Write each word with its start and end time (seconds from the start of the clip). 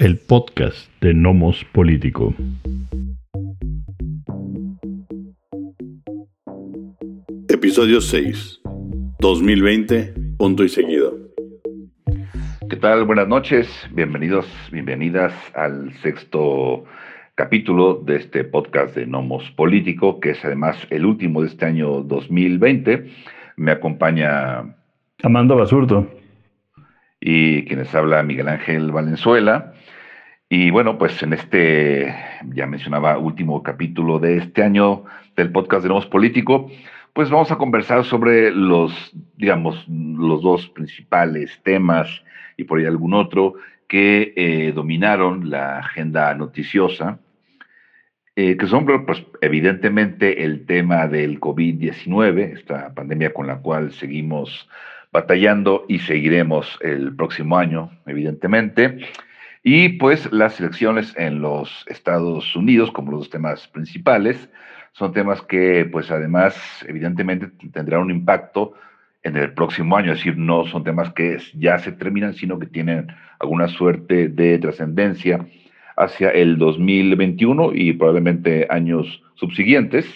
el 0.00 0.16
podcast 0.16 0.90
de 1.02 1.12
Nomos 1.12 1.62
Político. 1.72 2.34
Episodio 7.46 8.00
6. 8.00 8.62
2020, 9.18 10.14
punto 10.38 10.64
y 10.64 10.70
seguido. 10.70 11.18
¿Qué 12.70 12.76
tal? 12.76 13.04
Buenas 13.04 13.28
noches, 13.28 13.68
bienvenidos, 13.92 14.46
bienvenidas 14.72 15.34
al 15.54 15.92
sexto 15.98 16.84
capítulo 17.34 17.96
de 17.96 18.16
este 18.16 18.44
podcast 18.44 18.96
de 18.96 19.04
Nomos 19.04 19.50
Político, 19.50 20.18
que 20.18 20.30
es 20.30 20.42
además 20.42 20.78
el 20.88 21.04
último 21.04 21.42
de 21.42 21.48
este 21.48 21.66
año 21.66 22.00
2020. 22.00 23.04
Me 23.56 23.72
acompaña 23.72 24.76
Amanda 25.22 25.54
Basurto. 25.54 26.08
Y 27.20 27.66
quienes 27.66 27.94
habla 27.94 28.22
Miguel 28.22 28.48
Ángel 28.48 28.92
Valenzuela. 28.92 29.74
Y 30.52 30.72
bueno, 30.72 30.98
pues 30.98 31.22
en 31.22 31.32
este, 31.32 32.12
ya 32.52 32.66
mencionaba, 32.66 33.16
último 33.18 33.62
capítulo 33.62 34.18
de 34.18 34.38
este 34.38 34.64
año 34.64 35.04
del 35.36 35.52
podcast 35.52 35.84
de 35.84 35.90
Nomos 35.90 36.06
Político, 36.06 36.68
pues 37.12 37.30
vamos 37.30 37.52
a 37.52 37.56
conversar 37.56 38.02
sobre 38.02 38.50
los, 38.50 39.12
digamos, 39.36 39.86
los 39.86 40.42
dos 40.42 40.68
principales 40.70 41.56
temas 41.62 42.08
y 42.56 42.64
por 42.64 42.80
ahí 42.80 42.86
algún 42.86 43.14
otro 43.14 43.54
que 43.86 44.32
eh, 44.34 44.72
dominaron 44.74 45.50
la 45.50 45.78
agenda 45.78 46.34
noticiosa, 46.34 47.20
eh, 48.34 48.56
que 48.56 48.66
son, 48.66 48.86
pues, 49.06 49.24
evidentemente, 49.42 50.42
el 50.42 50.66
tema 50.66 51.06
del 51.06 51.38
COVID-19, 51.38 52.54
esta 52.54 52.92
pandemia 52.92 53.32
con 53.32 53.46
la 53.46 53.58
cual 53.58 53.92
seguimos 53.92 54.68
batallando 55.12 55.84
y 55.86 56.00
seguiremos 56.00 56.76
el 56.80 57.14
próximo 57.14 57.56
año, 57.56 57.92
evidentemente. 58.04 58.98
Y 59.62 59.90
pues 59.90 60.32
las 60.32 60.58
elecciones 60.58 61.14
en 61.18 61.42
los 61.42 61.84
Estados 61.88 62.56
Unidos, 62.56 62.90
como 62.90 63.12
los 63.12 63.20
dos 63.20 63.30
temas 63.30 63.68
principales, 63.68 64.48
son 64.92 65.12
temas 65.12 65.42
que 65.42 65.86
pues 65.90 66.10
además 66.10 66.56
evidentemente 66.88 67.48
tendrán 67.70 68.02
un 68.02 68.10
impacto 68.10 68.72
en 69.22 69.36
el 69.36 69.52
próximo 69.52 69.96
año, 69.96 70.12
es 70.12 70.18
decir, 70.18 70.38
no 70.38 70.64
son 70.66 70.82
temas 70.82 71.12
que 71.12 71.38
ya 71.54 71.78
se 71.78 71.92
terminan, 71.92 72.32
sino 72.32 72.58
que 72.58 72.66
tienen 72.66 73.08
alguna 73.38 73.68
suerte 73.68 74.28
de 74.28 74.58
trascendencia 74.58 75.46
hacia 75.96 76.30
el 76.30 76.56
2021 76.56 77.72
y 77.74 77.92
probablemente 77.92 78.66
años 78.70 79.22
subsiguientes. 79.34 80.06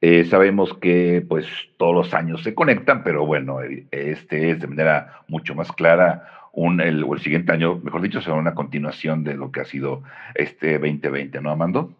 Eh, 0.00 0.24
sabemos 0.24 0.72
que 0.78 1.24
pues 1.28 1.46
todos 1.76 1.94
los 1.94 2.14
años 2.14 2.42
se 2.42 2.54
conectan, 2.54 3.04
pero 3.04 3.26
bueno, 3.26 3.58
este 3.90 4.50
es 4.50 4.60
de 4.60 4.66
manera 4.66 5.20
mucho 5.28 5.54
más 5.54 5.70
clara 5.70 6.26
un, 6.52 6.80
el, 6.80 7.02
o 7.04 7.14
el 7.14 7.20
siguiente 7.20 7.52
año, 7.52 7.80
mejor 7.82 8.02
dicho, 8.02 8.20
será 8.20 8.36
una 8.36 8.54
continuación 8.54 9.24
de 9.24 9.34
lo 9.34 9.50
que 9.50 9.60
ha 9.60 9.64
sido 9.64 10.02
este 10.34 10.78
2020, 10.78 11.40
¿no, 11.40 11.50
Amando? 11.50 11.92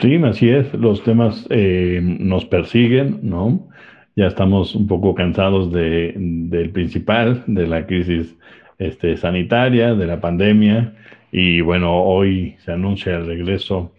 Sí, 0.00 0.16
así 0.24 0.48
es. 0.48 0.72
Los 0.72 1.02
temas 1.04 1.46
eh, 1.50 2.00
nos 2.02 2.46
persiguen, 2.46 3.20
¿no? 3.22 3.68
Ya 4.16 4.26
estamos 4.26 4.74
un 4.74 4.86
poco 4.86 5.14
cansados 5.14 5.72
de, 5.72 6.14
del 6.16 6.70
principal, 6.70 7.44
de 7.46 7.66
la 7.66 7.86
crisis 7.86 8.36
este, 8.78 9.16
sanitaria, 9.16 9.94
de 9.94 10.06
la 10.06 10.20
pandemia. 10.20 10.94
Y 11.32 11.60
bueno, 11.60 12.02
hoy 12.02 12.56
se 12.64 12.72
anuncia 12.72 13.16
el 13.16 13.26
regreso 13.26 13.92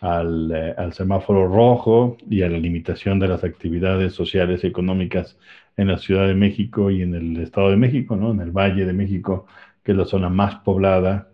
al, 0.00 0.50
eh, 0.52 0.74
al, 0.76 0.92
semáforo 0.94 1.46
rojo 1.48 2.16
y 2.28 2.42
a 2.42 2.48
la 2.48 2.58
limitación 2.58 3.18
de 3.18 3.28
las 3.28 3.44
actividades 3.44 4.14
sociales 4.14 4.64
y 4.64 4.68
económicas 4.68 5.38
en 5.76 5.88
la 5.88 5.98
Ciudad 5.98 6.26
de 6.26 6.34
México 6.34 6.90
y 6.90 7.02
en 7.02 7.14
el 7.14 7.36
Estado 7.38 7.70
de 7.70 7.76
México, 7.76 8.16
¿no? 8.16 8.30
En 8.30 8.40
el 8.40 8.50
Valle 8.50 8.84
de 8.84 8.92
México, 8.92 9.46
que 9.82 9.92
es 9.92 9.98
la 9.98 10.04
zona 10.04 10.28
más 10.28 10.56
poblada 10.56 11.28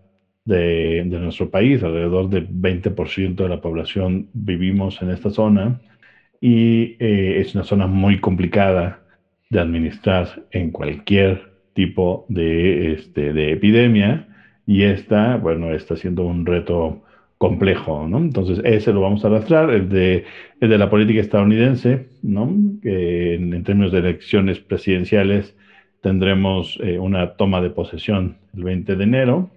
de, 0.45 1.05
nuestro 1.05 1.51
país, 1.51 1.83
alrededor 1.83 2.29
del 2.29 2.49
20% 2.49 3.35
de 3.35 3.49
la 3.49 3.61
población 3.61 4.29
vivimos 4.33 5.01
en 5.03 5.11
esta 5.11 5.31
zona 5.31 5.81
y 6.41 6.97
eh, 6.99 7.41
es 7.41 7.55
una 7.55 7.65
zona 7.65 7.87
muy 7.87 8.19
complicada 8.21 9.03
de 9.51 9.61
administrar 9.61 10.47
en 10.51 10.71
cualquier 10.71 11.53
tipo 11.75 12.25
de, 12.29 12.93
este, 12.93 13.33
de 13.33 13.53
epidemia 13.53 14.29
y 14.67 14.83
esta, 14.83 15.37
bueno, 15.37 15.73
está 15.73 15.97
siendo 15.97 16.25
un 16.25 16.47
reto 16.47 17.03
complejo, 17.39 18.07
¿no? 18.09 18.19
Entonces, 18.19 18.61
ese 18.65 18.93
lo 18.93 19.01
vamos 19.01 19.25
a 19.25 19.29
arrastrar, 19.29 19.71
el 19.71 19.89
de, 19.89 20.25
el 20.61 20.71
de 20.71 20.79
la 20.79 20.91
política 20.91 21.21
estadounidense, 21.21 22.09
¿no? 22.23 22.53
Que 22.83 23.35
en, 23.35 23.63
términos 23.65 23.93
de 23.93 23.99
elecciones 23.99 24.61
presidenciales 24.61 25.57
tendremos 26.03 26.79
eh, 26.83 26.99
una 26.99 27.37
toma 27.37 27.61
de 27.61 27.71
posesión 27.71 28.39
el 28.55 28.65
20 28.65 28.97
de 28.97 29.05
enero, 29.05 29.51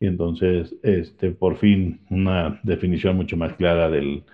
y 0.00 0.06
entonces, 0.06 0.74
este, 0.82 1.30
por 1.32 1.56
fin, 1.56 2.00
una 2.10 2.60
definición 2.62 3.16
mucho 3.16 3.36
más 3.36 3.54
clara 3.54 3.90
del, 3.90 4.24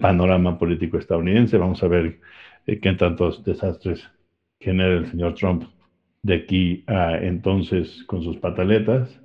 panorama 0.00 0.58
político 0.58 0.98
estadounidense. 0.98 1.58
Vamos 1.58 1.82
a 1.82 1.88
ver 1.88 2.20
eh, 2.66 2.80
qué 2.80 2.92
tantos 2.94 3.44
desastres 3.44 4.08
genera 4.60 4.94
el 4.98 5.06
señor 5.06 5.34
Trump 5.34 5.64
de 6.22 6.34
aquí 6.34 6.84
a 6.86 7.16
entonces 7.18 8.04
con 8.04 8.22
sus 8.22 8.36
pataletas. 8.38 9.19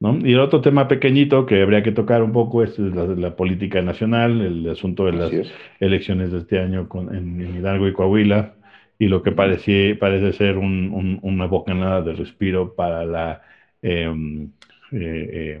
¿No? 0.00 0.18
Y 0.18 0.32
el 0.32 0.40
otro 0.40 0.60
tema 0.60 0.88
pequeñito 0.88 1.46
que 1.46 1.62
habría 1.62 1.82
que 1.82 1.92
tocar 1.92 2.22
un 2.22 2.32
poco 2.32 2.62
es 2.62 2.78
la, 2.78 3.36
política 3.36 3.82
nacional, 3.82 4.40
el 4.40 4.68
asunto 4.68 5.06
de 5.06 5.12
las 5.12 5.32
elecciones 5.80 6.32
de 6.32 6.38
este 6.38 6.58
año 6.58 6.88
con, 6.88 7.14
en, 7.14 7.56
Hidalgo 7.56 7.88
y 7.88 7.92
Coahuila, 7.92 8.54
y 8.98 9.08
lo 9.08 9.22
que 9.22 9.32
parece, 9.32 9.94
parece 9.94 10.32
ser 10.32 10.58
un, 10.58 11.18
una 11.22 11.46
bocanada 11.46 12.02
de 12.02 12.14
respiro 12.14 12.74
para 12.74 13.04
la... 13.04 13.42
Em, 13.82 14.50
eh, 14.92 15.58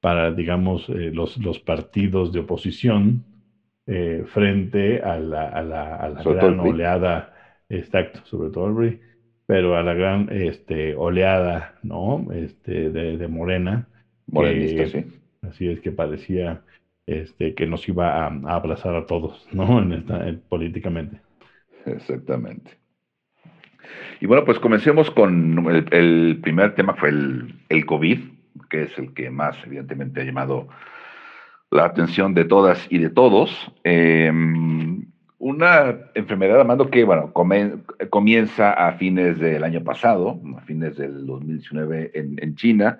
para, 0.00 0.32
digamos, 0.32 0.86
eh, 0.90 1.10
los, 1.14 1.38
los, 1.38 1.58
partidos 1.60 2.30
de 2.30 2.40
oposición 2.40 3.24
frente 4.26 5.02
a 5.02 5.18
la, 5.18 5.48
a 5.48 5.62
la, 5.62 5.96
a 5.96 6.08
la 6.10 6.22
gran 6.22 6.60
oleada, 6.60 7.34
exacto, 7.68 8.20
sobre 8.24 8.50
todo 8.50 8.68
el 8.68 8.74
pero 9.46 9.76
a 9.76 9.82
la 9.82 9.94
gran 9.94 10.28
este, 10.30 10.94
oleada, 10.94 11.74
¿no? 11.82 12.26
Este, 12.32 12.90
de, 12.90 13.16
de 13.18 13.28
Morena. 13.28 13.86
Morenista, 14.26 14.86
sí. 14.86 15.06
Así 15.42 15.68
es 15.68 15.80
que 15.80 15.92
parecía 15.92 16.62
este, 17.06 17.54
que 17.54 17.66
nos 17.66 17.86
iba 17.88 18.26
a, 18.26 18.26
abrazar 18.46 18.94
a 18.94 19.06
todos, 19.06 19.46
¿no? 19.52 19.78
En 19.82 19.92
esta, 19.92 20.24
políticamente. 20.48 21.20
Exactamente. 21.86 22.70
Y 24.20 24.26
bueno, 24.26 24.44
pues 24.44 24.58
comencemos 24.58 25.10
con 25.10 25.66
el, 25.68 25.86
el 25.92 26.40
primer 26.40 26.74
tema, 26.74 26.94
fue 26.94 27.10
el, 27.10 27.54
el 27.68 27.84
COVID 27.84 28.18
que 28.70 28.84
es 28.84 28.98
el 28.98 29.14
que 29.14 29.30
más 29.30 29.56
evidentemente 29.64 30.20
ha 30.20 30.24
llamado 30.24 30.68
la 31.70 31.84
atención 31.84 32.34
de 32.34 32.44
todas 32.44 32.86
y 32.90 32.98
de 32.98 33.10
todos. 33.10 33.50
Em, 33.82 34.93
una 35.44 36.08
enfermedad, 36.14 36.58
Amando, 36.58 36.88
que 36.88 37.04
bueno, 37.04 37.30
comienza 37.34 38.72
a 38.72 38.92
fines 38.92 39.38
del 39.38 39.62
año 39.62 39.84
pasado, 39.84 40.40
a 40.56 40.62
fines 40.62 40.96
del 40.96 41.26
2019 41.26 42.12
en, 42.14 42.56
China. 42.56 42.98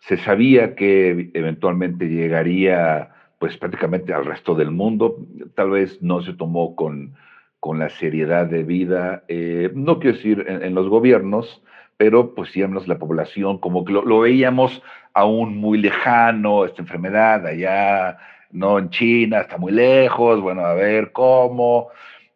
Se 0.00 0.18
sabía 0.18 0.74
que 0.74 1.30
eventualmente 1.32 2.10
llegaría 2.10 3.08
pues 3.38 3.56
prácticamente 3.56 4.12
al 4.12 4.26
resto 4.26 4.54
del 4.54 4.70
mundo. 4.70 5.16
Tal 5.54 5.70
vez 5.70 6.02
no 6.02 6.20
se 6.20 6.34
tomó 6.34 6.76
con, 6.76 7.14
con 7.58 7.78
la 7.78 7.88
seriedad 7.88 8.44
de 8.44 8.64
vida, 8.64 9.24
eh, 9.28 9.70
no 9.74 9.98
quiero 9.98 10.18
decir 10.18 10.44
en 10.46 10.74
los 10.74 10.90
gobiernos, 10.90 11.62
pero 11.96 12.34
pues 12.34 12.52
digamos 12.52 12.86
la 12.86 12.98
población 12.98 13.56
como 13.56 13.86
que 13.86 13.94
lo, 13.94 14.20
veíamos 14.20 14.82
aún 15.14 15.56
muy 15.56 15.78
lejano, 15.78 16.66
esta 16.66 16.82
enfermedad 16.82 17.46
allá, 17.46 18.18
no 18.52 18.78
en 18.78 18.90
China, 18.90 19.40
está 19.40 19.58
muy 19.58 19.72
lejos, 19.72 20.40
bueno, 20.40 20.62
a 20.62 20.74
ver 20.74 21.12
cómo, 21.12 21.88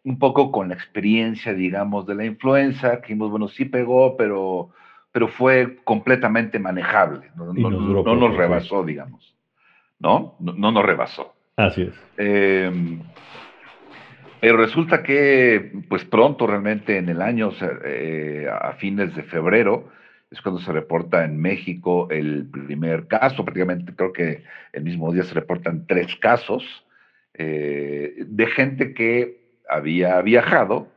un 0.05 0.19
poco 0.19 0.51
con 0.51 0.69
la 0.69 0.75
experiencia, 0.75 1.53
digamos, 1.53 2.07
de 2.07 2.15
la 2.15 2.25
influenza, 2.25 2.97
que 2.97 3.09
dijimos, 3.09 3.31
bueno, 3.31 3.49
sí 3.49 3.67
pegó, 3.67 4.17
pero, 4.17 4.71
pero 5.13 5.29
fue 5.29 5.79
completamente 5.85 6.59
manejable, 6.59 7.31
no, 7.37 7.53
nos, 7.53 8.37
rebasó, 8.37 8.83
digamos, 8.85 9.35
¿no? 9.99 10.37
¿no? 10.41 10.71
nos 10.73 10.85
rebasó. 10.85 11.35
Así 11.57 11.83
es. 11.83 11.95
Eh, 12.19 12.99
pero 14.41 14.59
resulta 14.59 15.03
que, 15.03 15.73
pues 15.89 16.05
pronto, 16.05 16.47
realmente 16.47 16.99
en 16.99 17.09
el 17.09 17.23
año, 17.23 17.51
eh, 17.85 18.47
a 18.49 18.73
fines 18.75 19.15
de 19.17 19.23
febrero, 19.23 19.89
es 20.31 20.41
cuando 20.41 20.61
se 20.61 20.73
reporta 20.73 21.25
en 21.25 21.41
México 21.41 22.09
el 22.11 22.47
primer 22.47 23.07
caso, 23.07 23.45
prácticamente 23.45 23.95
creo 23.95 24.13
que 24.13 24.43
el 24.73 24.83
mismo 24.83 25.13
día 25.13 25.23
se 25.23 25.35
reportan 25.35 25.87
tres 25.87 26.17
casos 26.17 26.85
eh, 27.35 28.15
de 28.27 28.47
gente 28.47 28.93
que 28.95 29.61
había 29.69 30.21
viajado 30.23 30.89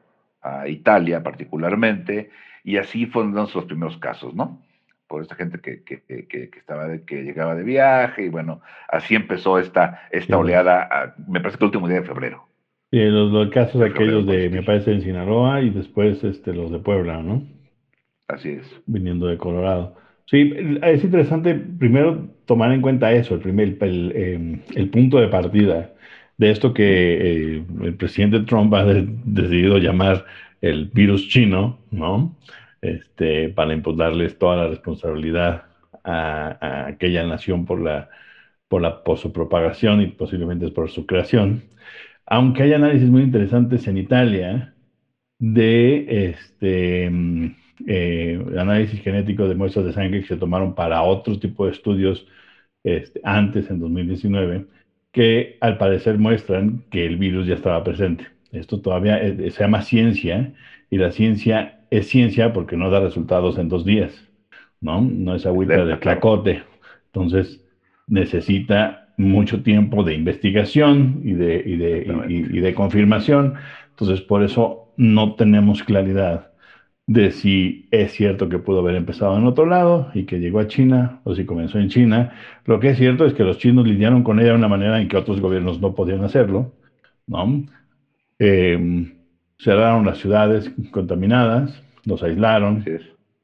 a 0.42 0.68
Italia 0.68 1.22
particularmente, 1.22 2.30
y 2.64 2.78
así 2.78 3.06
fueron 3.06 3.34
los 3.34 3.66
primeros 3.66 3.98
casos, 3.98 4.34
¿no? 4.34 4.62
Por 5.08 5.22
esta 5.22 5.36
gente 5.36 5.60
que, 5.60 5.84
que, 5.84 6.02
que, 6.28 6.50
estaba 6.58 6.88
que 7.00 7.24
llegaba 7.24 7.56
de 7.56 7.64
viaje, 7.64 8.26
y 8.26 8.30
bueno, 8.30 8.62
así 8.88 9.16
empezó 9.16 9.60
esta, 9.60 10.08
esta 10.12 10.38
oleada, 10.38 11.16
me 11.28 11.40
parece 11.40 11.58
que 11.58 11.66
el 11.66 11.70
último 11.70 11.88
día 11.88 12.02
de 12.02 12.08
febrero. 12.08 12.46
Sí, 12.92 13.00
los, 13.06 13.32
los 13.32 13.50
casos 13.50 13.82
aquellos 13.82 14.26
de, 14.26 14.50
me 14.50 14.64
parece, 14.64 14.94
en 14.94 15.02
Sinaloa 15.02 15.62
y 15.62 15.72
después 15.72 16.24
este, 16.24 16.54
los 16.54 16.72
de 16.72 16.80
Puebla, 16.80 17.22
¿no? 17.22 17.44
Así 18.30 18.50
es. 18.50 18.82
Viniendo 18.86 19.28
de 19.28 19.38
Colorado. 19.38 19.96
Sí, 20.26 20.54
es 20.84 21.04
interesante 21.04 21.56
primero 21.56 22.30
tomar 22.46 22.72
en 22.72 22.82
cuenta 22.82 23.12
eso, 23.12 23.34
el, 23.34 23.42
primer, 23.42 23.78
el, 23.82 24.62
em, 24.76 24.92
punto 24.92 25.20
de 25.20 25.28
partida 25.28 25.92
de 26.38 26.52
esto 26.52 26.74
que 26.74 27.58
eh, 27.58 27.66
el 27.82 27.96
presidente 27.96 28.42
Trump 28.42 28.74
ha 28.76 28.86
decidido 28.86 29.80
llamar 29.80 30.26
el 30.62 30.86
virus 30.86 31.28
chino, 31.28 31.80
¿no? 31.90 32.36
Este, 32.82 33.50
para 33.50 33.74
imputarles 33.74 34.38
toda 34.38 34.58
la 34.58 34.68
responsabilidad 34.68 35.66
a, 36.04 36.58
a 36.62 36.88
aquella 36.88 37.26
nación 37.26 37.66
por 37.66 37.82
la, 37.82 38.10
por 38.68 38.82
la 38.82 39.04
por 39.04 39.18
su 39.18 39.34
propagación 39.34 40.02
y 40.02 40.08
posiblemente 40.08 40.70
por 40.70 40.90
su 40.92 41.06
creación. 41.08 41.64
Aunque 42.28 42.64
hay 42.64 42.74
análisis 42.74 43.10
muy 43.10 43.24
interesantes 43.24 43.88
en 43.88 43.98
Italia 43.98 44.76
de 45.40 46.30
este 46.30 47.10
eh, 47.88 48.44
análisis 48.58 49.02
genético 49.02 49.48
de 49.48 49.56
muestras 49.56 49.86
de 49.86 49.94
sangre 49.94 50.22
que 50.22 50.28
se 50.28 50.38
tomaron 50.38 50.76
para 50.76 51.02
otro 51.04 51.40
tipo 51.40 51.66
de 51.66 51.72
estudios 51.72 52.26
este, 52.84 53.20
antes, 53.24 53.70
en 53.70 53.80
2019, 53.80 54.66
que 55.12 55.58
al 55.62 55.78
parecer 55.78 56.18
muestran 56.18 56.84
que 56.92 57.06
el 57.06 57.18
virus 57.18 57.48
ya 57.48 57.56
estaba 57.56 57.84
presente. 57.84 58.28
Esto 58.52 58.82
todavía 58.82 59.20
se 59.20 59.52
llama 59.52 59.82
ciencia 59.82 60.54
y 60.90 60.98
la 60.98 61.12
ciencia 61.12 61.80
es 61.92 62.08
ciencia 62.08 62.54
porque 62.54 62.78
no 62.78 62.90
da 62.90 63.00
resultados 63.00 63.58
en 63.58 63.70
dos 63.70 63.86
días, 63.86 64.14
¿no? 64.82 65.02
No 65.02 65.36
es 65.36 65.46
agüita 65.46 65.86
de 65.86 66.00
clacote. 66.00 66.64
Entonces 67.08 67.64
necesita 68.08 69.14
mucho 69.18 69.62
tiempo 69.64 70.04
de 70.04 70.16
investigación 70.16 71.22
y 71.24 71.34
de, 71.34 71.64
y 71.66 71.78
de, 71.78 72.26
y 72.28 72.60
de 72.60 72.74
confirmación. 72.74 73.56
Entonces 73.90 74.22
por 74.22 74.44
eso 74.44 74.94
no 74.98 75.36
tenemos 75.36 75.84
claridad 75.84 76.49
de 77.10 77.32
si 77.32 77.88
es 77.90 78.12
cierto 78.12 78.50
que 78.50 78.60
pudo 78.60 78.82
haber 78.82 78.94
empezado 78.96 79.36
en 79.36 79.48
otro 79.48 79.66
lado 79.66 80.12
y 80.14 80.26
que 80.26 80.40
llegó 80.40 80.60
a 80.60 80.68
China 80.68 81.22
o 81.24 81.34
si 81.34 81.44
comenzó 81.44 81.80
en 81.80 81.90
China. 81.90 82.34
Lo 82.66 82.80
que 82.80 82.90
es 82.92 83.00
cierto 83.00 83.26
es 83.26 83.34
que 83.34 83.44
los 83.44 83.58
chinos 83.58 83.88
lidiaron 83.88 84.22
con 84.24 84.40
ella 84.40 84.50
de 84.50 84.58
una 84.58 84.68
manera 84.68 85.02
en 85.02 85.08
que 85.08 85.18
otros 85.18 85.42
gobiernos 85.42 85.82
no 85.82 85.96
podían 85.96 86.24
hacerlo, 86.24 86.72
¿no? 87.26 87.66
Em, 88.38 89.16
cerraron 89.58 90.06
las 90.06 90.20
ciudades 90.20 90.72
contaminadas, 90.92 91.84
los 92.06 92.22
aislaron, 92.22 92.86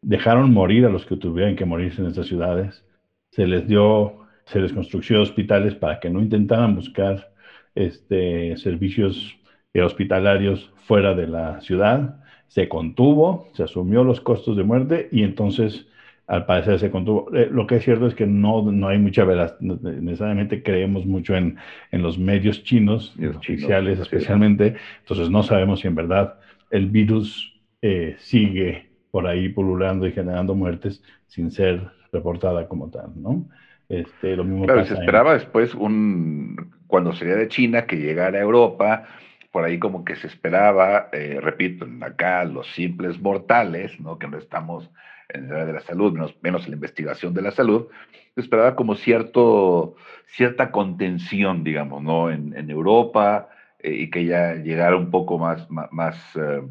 dejaron 0.04 0.54
morir 0.54 0.86
a 0.86 0.90
los 0.90 1.08
que 1.08 1.18
tuvieran 1.18 1.56
que 1.56 1.66
morirse 1.66 2.02
en 2.04 2.10
estas 2.10 2.28
ciudades, 2.28 2.86
se 3.32 3.48
les 3.48 3.68
dio, 3.68 4.28
se 4.46 4.60
les 4.60 4.74
construyó 4.74 5.24
hospitales 5.24 5.74
para 5.74 6.00
que 6.00 6.12
no 6.12 6.22
intentaran 6.22 6.76
buscar 6.76 7.32
este, 7.74 8.58
servicios 8.58 9.40
hospitalarios 9.74 10.72
fuera 10.86 11.16
de 11.16 11.28
la 11.28 11.62
ciudad 11.62 12.20
se 12.48 12.70
contuvo, 12.70 13.48
se 13.54 13.64
asumió 13.64 14.04
los 14.04 14.22
costos 14.22 14.56
de 14.58 14.64
muerte 14.64 15.10
y 15.12 15.24
entonces 15.24 15.88
al 16.28 16.46
parecer 16.46 16.80
se 16.80 16.90
contuvo. 16.90 17.34
Eh, 17.36 17.50
lo 17.52 17.68
que 17.68 17.76
es 17.76 17.84
cierto 17.84 18.08
es 18.08 18.16
que 18.16 18.26
no, 18.26 18.64
no 18.72 18.88
hay 18.88 18.98
mucha 18.98 19.26
verdad, 19.26 19.60
necesariamente 19.60 20.64
creemos 20.64 21.06
mucho 21.06 21.36
en, 21.36 21.58
en 21.92 22.02
los 22.02 22.18
medios 22.18 22.64
chinos, 22.64 23.14
los 23.18 23.38
oficiales 23.38 24.00
especialmente, 24.00 24.76
entonces 25.02 25.30
no 25.30 25.44
sabemos 25.44 25.82
si 25.82 25.88
en 25.88 25.96
verdad 25.96 26.36
el 26.72 26.88
virus 26.88 27.54
eh, 27.82 28.16
sigue 28.18 28.90
por 29.12 29.28
ahí 29.28 29.50
pululando 29.50 30.08
y 30.08 30.12
generando 30.12 30.56
muertes 30.56 31.04
sin 31.28 31.52
ser 31.52 31.82
reportada 32.12 32.68
como 32.68 32.90
tal, 32.90 33.12
¿no? 33.16 33.48
Este, 33.88 34.36
lo 34.36 34.44
mismo 34.44 34.66
claro, 34.66 34.84
se 34.84 34.96
esperaba 34.96 35.34
después 35.36 35.76
un, 35.76 36.72
cuando 36.88 37.14
sería 37.14 37.36
de 37.36 37.48
China, 37.48 37.86
que 37.86 37.98
llegara 37.98 38.40
a 38.40 38.42
Europa, 38.42 39.06
por 39.56 39.64
ahí 39.64 39.80
como 39.80 40.04
que 40.04 40.18
se 40.18 40.28
esperaba, 40.28 41.08
eh, 41.14 41.40
repito, 41.42 41.88
acá 42.02 42.44
los 42.44 42.68
simples 42.74 43.22
mortales, 43.22 43.98
¿no? 44.02 44.20
que 44.20 44.28
no 44.28 44.38
estamos 44.38 44.92
en 45.30 45.46
el 45.46 45.54
área 45.54 45.66
de 45.68 45.72
la 45.72 45.80
salud, 45.80 46.12
menos, 46.12 46.36
menos 46.42 46.66
en 46.66 46.72
la 46.72 46.76
investigación 46.76 47.34
de 47.34 47.42
la 47.42 47.52
salud, 47.52 47.88
se 48.34 48.42
esperaba 48.42 48.76
como 48.76 48.96
cierto, 48.96 49.96
cierta 50.26 50.72
contención, 50.72 51.64
digamos, 51.64 52.04
¿no? 52.04 52.30
en, 52.32 52.54
en 52.58 52.70
Europa 52.70 53.48
eh, 53.80 53.94
y 53.94 54.10
que 54.10 54.26
ya 54.26 54.56
llegara 54.56 54.98
un 54.98 55.10
poco 55.10 55.40
más, 55.40 55.66
más, 55.70 56.18
eh, 56.36 56.62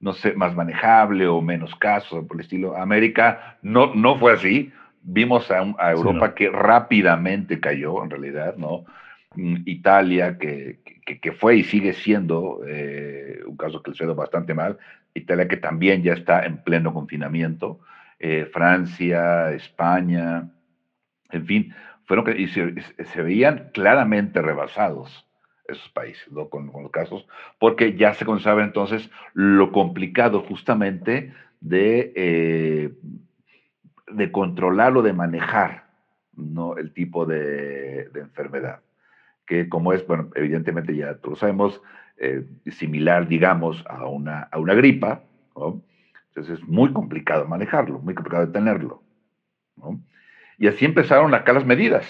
no 0.00 0.12
sé, 0.12 0.32
más 0.32 0.56
manejable 0.56 1.28
o 1.28 1.40
menos 1.40 1.72
casos 1.76 2.26
por 2.26 2.38
el 2.38 2.40
estilo. 2.40 2.76
América 2.76 3.58
no, 3.62 3.94
no 3.94 4.18
fue 4.18 4.32
así. 4.32 4.72
Vimos 5.02 5.52
a, 5.52 5.72
a 5.78 5.92
Europa 5.92 6.34
que 6.34 6.50
rápidamente 6.50 7.60
cayó, 7.60 8.02
en 8.02 8.10
realidad, 8.10 8.56
¿no? 8.56 8.86
Mm, 9.38 9.62
Italia, 9.66 10.36
que, 10.36 10.80
que, 11.22 11.32
fue 11.32 11.58
y 11.58 11.62
sigue 11.62 11.92
siendo 11.92 12.60
eh, 12.66 13.40
un 13.46 13.56
caso 13.56 13.80
que 13.80 13.92
le 13.92 13.96
suena 13.96 14.12
bastante 14.12 14.52
mal, 14.52 14.78
Italia 15.14 15.46
que 15.46 15.56
también 15.56 16.02
ya 16.02 16.14
está 16.14 16.44
en 16.44 16.58
pleno 16.64 16.92
confinamiento, 16.92 17.78
eh, 18.18 18.50
Francia, 18.52 19.52
España, 19.52 20.50
en 21.30 21.46
fin, 21.46 21.72
fueron 22.04 22.36
y 22.36 22.48
se, 22.48 23.22
veían 23.22 23.70
claramente 23.72 24.42
rebasados 24.42 25.24
esos 25.68 25.88
países 25.90 26.26
con, 26.50 26.72
los 26.72 26.90
casos, 26.90 27.24
porque 27.60 27.96
ya 27.96 28.14
se 28.14 28.24
sabe 28.40 28.64
entonces 28.64 29.08
lo 29.34 29.70
complicado 29.70 30.40
justamente 30.40 31.32
de, 31.60 32.12
eh, 32.16 32.90
de 34.10 34.32
controlar 34.32 34.96
o 34.96 35.02
de 35.02 35.12
manejar 35.12 35.84
¿no? 36.34 36.76
el 36.76 36.92
tipo 36.92 37.24
de 37.24 38.10
enfermedad 38.16 38.80
que 39.48 39.68
como 39.68 39.92
es, 39.92 40.06
bueno, 40.06 40.28
evidentemente 40.34 40.94
ya 40.94 41.14
todos 41.16 41.40
sabemos, 41.40 41.80
eh, 42.18 42.44
similar, 42.66 43.26
digamos, 43.26 43.82
a 43.88 44.06
una, 44.06 44.42
a 44.42 44.58
una 44.58 44.74
gripa, 44.74 45.22
¿no? 45.56 45.82
Entonces 46.28 46.60
es 46.60 46.68
muy 46.68 46.92
complicado 46.92 47.46
manejarlo, 47.46 47.98
muy 48.00 48.14
complicado 48.14 48.46
detenerlo, 48.46 49.02
¿no? 49.76 50.00
Y 50.58 50.66
así 50.66 50.84
empezaron 50.84 51.34
acá 51.34 51.52
las 51.52 51.64
medidas. 51.64 52.04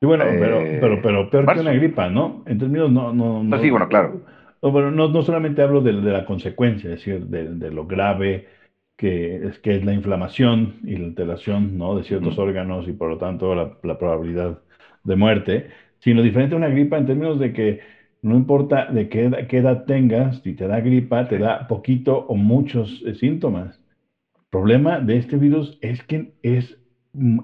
Sí, 0.00 0.06
bueno, 0.06 0.24
pero, 0.28 0.60
eh, 0.60 0.78
pero, 0.80 1.02
pero 1.02 1.30
peor 1.30 1.52
que 1.52 1.60
una 1.60 1.72
gripa, 1.72 2.08
¿no? 2.08 2.42
En 2.46 2.58
términos, 2.58 2.90
no, 2.90 3.12
no, 3.12 3.42
no. 3.42 3.58
sí, 3.58 3.70
bueno, 3.70 3.88
claro. 3.88 4.22
No, 4.62 4.72
pero 4.72 4.90
no, 4.90 5.08
no 5.08 5.22
solamente 5.22 5.62
hablo 5.62 5.80
de, 5.82 5.92
de, 5.92 6.12
la 6.12 6.24
consecuencia, 6.24 6.90
es 6.90 6.96
decir, 6.96 7.26
de, 7.26 7.54
de, 7.54 7.70
lo 7.70 7.86
grave 7.86 8.48
que 8.96 9.46
es, 9.48 9.58
que 9.58 9.76
es 9.76 9.84
la 9.84 9.92
inflamación 9.92 10.76
y 10.84 10.96
la 10.96 11.06
alteración, 11.06 11.76
¿no? 11.76 11.96
De 11.96 12.04
ciertos 12.04 12.38
órganos 12.38 12.88
y 12.88 12.92
por 12.92 13.10
lo 13.10 13.18
tanto 13.18 13.54
la, 13.54 13.76
la 13.82 13.98
probabilidad 13.98 14.58
de 15.04 15.16
muerte, 15.16 15.70
sino 16.00 16.22
diferente 16.22 16.54
a 16.54 16.58
una 16.58 16.68
gripa 16.68 16.98
en 16.98 17.06
términos 17.06 17.38
de 17.38 17.52
que 17.52 17.80
no 18.22 18.36
importa 18.36 18.86
de 18.86 19.08
qué, 19.08 19.26
edad 19.58 19.84
tengas, 19.84 20.40
si 20.42 20.54
te 20.54 20.66
da 20.66 20.80
gripa, 20.80 21.28
te 21.28 21.38
da 21.38 21.68
poquito 21.68 22.26
o 22.28 22.34
muchos 22.34 23.02
eh, 23.06 23.14
síntomas. 23.14 23.78
El 24.36 24.42
problema 24.50 25.00
de 25.00 25.16
este 25.18 25.36
virus 25.36 25.78
es 25.80 26.02
que 26.02 26.32
es 26.42 26.78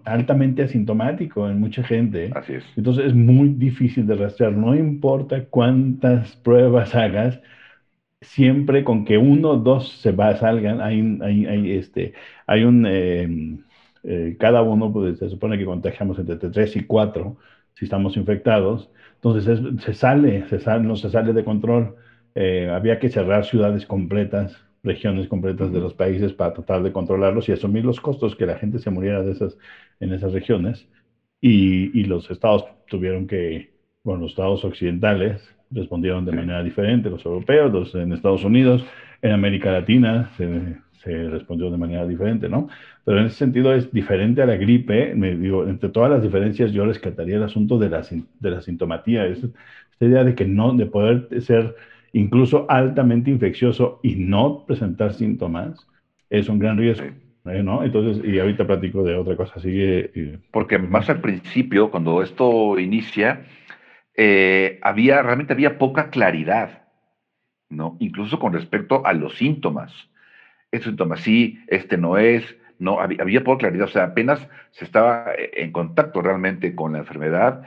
altamente 0.05 0.63
asintomático 0.63 1.49
en 1.49 1.61
mucha 1.61 1.83
gente. 1.83 2.31
Así 2.35 2.55
es. 2.55 2.65
Entonces 2.77 3.07
es 3.07 3.15
muy 3.15 3.51
difícil 3.51 4.07
de 4.07 4.17
rastrear. 4.17 4.53
No 4.53 4.75
importa 4.75 5.45
cuántas 5.45 6.37
pruebas 6.37 6.95
hagas, 6.95 7.41
siempre 8.21 8.85
con 8.85 9.05
que 9.05 9.19
uno 9.19 9.51
o 9.51 9.57
dos 9.57 9.89
se 10.01 10.13
va, 10.13 10.37
salgan, 10.37 10.81
hay, 10.81 11.19
hay, 11.23 11.47
hay 11.47 11.73
este, 11.73 12.15
hay 12.47 12.65
un, 12.65 12.87
em, 12.87 13.59
eh, 14.05 14.37
cada 14.39 14.63
uno, 14.63 14.93
pues, 14.93 15.19
se 15.19 15.29
supone 15.29 15.59
que 15.59 15.65
contagiamos 15.65 16.19
entre 16.19 16.37
3 16.37 16.77
y 16.77 16.85
4 16.85 17.37
si 17.75 17.85
estamos 17.85 18.17
infectados. 18.17 18.91
Entonces 19.17 19.61
se 19.85 19.95
sale, 19.95 20.49
se 20.49 20.61
sale, 20.61 20.85
no 20.85 20.97
se 20.97 21.11
sale 21.11 21.33
de 21.33 21.45
control. 21.45 21.97
Eh, 22.35 22.71
había 22.71 22.99
que 22.99 23.09
cerrar 23.09 23.45
ciudades 23.45 23.87
completas, 23.87 24.57
regiones 24.83 25.29
completas 25.29 25.73
de 25.73 25.81
los 25.81 25.95
países 25.95 26.33
para 26.33 26.55
tratar 26.55 26.83
de 26.83 26.93
controlarlos 26.93 27.49
y 27.49 27.53
asumir 27.53 27.85
los 27.85 28.01
costos 28.01 28.35
que 28.37 28.47
la 28.47 28.57
gente 28.57 28.79
se 28.79 28.91
muriera 28.91 29.23
de 29.23 29.33
esas, 29.33 29.57
en 30.01 30.13
esas 30.13 30.33
regiones. 30.33 30.89
Y, 31.41 31.99
y 31.99 32.05
los 32.05 32.31
estados 32.31 32.65
tuvieron 32.89 33.27
que, 33.27 33.75
bueno, 34.05 34.23
los 34.23 34.33
estados 34.33 34.65
occidentales 34.65 35.43
respondieron 35.71 36.25
de 36.25 36.33
manera 36.33 36.63
diferente, 36.63 37.11
los 37.11 37.25
europeos, 37.25 37.73
los 37.73 37.95
en 37.95 38.13
Estados 38.13 38.45
Unidos, 38.45 38.85
en 39.23 39.33
América 39.33 39.73
Latina 39.73 40.31
se, 40.37 40.77
se 41.03 41.29
respondió 41.29 41.71
de 41.71 41.79
manera 41.79 42.07
diferente, 42.07 42.49
¿no? 42.49 42.69
Pero 43.05 43.19
en 43.19 43.27
ese 43.27 43.37
sentido 43.37 43.75
es 43.75 43.93
diferente 43.93 44.43
a 44.43 44.47
la 44.47 44.57
gripe. 44.57 45.15
Me 45.15 45.35
digo, 45.37 45.67
entre 45.67 45.89
todas 45.89 46.11
las 46.11 46.23
diferencias, 46.23 46.73
yo 46.73 46.85
rescataría 46.85 47.37
el 47.37 47.43
asunto 47.43 47.79
de 47.79 47.91
la, 47.91 48.03
de 48.41 48.51
la 48.51 48.61
sintomatía. 48.61 49.27
esta 49.27 49.49
idea 50.01 50.25
de 50.25 50.35
que 50.35 50.47
no, 50.47 50.73
de 50.75 50.87
poder 50.87 51.29
ser 51.43 51.75
incluso 52.13 52.67
altamente 52.69 53.31
infeccioso 53.31 54.01
y 54.03 54.17
no 54.17 54.65
presentar 54.67 55.15
síntomas, 55.15 55.87
es 56.31 56.49
un 56.49 56.59
gran 56.59 56.79
riesgo. 56.79 57.07
¿eh? 57.47 57.63
¿no? 57.63 57.83
Entonces, 57.85 58.25
y 58.25 58.39
ahorita 58.39 58.67
platico 58.67 59.03
de 59.03 59.17
otra 59.17 59.37
cosa, 59.37 59.61
sigue. 59.61 60.39
Porque 60.51 60.79
más 60.79 61.09
al 61.11 61.21
principio, 61.21 61.91
cuando 61.91 62.23
esto 62.23 62.79
inicia, 62.79 63.45
eh, 64.17 64.79
había, 64.83 65.23
realmente 65.23 65.53
había 65.53 65.79
poca 65.79 66.11
claridad, 66.11 66.85
¿no? 67.69 67.97
Incluso 68.01 68.39
con 68.39 68.53
respecto 68.53 69.05
a 69.07 69.13
los 69.13 69.37
síntomas. 69.37 69.93
Este 70.73 70.89
síntoma 70.89 71.17
sí, 71.17 71.61
este 71.69 71.97
no 71.97 72.19
es, 72.19 72.57
no, 72.79 72.99
había, 73.01 73.45
poca 73.45 73.61
claridad, 73.61 73.87
o 73.87 73.91
sea, 73.91 74.05
apenas 74.05 74.49
se 74.73 74.85
estaba 74.85 75.33
eh, 75.39 75.51
en 75.57 75.71
contacto 75.71 76.21
realmente 76.23 76.75
con 76.75 76.95
la 76.95 76.99
enfermedad 76.99 77.63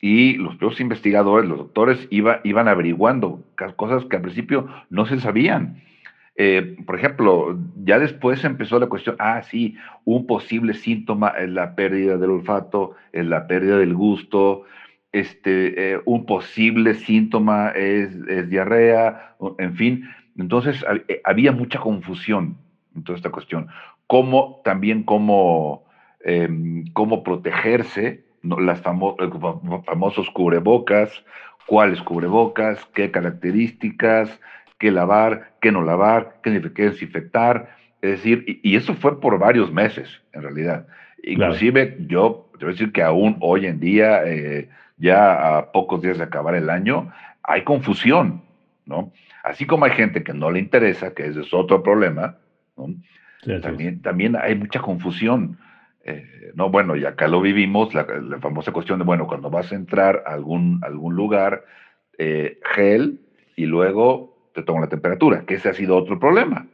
y 0.00 0.34
los 0.34 0.56
propios 0.56 0.80
investigadores, 0.80 1.48
los 1.48 1.58
doctores, 1.58 2.06
iba, 2.10 2.40
iban 2.44 2.68
averiguando 2.68 3.42
cosas 3.76 4.04
que 4.04 4.16
al 4.16 4.22
principio 4.22 4.68
no 4.90 5.06
se 5.06 5.18
sabían. 5.20 5.82
Eh, 6.36 6.76
por 6.86 6.96
ejemplo, 6.96 7.58
ya 7.84 7.98
después 7.98 8.42
empezó 8.44 8.78
la 8.78 8.88
cuestión, 8.88 9.16
ah, 9.18 9.42
sí, 9.42 9.76
un 10.04 10.26
posible 10.26 10.74
síntoma 10.74 11.28
es 11.28 11.48
la 11.50 11.74
pérdida 11.74 12.16
del 12.16 12.30
olfato, 12.30 12.96
es 13.12 13.26
la 13.26 13.46
pérdida 13.46 13.78
del 13.78 13.94
gusto, 13.94 14.64
este, 15.12 15.92
eh, 15.92 16.00
un 16.06 16.24
posible 16.24 16.94
síntoma 16.94 17.68
es, 17.70 18.14
es, 18.28 18.48
diarrea, 18.48 19.36
en 19.58 19.74
fin. 19.74 20.08
Entonces 20.38 20.84
eh, 21.08 21.20
había 21.24 21.52
mucha 21.52 21.78
confusión 21.78 22.56
en 22.94 23.04
toda 23.04 23.16
esta 23.16 23.30
cuestión. 23.30 23.68
Cómo, 24.06 24.60
también 24.64 25.02
cómo, 25.02 25.84
em, 26.24 26.84
cómo 26.92 27.22
protegerse, 27.22 28.24
¿no? 28.42 28.60
las 28.60 28.80
famosos 28.80 30.30
cubrebocas, 30.30 31.24
cuáles 31.66 32.00
cubrebocas, 32.02 32.84
qué 32.94 33.10
características, 33.10 34.40
qué 34.78 34.90
lavar, 34.90 35.52
qué 35.60 35.70
no 35.72 35.82
lavar, 35.82 36.40
qué, 36.42 36.50
desinfectar. 36.50 37.76
Es 38.02 38.10
decir, 38.10 38.60
y, 38.62 38.76
eso 38.76 38.94
fue 38.94 39.20
por 39.20 39.38
varios 39.38 39.72
meses, 39.72 40.20
en 40.32 40.42
realidad. 40.42 40.86
Inclusive 41.22 41.96
yo 42.08 42.50
te 42.58 42.64
voy 42.64 42.72
a 42.72 42.76
decir 42.76 42.92
que 42.92 43.02
aún 43.02 43.36
hoy 43.40 43.66
en 43.66 43.78
día, 43.78 44.24
eh, 44.24 44.68
ya 44.96 45.58
a 45.58 45.72
pocos 45.72 46.02
días 46.02 46.18
de 46.18 46.24
acabar 46.24 46.56
el 46.56 46.68
año, 46.68 47.12
hay 47.44 47.62
confusión, 47.62 48.42
¿no? 48.86 49.12
Así 49.42 49.66
como 49.66 49.84
hay 49.84 49.92
gente 49.92 50.22
que 50.22 50.32
no 50.32 50.50
le 50.50 50.60
interesa, 50.60 51.14
que 51.14 51.26
ese 51.26 51.40
es 51.40 51.52
otro 51.52 51.82
problema, 51.82 52.38
¿no? 52.76 52.94
también, 53.60 54.00
también 54.02 54.36
hay 54.36 54.54
mucha 54.54 54.80
confusión. 54.80 55.58
Eh, 56.04 56.52
no, 56.54 56.70
bueno, 56.70 56.96
y 56.96 57.04
acá 57.04 57.28
lo 57.28 57.40
vivimos, 57.40 57.94
la, 57.94 58.06
famosa 58.40 58.72
cuestión 58.72 58.98
de, 58.98 59.04
bueno, 59.04 59.26
cuando 59.26 59.50
vas 59.50 59.72
a 59.72 59.74
entrar 59.74 60.22
a 60.26 60.32
algún, 60.32 60.80
algún 60.82 61.14
lugar, 61.14 61.64
eh, 62.18 62.60
gel 62.74 63.20
y 63.56 63.66
luego 63.66 64.50
te 64.54 64.62
toman 64.62 64.82
la 64.82 64.88
temperatura, 64.88 65.44
que 65.46 65.54
ese 65.54 65.70
ha 65.70 65.74
sido 65.74 65.96
otro 65.96 66.18
problema. 66.18 66.66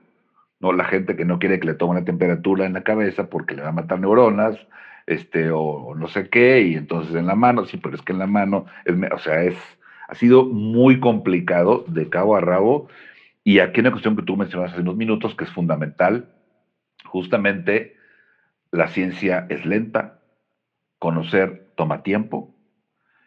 No, 0.61 0.73
la 0.73 0.85
gente 0.85 1.15
que 1.15 1.25
no 1.25 1.39
quiere 1.39 1.61
que 1.61 1.67
le 1.67 1.75
tomen 1.75 1.99
la 1.99 2.05
temperatura 2.05 2.67
en 2.67 2.73
la 2.73 2.83
cabeza 2.83 3.31
porque 3.31 3.55
le 3.55 3.63
va 3.63 3.69
a 3.69 3.73
matar 3.73 4.01
neuronas, 4.01 4.59
este, 5.07 5.51
o, 5.51 5.95
no 5.95 6.09
sé 6.09 6.29
qué, 6.29 6.63
y 6.63 6.75
entonces 6.75 7.15
en 7.15 7.27
la 7.27 7.35
mano, 7.35 7.65
sí, 7.65 7.79
pero 7.79 7.95
es 7.95 8.03
que 8.03 8.13
en 8.13 8.19
la 8.19 8.27
mano, 8.27 8.67
es, 8.85 8.95
o 9.13 9.19
sea, 9.19 9.43
es, 9.43 9.57
ha 10.09 10.15
sido 10.15 10.45
muy 10.45 10.99
complicado 10.99 11.85
de 11.87 12.09
cabo 12.09 12.37
a 12.37 12.41
rabo. 12.41 12.89
Y 13.45 13.61
aquí 13.61 13.81
una 13.81 13.93
cuestión 13.93 14.17
que 14.17 14.23
tú 14.23 14.37
mencionaste 14.37 14.75
hace 14.75 14.83
unos 14.83 14.97
minutos 14.97 15.35
que 15.35 15.45
es 15.45 15.51
fundamental. 15.51 16.31
Justamente 17.05 17.97
la 18.73 18.89
ciencia 18.89 19.47
es 19.49 19.65
lenta, 19.65 20.21
conocer 20.99 21.69
toma 21.77 22.03
tiempo, 22.03 22.55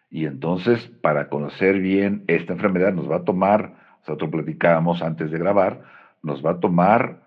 y 0.10 0.26
entonces 0.26 0.88
para 1.02 1.30
conocer 1.30 1.80
bien 1.80 2.26
esta 2.28 2.54
enfermedad 2.54 2.94
nos 2.94 3.10
va 3.10 3.18
a 3.18 3.24
tomar 3.24 3.76
nosotros 4.02 4.30
platicábamos 4.30 5.02
antes 5.02 5.32
de 5.32 5.38
grabar, 5.38 5.84
nos 6.22 6.46
va 6.46 6.52
a 6.52 6.60
tomar 6.60 7.22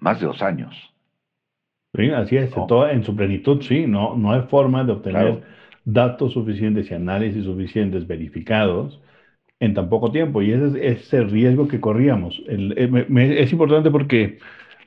más 0.00 0.18
de 0.18 0.26
dos 0.26 0.42
años. 0.42 0.74
Sí, 1.94 2.10
así 2.10 2.36
es, 2.36 2.52
en 2.90 3.04
su 3.04 3.14
plenitud, 3.14 3.62
sí, 3.62 3.86
no, 3.86 4.16
no 4.16 4.32
hay 4.32 4.42
forma 4.42 4.82
de 4.84 4.92
obtener 4.92 5.42
datos 5.86 6.34
suficientes 6.34 6.90
y 6.90 6.94
análisis 6.94 7.44
suficientes 7.44 8.06
verificados 8.06 9.00
en 9.60 9.72
tan 9.72 9.88
poco 9.88 10.12
tiempo. 10.12 10.42
Y 10.42 10.52
ese 10.52 10.86
es, 10.86 11.14
el 11.14 11.30
riesgo 11.30 11.68
que 11.68 11.80
corríamos. 11.80 12.42
Eh, 12.48 13.06
es 13.38 13.52
importante 13.52 13.90
porque 13.90 14.38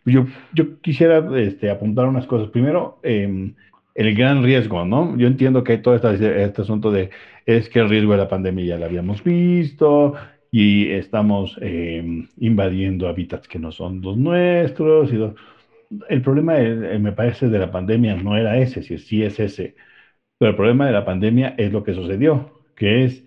yo, 0.06 0.28
yo 0.54 0.80
quisiera 0.82 1.28
este, 1.40 1.72
apuntar 1.72 2.08
unas 2.08 2.28
cosas. 2.28 2.50
Primero, 2.50 3.00
em, 3.02 3.56
el 3.96 4.16
gran 4.16 4.44
riesgo, 4.44 4.86
¿no? 4.86 5.18
Yo 5.18 5.28
entiendo 5.28 5.64
que 5.64 5.74
hay 5.74 5.82
todo 5.82 5.96
este, 5.96 6.44
este 6.44 6.62
asunto 6.62 6.92
de, 6.92 7.10
es 7.48 7.70
que 7.70 7.80
el 7.80 7.90
riesgo 7.90 8.12
de 8.12 8.20
la 8.20 8.30
pandemia 8.30 8.66
ya 8.66 8.78
lo 8.78 8.86
habíamos 8.86 9.24
visto, 9.24 10.16
y 10.52 10.92
estamos 10.92 11.58
eh, 11.62 12.28
invadiendo 12.38 13.08
hábitats 13.08 13.48
que 13.48 13.60
no 13.60 13.72
son 13.72 14.02
los 14.02 14.18
nuestros. 14.18 15.12
Y 15.14 15.20
El 16.10 16.22
problema, 16.22 16.60
eh, 16.60 17.00
me 17.00 17.12
parece, 17.12 17.50
de 17.50 17.60
la 17.60 17.72
pandemia 17.72 18.16
no 18.16 18.36
era 18.38 18.58
ese, 18.58 18.84
si 18.84 18.98
sí 18.98 19.24
es 19.24 19.40
ese, 19.40 19.76
pero 20.40 20.52
el 20.52 20.56
problema 20.56 20.88
de 20.88 20.94
la 20.94 21.06
pandemia 21.06 21.54
es 21.58 21.72
lo 21.72 21.84
que 21.84 21.94
sucedió, 21.94 22.50
que 22.76 23.04
es 23.04 23.24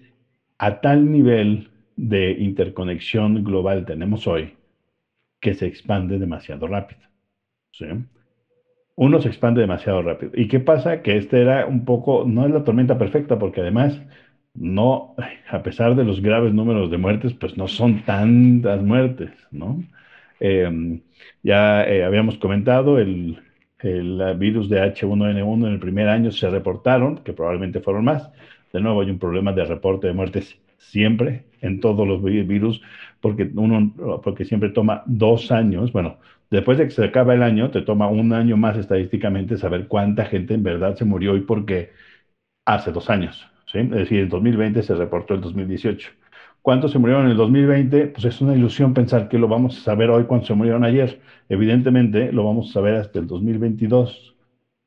a 0.59 0.81
tal 0.81 1.13
nivel 1.13 1.71
de 1.95 2.33
interconexión 2.33 3.45
global 3.45 3.85
tenemos 3.85 4.27
hoy 4.27 4.55
que 5.39 5.55
se 5.55 5.67
expande 5.67 6.19
demasiado 6.19 6.67
rápido. 6.67 7.03
¿sí? 7.73 7.87
Uno 8.97 9.21
se 9.21 9.29
expande 9.29 9.61
demasiado 9.61 10.03
rápido. 10.03 10.33
¿Y 10.35 10.49
qué 10.49 10.59
pasa? 10.59 11.03
Que 11.03 11.19
este 11.19 11.43
era 11.43 11.67
un 11.67 11.85
poco, 11.85 12.25
no 12.27 12.47
es 12.47 12.53
la 12.53 12.65
tormenta 12.65 12.97
perfecta, 12.99 13.39
porque 13.39 13.61
además 13.61 14.01
no, 14.55 15.15
a 15.51 15.63
pesar 15.63 15.95
de 15.97 16.05
los 16.05 16.23
graves 16.23 16.55
números 16.55 16.91
de 16.91 16.99
muertes, 16.99 17.35
pues 17.35 17.57
no 17.57 17.69
son 17.69 18.03
tantas 18.05 18.83
muertes, 18.83 19.31
¿no? 19.51 19.83
Em, 20.41 21.01
ya 21.43 21.85
eh, 21.85 22.05
habíamos 22.05 22.37
comentado, 22.39 22.99
el, 22.99 23.39
el, 23.83 24.37
virus 24.39 24.69
de 24.69 24.81
H1N1 24.81 25.67
en 25.67 25.73
el 25.73 25.79
primer 25.79 26.09
año 26.09 26.31
se 26.33 26.49
reportaron, 26.49 27.19
que 27.19 27.33
probablemente 27.33 27.81
fueron 27.81 28.05
más. 28.05 28.31
De 28.73 28.81
nuevo, 28.81 29.03
hay 29.03 29.11
un 29.11 29.19
problema 29.19 29.53
de 29.53 29.65
reporte 29.65 30.07
de 30.07 30.13
muertes 30.13 30.59
siempre 30.79 31.45
en 31.61 31.81
todos 31.81 32.07
los 32.07 32.23
virus, 32.23 32.83
porque, 33.21 33.51
uno, 33.55 34.21
porque 34.23 34.45
siempre 34.45 34.71
toma 34.71 35.03
dos 35.07 35.53
años, 35.53 35.93
bueno, 35.93 36.19
después 36.51 36.79
de 36.79 36.85
que 36.85 36.91
se 36.91 37.05
acaba 37.05 37.35
el 37.35 37.43
año, 37.43 37.71
te 37.71 37.83
toma 37.83 38.09
un 38.09 38.33
año 38.33 38.57
más 38.57 38.77
estadísticamente 38.77 39.57
saber 39.57 39.87
cuánta 39.89 40.25
gente 40.25 40.55
en 40.55 40.63
verdad 40.63 40.97
se 40.97 41.05
murió 41.05 41.37
y 41.37 41.41
por 41.43 41.65
qué 41.67 41.91
hace 42.67 42.93
dos 42.93 43.11
años. 43.11 43.47
Es 43.73 43.91
decir, 43.91 44.21
en 44.21 44.29
2020 44.29 44.83
se 44.83 44.95
reportó 44.95 45.35
el 45.35 45.41
2018. 45.41 46.11
¿Cuántos 46.63 46.93
se 46.93 46.99
murieron 46.99 47.25
en 47.25 47.33
el 47.33 47.37
2020? 47.37 48.07
Pues 48.07 48.25
es 48.25 48.41
una 48.41 48.55
ilusión 48.55 48.95
pensar 48.95 49.29
que 49.29 49.37
lo 49.37 49.49
vamos 49.49 49.77
a 49.77 49.81
saber 49.83 50.11
hoy 50.11 50.25
cuando 50.25 50.47
se 50.47 50.55
murieron 50.55 50.85
ayer. 50.85 51.21
Evidentemente 51.49 52.33
lo 52.33 52.45
vamos 52.45 52.71
a 52.71 52.73
saber 52.75 52.95
hasta 52.95 53.19
el 53.19 53.27
2022 53.27 54.37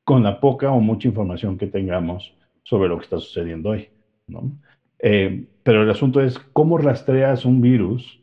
con 0.06 0.24
la 0.24 0.40
poca 0.40 0.72
o 0.72 0.80
mucha 0.80 1.10
información 1.10 1.58
que 1.58 1.68
tengamos 1.68 2.34
sobre 2.64 2.88
lo 2.88 2.98
que 2.98 3.04
está 3.04 3.20
sucediendo 3.20 3.72
hoy. 3.72 3.90
Eh, 5.00 5.46
pero 5.64 5.84
el 5.84 5.90
asunto 5.90 6.22
es 6.22 6.40
cómo 6.54 6.78
rastreas 6.78 7.44
un 7.44 7.60
virus 7.62 8.22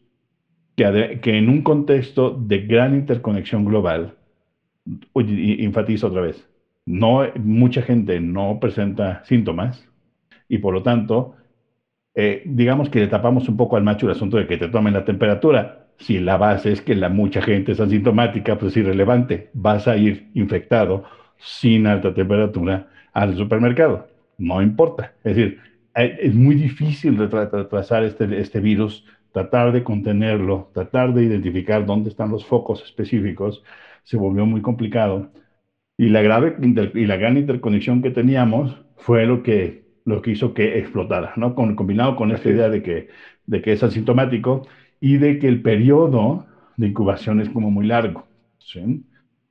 que, 0.74 1.20
que 1.22 1.36
en 1.36 1.50
un 1.50 1.62
contexto 1.62 2.30
de 2.30 2.60
gran 2.60 2.94
interconexión 2.94 3.66
global, 3.66 4.16
enfatizo 5.14 6.06
otra 6.06 6.22
vez, 6.22 6.48
no, 6.86 7.22
mucha 7.36 7.82
gente 7.82 8.18
no 8.18 8.58
presenta 8.58 9.22
síntomas, 9.24 9.86
y 10.48 10.58
por 10.58 10.74
lo 10.74 10.82
tanto, 10.82 11.34
eh, 12.14 12.42
digamos 12.44 12.90
que 12.90 13.00
le 13.00 13.08
tapamos 13.08 13.48
un 13.48 13.56
poco 13.56 13.76
al 13.76 13.84
macho 13.84 14.06
el 14.06 14.12
asunto 14.12 14.36
de 14.36 14.46
que 14.46 14.58
te 14.58 14.68
tomen 14.68 14.94
la 14.94 15.04
temperatura. 15.04 15.88
Si 15.98 16.18
la 16.18 16.36
base 16.36 16.72
es 16.72 16.80
que 16.82 16.94
la 16.94 17.08
mucha 17.08 17.42
gente 17.42 17.72
es 17.72 17.80
asintomática, 17.80 18.58
pues 18.58 18.72
es 18.72 18.78
irrelevante. 18.78 19.50
Vas 19.54 19.88
a 19.88 19.96
ir 19.96 20.28
infectado 20.34 21.04
sin 21.38 21.86
alta 21.86 22.14
temperatura 22.14 22.88
al 23.12 23.36
supermercado. 23.36 24.08
No 24.38 24.62
importa. 24.62 25.14
Es 25.24 25.36
decir, 25.36 25.58
eh, 25.94 26.18
es 26.20 26.34
muy 26.34 26.54
difícil 26.54 27.16
retrasar 27.18 28.04
este, 28.04 28.40
este 28.40 28.60
virus, 28.60 29.06
tratar 29.32 29.72
de 29.72 29.82
contenerlo, 29.84 30.70
tratar 30.74 31.14
de 31.14 31.24
identificar 31.24 31.86
dónde 31.86 32.10
están 32.10 32.30
los 32.30 32.44
focos 32.44 32.82
específicos, 32.84 33.62
se 34.02 34.16
volvió 34.16 34.46
muy 34.46 34.62
complicado. 34.62 35.30
Y 35.96 36.08
la 36.08 36.22
grave 36.22 36.56
y 36.94 37.06
la 37.06 37.16
gran 37.16 37.36
interconexión 37.36 38.02
que 38.02 38.10
teníamos 38.10 38.76
fue 38.96 39.26
lo 39.26 39.42
que 39.42 39.81
lo 40.04 40.20
que 40.22 40.32
hizo 40.32 40.52
que 40.54 40.78
explotara, 40.78 41.32
¿no? 41.36 41.54
Con, 41.54 41.74
combinado 41.74 42.16
con 42.16 42.30
esta 42.32 42.48
idea 42.48 42.68
de 42.68 42.82
que, 42.82 43.08
de 43.46 43.60
que 43.60 43.72
es 43.72 43.82
asintomático 43.82 44.62
y 45.00 45.16
de 45.16 45.38
que 45.38 45.48
el 45.48 45.62
periodo 45.62 46.46
de 46.76 46.88
incubación 46.88 47.40
es 47.40 47.48
como 47.48 47.70
muy 47.70 47.86
largo, 47.86 48.26
¿sí? 48.58 49.04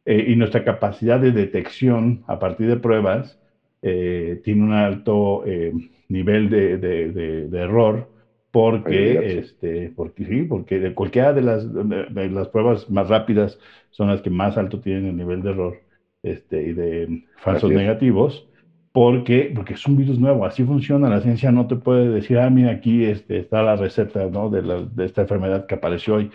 Eh, 0.06 0.26
y 0.30 0.36
nuestra 0.36 0.64
capacidad 0.64 1.20
de 1.20 1.32
detección 1.32 2.24
a 2.28 2.40
partir 2.40 2.68
de 2.68 2.78
pruebas 2.78 3.40
eh, 3.84 4.42
tiene 4.44 4.64
un 4.64 4.74
alto 4.74 5.44
eh, 5.46 5.72
nivel 6.08 6.50
de, 6.50 6.78
de, 6.78 7.60
error 7.60 8.10
porque, 8.52 9.38
este, 9.38 9.92
porque 9.96 10.26
sí, 10.26 10.44
porque 10.44 10.80
de 10.80 10.94
cualquiera 10.94 11.34
de 11.34 11.42
las, 11.42 11.72
de, 11.72 12.30
las 12.30 12.48
pruebas 12.50 12.90
más 12.90 13.08
rápidas 13.08 13.60
son 13.92 14.08
las 14.08 14.22
que 14.22 14.30
más 14.30 14.58
alto 14.58 14.82
tienen 14.82 15.06
el 15.06 15.16
nivel 15.16 15.42
de 15.42 15.50
error 15.52 15.78
este, 16.24 16.64
y 16.64 16.74
de 16.74 17.24
falsos 17.38 17.72
negativos 17.72 18.48
porque, 18.92 19.52
porque 19.56 19.76
es 19.76 19.86
un 19.86 19.96
virus 19.96 20.20
nuevo, 20.20 20.46
así 20.46 20.64
funciona, 20.64 21.10
la 21.10 21.22
ciencia 21.22 21.52
no 21.52 21.68
te 21.68 21.76
puede 21.76 22.10
decir, 22.10 22.40
ah, 22.40 22.50
mira, 22.50 22.72
aquí 22.72 23.06
este, 23.06 23.40
está 23.40 23.64
la 23.64 23.76
receta 23.76 24.26
¿no? 24.26 24.50
de, 24.50 24.62
la, 24.62 24.82
de, 24.82 25.06
esta 25.06 25.22
enfermedad 25.22 25.66
que 25.66 25.76
apareció 25.76 26.16
hoy. 26.16 26.32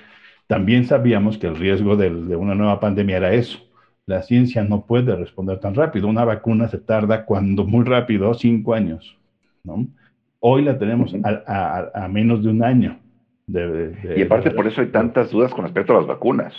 También 0.46 0.86
sabíamos 0.86 1.38
que 1.38 1.48
el 1.48 1.56
riesgo 1.56 1.96
de, 1.96 2.08
de, 2.10 2.36
una 2.36 2.54
nueva 2.54 2.80
pandemia 2.80 3.18
era 3.18 3.34
eso. 3.34 3.58
La 4.06 4.22
ciencia 4.22 4.62
no 4.62 4.86
puede 4.86 5.14
responder 5.16 5.58
tan 5.58 5.74
rápido. 5.74 6.08
Una 6.08 6.24
vacuna 6.24 6.68
se 6.68 6.78
tarda 6.78 7.24
cuando 7.24 7.64
muy 7.64 7.84
rápido, 7.84 8.32
cinco 8.34 8.72
años. 8.72 9.18
¿no? 9.64 9.86
Hoy 10.40 10.62
la 10.62 10.78
tenemos 10.78 11.14
a, 11.24 11.90
a, 11.92 12.08
menos 12.08 12.42
de 12.42 12.50
un 12.50 12.62
año. 12.62 12.98
y 13.48 14.22
aparte 14.22 14.52
por 14.52 14.66
eso 14.66 14.80
hay 14.80 14.88
tantas 14.88 15.30
dudas 15.30 15.52
con 15.52 15.64
respecto 15.64 15.92
a 15.92 15.96
las 15.96 16.06
vacunas. 16.06 16.54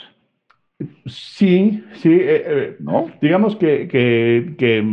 Sí, 1.06 1.84
sí, 1.94 2.12
eh, 2.12 2.44
eh, 2.46 2.76
¿no? 2.80 3.10
Digamos 3.22 3.56
que, 3.56 3.88
que, 3.88 4.54
que 4.58 4.84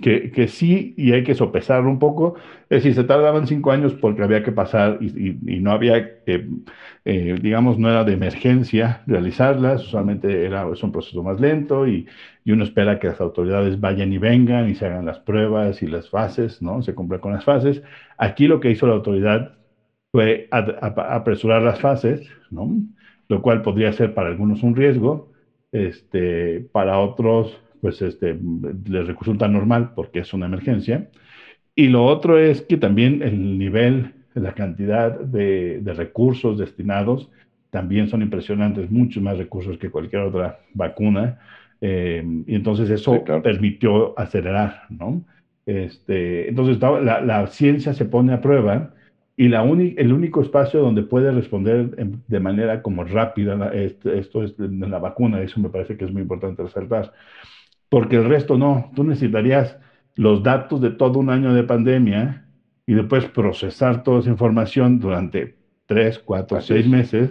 que, 0.00 0.48
sí, 0.48 0.94
y 0.96 1.12
hay 1.12 1.24
que 1.24 1.34
sopesarlo 1.34 1.90
un 1.90 1.98
poco, 1.98 2.34
es 2.68 2.82
decir, 2.82 2.94
se 2.94 3.04
tardaban 3.04 3.46
cinco 3.46 3.72
años 3.72 3.94
porque 3.94 4.22
había 4.22 4.42
que 4.42 4.52
pasar 4.52 4.98
y, 5.00 5.34
no 5.60 5.72
había, 5.72 5.96
eh, 6.26 7.34
digamos, 7.40 7.78
no 7.78 7.88
era 7.90 8.04
de 8.04 8.12
emergencia 8.12 9.02
realizarlas, 9.06 9.84
usualmente 9.84 10.44
era, 10.44 10.68
es 10.72 10.82
un 10.82 10.92
proceso 10.92 11.22
más 11.22 11.40
lento 11.40 11.86
y, 11.86 12.06
y, 12.44 12.52
uno 12.52 12.64
espera 12.64 12.98
que 12.98 13.08
las 13.08 13.20
autoridades 13.20 13.80
vayan 13.80 14.12
y 14.12 14.18
vengan 14.18 14.68
y 14.68 14.74
se 14.74 14.86
hagan 14.86 15.06
las 15.06 15.18
pruebas 15.20 15.82
y 15.82 15.86
las 15.86 16.08
fases, 16.10 16.62
¿no? 16.62 16.82
Se 16.82 16.94
cumplan 16.94 17.20
con 17.20 17.32
las 17.32 17.44
fases. 17.44 17.82
Aquí 18.16 18.46
lo 18.46 18.60
que 18.60 18.70
hizo 18.70 18.86
la 18.86 18.94
autoridad 18.94 19.52
fue 20.12 20.48
apresurar 20.50 21.62
las 21.62 21.80
fases, 21.80 22.28
¿no? 22.50 22.70
Lo 23.28 23.42
cual 23.42 23.62
podría 23.62 23.92
ser 23.92 24.14
para 24.14 24.28
algunos 24.28 24.62
un 24.62 24.74
riesgo, 24.76 25.30
este, 25.72 26.60
para 26.72 26.98
otros 26.98 27.60
pues 27.80 28.02
este, 28.02 28.38
les 28.86 29.06
resulta 29.06 29.48
normal 29.48 29.92
porque 29.94 30.20
es 30.20 30.32
una 30.32 30.46
emergencia. 30.46 31.08
Y 31.74 31.88
lo 31.88 32.04
otro 32.04 32.38
es 32.38 32.62
que 32.62 32.76
también 32.76 33.22
el 33.22 33.58
nivel, 33.58 34.12
la 34.34 34.52
cantidad 34.52 35.18
de, 35.20 35.80
recursos 35.96 36.58
destinados 36.58 37.30
también 37.70 38.08
son 38.08 38.22
impresionantes, 38.22 38.90
muchos 38.90 39.22
más 39.22 39.38
recursos 39.38 39.78
que 39.78 39.90
cualquier 39.90 40.22
otra 40.22 40.60
vacuna. 40.74 41.38
Eh, 41.80 42.24
y 42.46 42.54
entonces 42.54 42.90
eso 42.90 43.22
permitió 43.42 44.18
acelerar, 44.18 44.82
¿no? 44.90 45.22
Este, 45.66 46.48
entonces 46.48 46.80
la, 46.80 47.20
la, 47.20 47.46
ciencia 47.46 47.92
se 47.92 48.06
pone 48.06 48.32
a 48.32 48.40
prueba 48.40 48.94
y 49.36 49.48
la 49.48 49.62
el 49.62 50.12
único 50.12 50.42
espacio 50.42 50.80
donde 50.80 51.04
puede 51.04 51.30
responder 51.30 51.90
de 52.26 52.40
manera 52.40 52.82
como 52.82 53.04
rápida 53.04 53.70
esto, 53.72 54.12
esto 54.12 54.42
es 54.42 54.58
la 54.58 54.98
vacuna, 54.98 55.40
eso 55.42 55.60
me 55.60 55.68
parece 55.68 55.96
que 55.96 56.06
es 56.06 56.12
muy 56.12 56.22
importante 56.22 56.62
resaltar 56.62 57.12
porque 57.88 58.16
el 58.16 58.24
resto 58.24 58.58
no. 58.58 58.90
Tú 58.94 59.04
necesitarías 59.04 59.78
los 60.14 60.42
datos 60.42 60.80
de 60.80 60.90
todo 60.90 61.18
un 61.18 61.30
año 61.30 61.54
de 61.54 61.62
pandemia 61.64 62.46
y 62.86 62.94
después 62.94 63.26
procesar 63.26 64.02
toda 64.02 64.20
esa 64.20 64.30
información 64.30 64.98
durante 64.98 65.56
tres, 65.86 66.18
cuatro, 66.18 66.60
seis 66.60 66.88
meses 66.88 67.30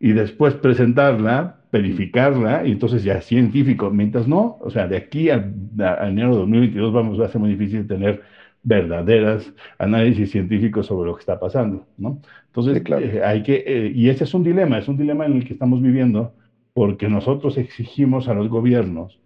y 0.00 0.12
después 0.12 0.54
presentarla, 0.54 1.60
verificarla 1.72 2.66
y 2.66 2.72
entonces 2.72 3.04
ya 3.04 3.14
es 3.14 3.24
científico. 3.24 3.90
Mientras 3.90 4.28
no, 4.28 4.58
o 4.60 4.70
sea, 4.70 4.86
de 4.88 4.96
aquí 4.96 5.30
a, 5.30 5.36
enero 5.36 6.32
de 6.32 6.38
2022 6.40 6.92
vamos 6.92 7.20
a 7.20 7.28
ser 7.28 7.40
muy 7.40 7.50
difícil 7.50 7.86
tener 7.86 8.22
verdaderas 8.62 9.52
análisis 9.78 10.30
científicos 10.30 10.86
sobre 10.86 11.08
lo 11.08 11.16
que 11.16 11.20
está 11.20 11.38
pasando, 11.38 11.86
¿no? 11.98 12.20
Entonces, 12.46 12.82
eh, 12.86 13.20
hay 13.22 13.42
que, 13.42 13.62
eh, 13.66 13.92
y 13.94 14.08
ese 14.08 14.24
es 14.24 14.32
un 14.34 14.42
dilema, 14.42 14.78
es 14.78 14.88
un 14.88 14.96
dilema 14.96 15.26
en 15.26 15.34
el 15.34 15.44
que 15.44 15.52
estamos 15.52 15.82
viviendo 15.82 16.34
porque 16.72 17.08
nosotros 17.08 17.58
exigimos 17.58 18.28
a 18.28 18.34
los 18.34 18.48
gobiernos 18.48 19.20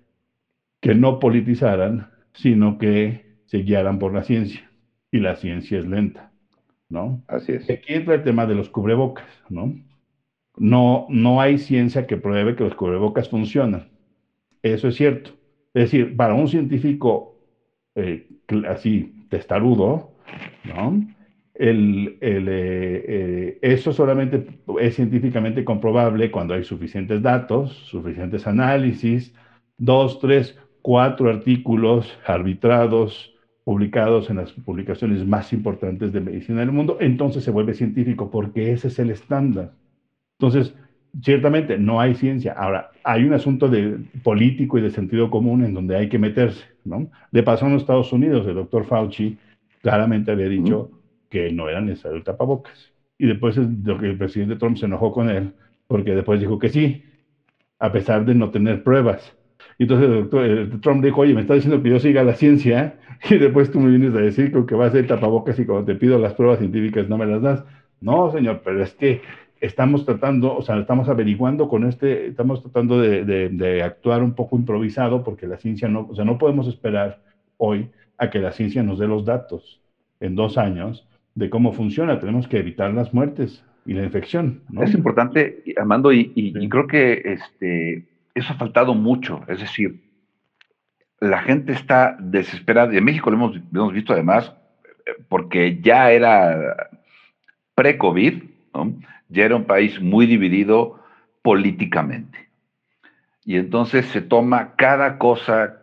que 0.80 0.94
no 0.94 1.18
politizaran, 1.18 2.08
sino 2.34 2.78
que 2.78 3.24
se 3.46 3.58
guiaran 3.58 3.98
por 3.98 4.14
la 4.14 4.22
ciencia. 4.22 4.70
Y 5.10 5.20
la 5.20 5.34
ciencia 5.34 5.78
es 5.78 5.86
lenta, 5.86 6.32
¿no? 6.88 7.22
Así 7.26 7.52
es. 7.52 7.68
Aquí 7.70 7.94
entra 7.94 8.14
el 8.14 8.22
tema 8.22 8.46
de 8.46 8.54
los 8.54 8.68
cubrebocas, 8.68 9.26
¿no? 9.48 9.74
No, 10.56 11.06
no 11.08 11.40
hay 11.40 11.58
ciencia 11.58 12.06
que 12.06 12.16
pruebe 12.16 12.54
que 12.54 12.64
los 12.64 12.74
cubrebocas 12.74 13.28
funcionan. 13.28 13.88
Eso 14.62 14.88
es 14.88 14.96
cierto. 14.96 15.30
Es 15.72 15.84
decir, 15.84 16.16
para 16.16 16.34
un 16.34 16.48
científico 16.48 17.36
eh, 17.94 18.26
así 18.68 19.12
testarudo, 19.28 20.12
¿no? 20.64 21.00
El, 21.54 22.16
el, 22.20 22.48
eh, 22.48 23.04
eh, 23.08 23.58
eso 23.62 23.92
solamente 23.92 24.44
es 24.80 24.94
científicamente 24.94 25.64
comprobable 25.64 26.30
cuando 26.30 26.54
hay 26.54 26.62
suficientes 26.62 27.20
datos, 27.20 27.72
suficientes 27.72 28.46
análisis, 28.46 29.34
dos, 29.76 30.20
tres, 30.20 30.56
cuatro 30.82 31.28
artículos 31.28 32.18
arbitrados, 32.26 33.34
publicados 33.64 34.30
en 34.30 34.36
las 34.36 34.52
publicaciones 34.52 35.26
más 35.26 35.52
importantes 35.52 36.12
de 36.12 36.20
medicina 36.20 36.60
del 36.60 36.72
mundo, 36.72 36.96
entonces 37.00 37.44
se 37.44 37.50
vuelve 37.50 37.74
científico 37.74 38.30
porque 38.30 38.72
ese 38.72 38.88
es 38.88 38.98
el 38.98 39.10
estándar. 39.10 39.72
Entonces, 40.38 40.74
ciertamente 41.22 41.78
no 41.78 42.00
hay 42.00 42.14
ciencia. 42.14 42.52
Ahora, 42.52 42.90
hay 43.04 43.24
un 43.24 43.34
asunto 43.34 43.68
de 43.68 43.98
político 44.22 44.78
y 44.78 44.82
de 44.82 44.90
sentido 44.90 45.30
común 45.30 45.64
en 45.64 45.74
donde 45.74 45.96
hay 45.96 46.08
que 46.08 46.18
meterse, 46.18 46.64
¿no? 46.84 47.10
Le 47.30 47.42
pasó 47.42 47.66
en 47.66 47.74
los 47.74 47.82
Estados 47.82 48.12
Unidos, 48.12 48.46
el 48.46 48.54
doctor 48.54 48.84
Fauci 48.84 49.36
claramente 49.82 50.30
había 50.30 50.48
dicho 50.48 50.90
que 51.28 51.52
no 51.52 51.68
era 51.68 51.80
necesario 51.80 52.16
el 52.16 52.24
tapabocas. 52.24 52.92
Y 53.18 53.26
después 53.26 53.56
el, 53.56 53.76
el 54.02 54.16
presidente 54.16 54.56
Trump 54.56 54.76
se 54.76 54.86
enojó 54.86 55.12
con 55.12 55.28
él 55.28 55.52
porque 55.86 56.14
después 56.14 56.38
dijo 56.38 56.58
que 56.58 56.68
sí, 56.68 57.02
a 57.78 57.90
pesar 57.90 58.24
de 58.24 58.34
no 58.34 58.50
tener 58.50 58.82
pruebas. 58.82 59.34
Y 59.78 59.84
entonces 59.84 60.08
el 60.08 60.22
doctor, 60.22 60.80
Trump 60.80 61.04
dijo, 61.04 61.20
oye, 61.20 61.34
me 61.34 61.42
está 61.42 61.54
diciendo 61.54 61.80
que 61.80 61.90
yo 61.90 62.00
siga 62.00 62.24
la 62.24 62.34
ciencia 62.34 62.98
y 63.30 63.38
después 63.38 63.70
tú 63.70 63.80
me 63.80 63.90
vienes 63.90 64.14
a 64.14 64.18
decir 64.18 64.52
que 64.66 64.74
va 64.74 64.86
a 64.86 64.90
ser 64.90 65.06
tapabocas 65.06 65.58
y 65.58 65.64
cuando 65.64 65.84
te 65.84 65.94
pido 65.94 66.18
las 66.18 66.34
pruebas 66.34 66.58
científicas 66.58 67.08
no 67.08 67.16
me 67.16 67.26
las 67.26 67.40
das. 67.40 67.64
No, 68.00 68.30
señor, 68.32 68.60
pero 68.64 68.82
es 68.82 68.92
que 68.94 69.22
estamos 69.60 70.04
tratando, 70.04 70.56
o 70.56 70.62
sea, 70.62 70.78
estamos 70.78 71.08
averiguando 71.08 71.68
con 71.68 71.84
este, 71.86 72.28
estamos 72.28 72.62
tratando 72.62 73.00
de, 73.00 73.24
de, 73.24 73.82
actuar 73.82 74.22
un 74.22 74.34
poco 74.34 74.56
improvisado 74.56 75.24
porque 75.24 75.48
la 75.48 75.56
ciencia 75.56 75.88
no, 75.88 76.06
o 76.10 76.14
sea, 76.14 76.24
no 76.24 76.38
podemos 76.38 76.68
esperar 76.68 77.20
hoy 77.56 77.90
a 78.18 78.30
que 78.30 78.38
la 78.38 78.52
ciencia 78.52 78.82
nos 78.82 78.98
dé 78.98 79.08
los 79.08 79.24
datos 79.24 79.80
en 80.20 80.36
dos 80.36 80.58
años 80.58 81.08
de 81.34 81.50
cómo 81.50 81.72
funciona. 81.72 82.20
Tenemos 82.20 82.46
que 82.46 82.58
evitar 82.58 82.92
las 82.92 83.12
muertes 83.12 83.64
y 83.84 83.94
la 83.94 84.04
infección. 84.04 84.62
Es 84.80 84.94
importante, 84.94 85.62
Armando, 85.76 86.12
y, 86.12 86.32
y 86.34 86.68
creo 86.68 86.86
que 86.86 87.22
este, 87.24 88.04
eso 88.34 88.52
ha 88.52 88.56
faltado 88.56 88.94
mucho. 88.94 89.44
Es 89.48 89.60
decir, 89.60 90.02
la 91.20 91.42
gente 91.42 91.72
está 91.72 92.16
desesperada, 92.20 92.94
y 92.94 92.98
en 92.98 93.04
México 93.04 93.30
lo 93.30 93.36
hemos, 93.36 93.92
visto 93.92 94.12
además, 94.12 94.52
porque 95.28 95.80
ya 95.80 96.10
era 96.10 96.90
pre-COVID, 97.74 98.42
ya 99.28 99.44
era 99.44 99.56
un 99.56 99.64
país 99.64 100.00
muy 100.00 100.26
dividido 100.26 101.02
políticamente. 101.42 102.48
Y 103.44 103.56
entonces 103.56 104.06
se 104.06 104.20
toma 104.20 104.74
cada 104.76 105.18
cosa 105.18 105.82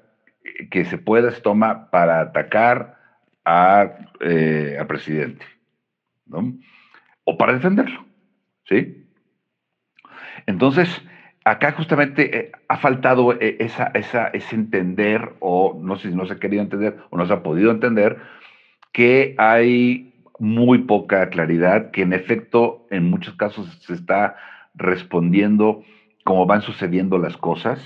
que 0.69 0.85
se 0.85 0.97
pueda, 0.97 1.31
se 1.31 1.41
toma 1.41 1.89
para 1.89 2.21
atacar 2.21 2.97
a, 3.43 3.91
eh, 4.21 4.77
al 4.79 4.87
presidente, 4.87 5.45
o 7.23 7.37
para 7.37 7.53
defenderlo. 7.53 8.05
¿sí? 8.65 9.05
Entonces, 10.45 11.01
acá 11.45 11.71
justamente 11.71 12.37
eh, 12.37 12.51
ha 12.67 12.77
faltado 12.77 13.33
eh, 13.33 13.57
esa, 13.59 13.91
esa, 13.93 14.27
ese 14.27 14.55
entender, 14.55 15.33
o 15.39 15.79
no 15.81 15.95
sé 15.95 16.09
si 16.09 16.15
no 16.15 16.25
se 16.25 16.33
ha 16.33 16.39
querido 16.39 16.63
entender 16.63 16.97
o 17.11 17.17
no 17.17 17.25
se 17.25 17.33
ha 17.33 17.43
podido 17.43 17.71
entender, 17.71 18.17
que 18.91 19.35
hay 19.37 20.13
muy 20.39 20.79
poca 20.79 21.29
claridad, 21.29 21.91
que 21.91 22.01
en 22.01 22.13
efecto 22.13 22.87
en 22.89 23.09
muchos 23.09 23.35
casos 23.35 23.67
se 23.81 23.93
está 23.93 24.35
respondiendo 24.73 25.83
como 26.23 26.47
van 26.47 26.63
sucediendo 26.63 27.19
las 27.19 27.37
cosas, 27.37 27.79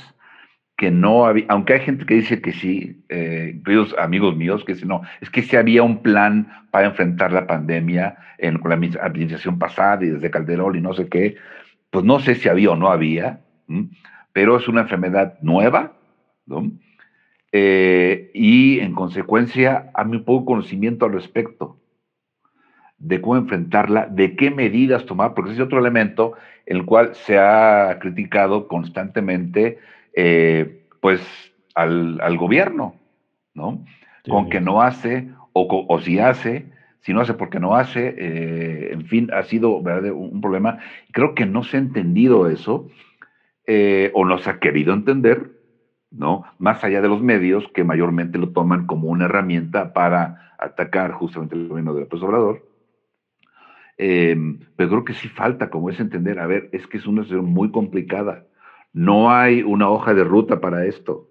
que 0.78 0.90
no 0.90 1.26
había, 1.26 1.46
aunque 1.50 1.74
hay 1.74 1.82
gente 1.82 2.06
que 2.06 2.14
dice 2.16 2.42
que 2.42 2.54
sí, 2.54 3.04
eh, 3.10 3.62
amigos 3.98 4.38
míos, 4.38 4.64
que 4.64 4.76
si 4.76 4.86
no, 4.86 5.02
es 5.20 5.30
que 5.30 5.42
sí 5.42 5.58
había 5.58 5.84
un 5.84 6.02
plan 6.02 6.48
para 6.72 6.88
enfrentar 6.88 7.34
la 7.34 7.46
pandemia 7.46 8.16
en, 8.38 8.58
con 8.60 8.70
la 8.70 8.76
administración 8.76 9.60
pasada 9.60 10.06
y 10.06 10.10
desde 10.10 10.32
Calderón 10.32 10.78
y 10.78 10.82
no 10.82 10.94
sé 10.94 11.10
qué, 11.10 11.36
pues 11.90 12.06
no 12.06 12.20
sé 12.22 12.36
si 12.36 12.48
había 12.48 12.72
o 12.72 12.78
no 12.78 12.90
había, 12.90 13.42
pero 14.34 14.58
es 14.58 14.68
una 14.68 14.82
enfermedad 14.82 15.38
nueva, 15.42 15.94
¿no? 16.46 16.72
Eh, 17.52 18.30
y 18.34 18.80
en 18.80 18.94
consecuencia, 18.94 19.92
hay 19.94 20.06
muy 20.06 20.20
poco 20.20 20.46
conocimiento 20.46 21.06
al 21.06 21.14
respecto 21.14 21.78
de 23.00 23.22
cómo 23.22 23.38
enfrentarla, 23.38 24.08
de 24.08 24.36
qué 24.36 24.52
medidas 24.52 25.06
tomar, 25.06 25.34
porque 25.34 25.54
es 25.54 25.60
otro 25.60 25.80
elemento 25.80 26.34
en 26.66 26.78
el 26.78 26.86
cual 26.86 27.16
se 27.16 27.40
ha 27.40 27.98
criticado 28.00 28.68
constantemente, 28.68 29.80
eh, 30.14 30.86
pues, 31.00 31.22
al, 31.76 32.38
gobierno, 32.38 32.96
¿no? 33.54 33.86
Con 34.28 34.50
que 34.50 34.60
no 34.60 34.82
hace, 34.82 35.30
o, 35.54 35.86
o, 35.88 36.02
si 36.02 36.20
hace, 36.20 36.66
si 37.00 37.14
no 37.14 37.22
hace 37.22 37.34
porque 37.34 37.60
no 37.60 37.76
hace, 37.76 38.14
eh, 38.18 38.90
en 38.92 39.06
fin, 39.06 39.30
ha 39.34 39.44
sido 39.44 39.82
¿verdad? 39.82 40.12
un 40.12 40.42
problema. 40.42 40.80
Creo 41.12 41.34
que 41.34 41.46
no 41.46 41.64
se 41.64 41.78
ha 41.78 41.80
entendido 41.80 42.50
eso 42.50 42.90
eh, 43.72 44.10
o 44.16 44.26
no 44.26 44.40
se 44.40 44.50
ha 44.50 44.58
querido 44.58 44.96
entender, 44.96 45.52
¿no? 46.10 46.44
Más 46.58 46.84
allá 46.84 47.02
de 47.04 47.08
los 47.08 47.22
medios 47.22 47.68
que 47.72 47.84
mayormente 47.84 48.40
lo 48.40 48.50
toman 48.50 48.88
como 48.88 49.10
una 49.10 49.26
herramienta 49.26 49.94
para 49.94 50.56
atacar 50.58 51.12
justamente 51.12 51.54
el 51.54 51.68
gobierno 51.68 51.94
de 51.94 52.00
López 52.00 52.20
Obrador. 52.24 52.68
Em, 53.96 54.58
pero 54.76 54.90
creo 54.90 55.06
que 55.06 55.14
sí 55.14 55.28
falta 55.28 55.70
como 55.70 55.92
es 55.92 56.00
entender, 56.00 56.40
a 56.40 56.48
ver, 56.48 56.70
es 56.72 56.88
que 56.88 56.98
es 56.98 57.06
una 57.06 57.22
situación 57.22 57.52
muy 57.52 57.70
complicada. 57.70 58.48
No 58.92 59.30
hay 59.30 59.62
una 59.62 59.88
hoja 59.92 60.16
de 60.16 60.24
ruta 60.24 60.60
para 60.60 60.86
esto. 60.86 61.30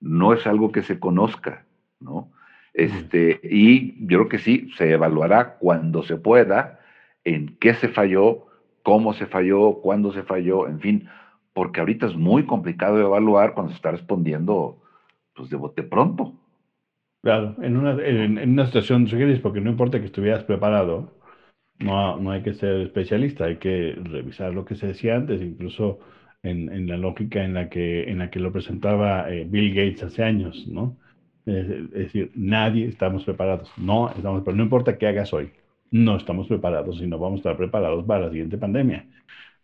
No 0.00 0.34
es 0.34 0.46
algo 0.46 0.70
que 0.70 0.82
se 0.82 1.00
conozca, 1.00 1.64
¿no? 1.98 2.30
Este, 2.74 3.40
y 3.42 4.06
yo 4.06 4.18
creo 4.18 4.28
que 4.28 4.38
sí, 4.38 4.68
se 4.76 4.90
evaluará 4.90 5.56
cuando 5.56 6.02
se 6.02 6.16
pueda 6.16 6.80
en 7.24 7.56
qué 7.58 7.72
se 7.72 7.88
falló, 7.88 8.48
cómo 8.82 9.14
se 9.14 9.24
falló, 9.24 9.80
cuándo 9.80 10.12
se 10.12 10.24
falló, 10.24 10.68
en 10.68 10.80
fin, 10.80 11.08
porque 11.54 11.80
ahorita 11.80 12.06
es 12.06 12.16
muy 12.16 12.44
complicado 12.46 13.00
evaluar 13.00 13.54
cuando 13.54 13.70
se 13.72 13.76
está 13.76 13.92
respondiendo 13.92 14.82
pues 15.34 15.50
de 15.50 15.56
bote 15.56 15.82
pronto. 15.82 16.34
Claro, 17.22 17.56
en 17.62 17.76
una, 17.78 17.92
en, 18.04 18.38
en 18.38 18.50
una 18.50 18.66
situación 18.66 19.08
porque 19.42 19.60
no 19.60 19.70
importa 19.70 19.98
que 19.98 20.06
estuvieras 20.06 20.44
preparado, 20.44 21.14
no, 21.80 22.18
no 22.18 22.30
hay 22.32 22.42
que 22.42 22.54
ser 22.54 22.80
especialista, 22.82 23.46
hay 23.46 23.56
que 23.58 23.94
revisar 24.02 24.52
lo 24.54 24.64
que 24.64 24.74
se 24.76 24.88
decía 24.88 25.16
antes, 25.16 25.40
incluso 25.42 26.00
en, 26.42 26.70
en 26.72 26.88
la 26.88 26.96
lógica 26.98 27.44
en 27.44 27.54
la 27.54 27.68
que, 27.70 28.04
en 28.10 28.18
la 28.18 28.30
que 28.30 28.40
lo 28.40 28.52
presentaba 28.52 29.30
eh, 29.32 29.46
Bill 29.48 29.74
Gates 29.74 30.02
hace 30.04 30.22
años, 30.24 30.66
¿no? 30.68 30.98
Es, 31.46 31.68
es 31.68 31.90
decir, 31.90 32.32
nadie 32.34 32.86
estamos 32.88 33.24
preparados, 33.24 33.70
no 33.78 34.10
estamos 34.10 34.42
pero 34.44 34.56
no 34.56 34.62
importa 34.64 34.98
qué 34.98 35.06
hagas 35.08 35.32
hoy, 35.32 35.52
no 35.90 36.16
estamos 36.16 36.48
preparados 36.48 37.00
y 37.00 37.06
no 37.06 37.18
vamos 37.18 37.38
a 37.38 37.40
estar 37.40 37.56
preparados 37.56 38.04
para 38.04 38.26
la 38.26 38.30
siguiente 38.30 38.58
pandemia, 38.58 39.06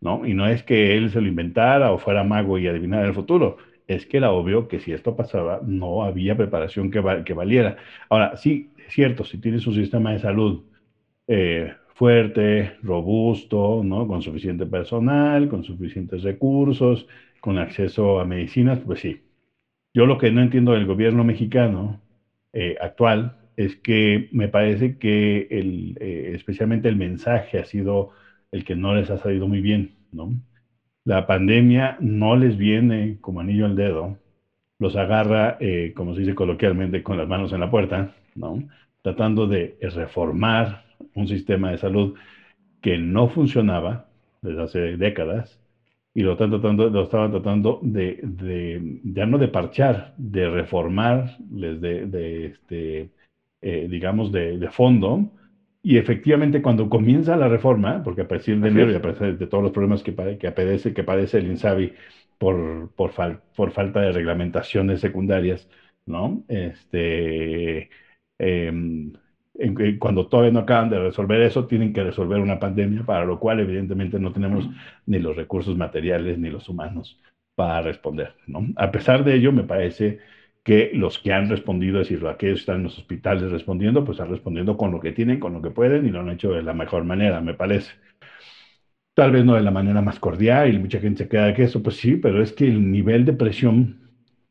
¿no? 0.01 0.27
Y 0.27 0.35
no 0.35 0.47
es 0.49 0.63
que 0.63 0.97
él 0.97 1.11
se 1.11 1.21
lo 1.21 1.29
inventara 1.29 1.93
o 1.93 1.99
fuera 1.99 2.25
mago 2.25 2.59
y 2.59 2.67
adivinara 2.67 3.07
el 3.07 3.15
futuro, 3.15 3.59
es 3.87 4.07
que 4.07 4.19
era 4.19 4.31
obvio 4.33 4.69
que 4.69 4.81
si 4.81 4.93
esto 4.93 5.17
pasaba, 5.17 5.61
no 5.65 6.05
había 6.05 6.37
preparación 6.37 6.91
que, 6.91 7.01
valiera. 7.01 7.77
Ahora, 8.09 8.37
sí, 8.37 8.71
es 8.87 8.95
cierto, 8.95 9.25
si 9.25 9.39
tienes 9.39 9.67
un 9.67 9.75
sistema 9.75 10.13
de 10.13 10.21
salud 10.21 10.65
eh, 11.27 11.73
fuerte, 11.95 12.77
robusto, 12.83 13.83
¿no? 13.85 14.07
Con 14.07 14.23
suficiente 14.23 14.67
personal, 14.67 15.49
con 15.49 15.65
suficientes 15.65 16.23
recursos, 16.23 17.07
con 17.41 17.59
acceso 17.59 18.21
a 18.21 18.25
medicinas, 18.25 18.79
pues 18.81 19.01
sí. 19.01 19.23
Yo 19.95 20.07
lo 20.07 20.19
que 20.19 20.31
no 20.31 20.41
entiendo 20.43 20.73
del 20.73 20.87
gobierno 20.87 21.25
mexicano 21.25 22.01
eh, 22.53 22.77
actual 22.81 23.39
es 23.57 23.77
que 23.77 24.29
me 24.33 24.49
parece 24.49 24.99
que 24.99 25.49
el, 25.51 25.99
eh, 26.01 26.33
especialmente 26.35 26.89
el 26.89 26.97
mensaje 26.97 27.59
ha 27.59 27.65
sido 27.65 28.11
el 28.53 28.65
que 28.65 28.77
no 28.77 28.95
les 28.95 29.11
ha 29.11 29.19
salido 29.19 29.49
muy 29.49 29.61
bien, 29.61 29.97
¿no? 30.13 30.33
La 31.05 31.27
pandemia 31.27 31.97
no 32.01 32.37
les 32.37 32.57
viene 32.57 33.19
como 33.21 33.41
anillo 33.41 33.67
al 33.67 33.77
dedo, 33.77 34.19
los 34.79 34.97
agarra, 34.97 35.57
eh, 35.61 35.93
como 35.95 36.15
se 36.15 36.21
dice 36.21 36.35
coloquialmente, 36.35 37.03
con 37.03 37.17
las 37.19 37.29
manos 37.29 37.53
en 37.53 37.61
la 37.61 37.71
puerta, 37.71 38.15
¿no? 38.35 38.63
Tratando 39.03 39.47
de 39.47 39.79
reformar 39.81 40.85
un 41.15 41.27
sistema 41.27 41.71
de 41.71 41.79
salud 41.79 42.15
que 42.81 42.99
no 42.99 43.29
funcionaba 43.29 44.09
desde 44.43 44.63
hace 44.63 44.97
décadas 44.97 45.61
y 46.15 46.23
lo, 46.23 46.33
están 46.33 46.51
tratando, 46.51 46.91
lo 46.91 47.03
estaban 47.05 47.31
tratando 47.31 47.79
de, 47.83 49.01
ya 49.05 49.27
no 49.27 49.39
de 49.39 49.49
parchar, 49.49 50.15
de 50.17 50.49
reformar, 50.49 51.37
de, 51.39 52.07
de 52.07 52.47
este, 52.47 53.11
eh, 53.63 53.87
digamos, 53.89 54.33
de, 54.33 54.69
fondo, 54.71 55.31
y 55.83 55.97
efectivamente, 55.97 56.61
cuando 56.61 56.91
comienza 56.91 57.37
la 57.37 57.49
reforma, 57.49 58.03
porque 58.03 58.23
a 58.23 58.29
partir 58.29 58.61
de 58.61 58.69
enero 58.69 58.93
y 58.93 58.95
a 58.95 59.03
partir 59.03 59.39
de 59.39 59.47
todos 59.47 59.63
los 59.65 59.73
problemas 59.73 60.03
que, 60.03 60.15
que, 60.39 60.53
padece, 60.53 60.93
que 60.93 61.05
padece 61.05 61.39
el 61.39 61.47
INSABI 61.47 61.95
por, 62.39 62.91
por, 62.95 63.13
fal, 63.13 63.41
por 63.57 63.71
falta 63.71 64.01
de 64.01 64.13
reglamentaciones 64.13 65.01
secundarias, 65.01 65.69
¿no? 66.05 66.45
Este, 66.49 67.89
eh, 68.39 68.73
en, 69.55 69.99
cuando 69.99 70.27
todavía 70.27 70.53
no 70.53 70.61
acaban 70.61 70.91
de 70.91 70.99
resolver 70.99 71.41
eso, 71.43 71.67
tienen 71.67 71.93
que 71.93 72.05
resolver 72.05 72.41
una 72.41 72.59
pandemia, 72.59 73.05
para 73.05 73.25
lo 73.25 73.39
cual 73.39 73.61
evidentemente 73.61 74.19
no 74.19 74.33
tenemos 74.33 74.69
ni 75.07 75.19
los 75.19 75.37
recursos 75.37 75.77
materiales 75.77 76.39
ni 76.39 76.51
los 76.51 76.69
humanos 76.69 77.21
para 77.55 77.83
responder, 77.83 78.35
¿no? 78.47 78.67
A 78.77 78.91
pesar 78.91 79.25
de 79.25 79.35
ello, 79.35 79.53
me 79.53 79.65
parece 79.65 80.19
que 80.63 80.91
los 80.95 81.19
que 81.19 81.33
han 81.33 81.49
respondido, 81.49 82.01
es 82.01 82.09
decir, 82.09 82.27
aquellos 82.27 82.59
que 82.59 82.61
están 82.63 82.77
en 82.77 82.83
los 82.85 82.99
hospitales 82.99 83.51
respondiendo, 83.51 84.05
pues 84.05 84.17
están 84.19 84.31
respondiendo 84.31 84.77
con 84.77 84.91
lo 84.93 85.01
que 85.01 85.13
tienen, 85.13 85.41
con 85.41 85.53
lo 85.55 85.63
que 85.63 85.71
pueden 85.71 86.07
y 86.07 86.11
lo 86.11 86.21
han 86.21 86.31
hecho 86.31 86.53
de 86.53 86.63
la 86.63 86.75
mejor 86.75 87.05
manera, 87.05 87.41
me 87.41 87.55
parece. 87.55 87.93
Tal 89.15 89.33
vez 89.33 89.45
no 89.45 89.55
de 89.55 89.63
la 89.63 89.71
manera 89.71 90.01
más 90.01 90.19
cordial 90.19 90.73
y 90.75 90.79
mucha 90.79 91.01
gente 91.01 91.25
se 91.25 91.29
queda 91.29 91.53
que 91.55 91.65
eso, 91.65 91.83
pues 91.83 91.97
sí, 91.97 92.17
pero 92.17 92.43
es 92.43 92.53
que 92.53 92.65
el 92.67 92.91
nivel 92.91 93.25
de 93.25 93.33
presión 93.35 94.01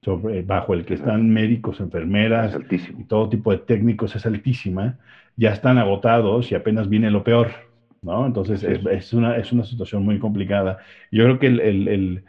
sobre, 0.04 0.42
bajo 0.44 0.74
el 0.74 0.86
que 0.86 0.94
están 0.96 1.30
médicos, 1.30 1.80
enfermeras 1.80 2.58
y 2.70 3.04
todo 3.06 3.30
tipo 3.30 3.52
de 3.52 3.58
técnicos 3.60 4.16
es 4.16 4.26
altísima, 4.26 5.00
ya 5.36 5.52
están 5.52 5.78
agotados 5.78 6.52
y 6.52 6.56
apenas 6.56 6.90
viene 6.90 7.10
lo 7.10 7.24
peor, 7.24 7.52
¿no? 8.02 8.26
Entonces 8.26 8.64
es, 8.64 8.86
es, 8.86 9.14
una, 9.14 9.38
es 9.38 9.52
una 9.52 9.64
situación 9.64 10.04
muy 10.04 10.20
complicada. 10.20 10.78
Yo 11.12 11.24
creo 11.24 11.40
que 11.40 11.48
el, 11.48 11.60
el 11.62 11.88
el 11.88 12.24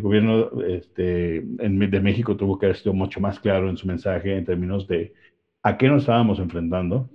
gobierno 0.00 0.50
este, 0.62 1.42
de 1.42 2.00
México 2.00 2.36
tuvo 2.36 2.58
que 2.58 2.66
haber 2.66 2.76
sido 2.76 2.94
mucho 2.94 3.20
más 3.20 3.40
claro 3.40 3.68
en 3.68 3.76
su 3.76 3.86
mensaje 3.86 4.36
en 4.36 4.44
términos 4.44 4.86
de 4.86 5.14
a 5.62 5.76
qué 5.76 5.88
nos 5.88 6.02
estábamos 6.02 6.38
enfrentando 6.38 7.10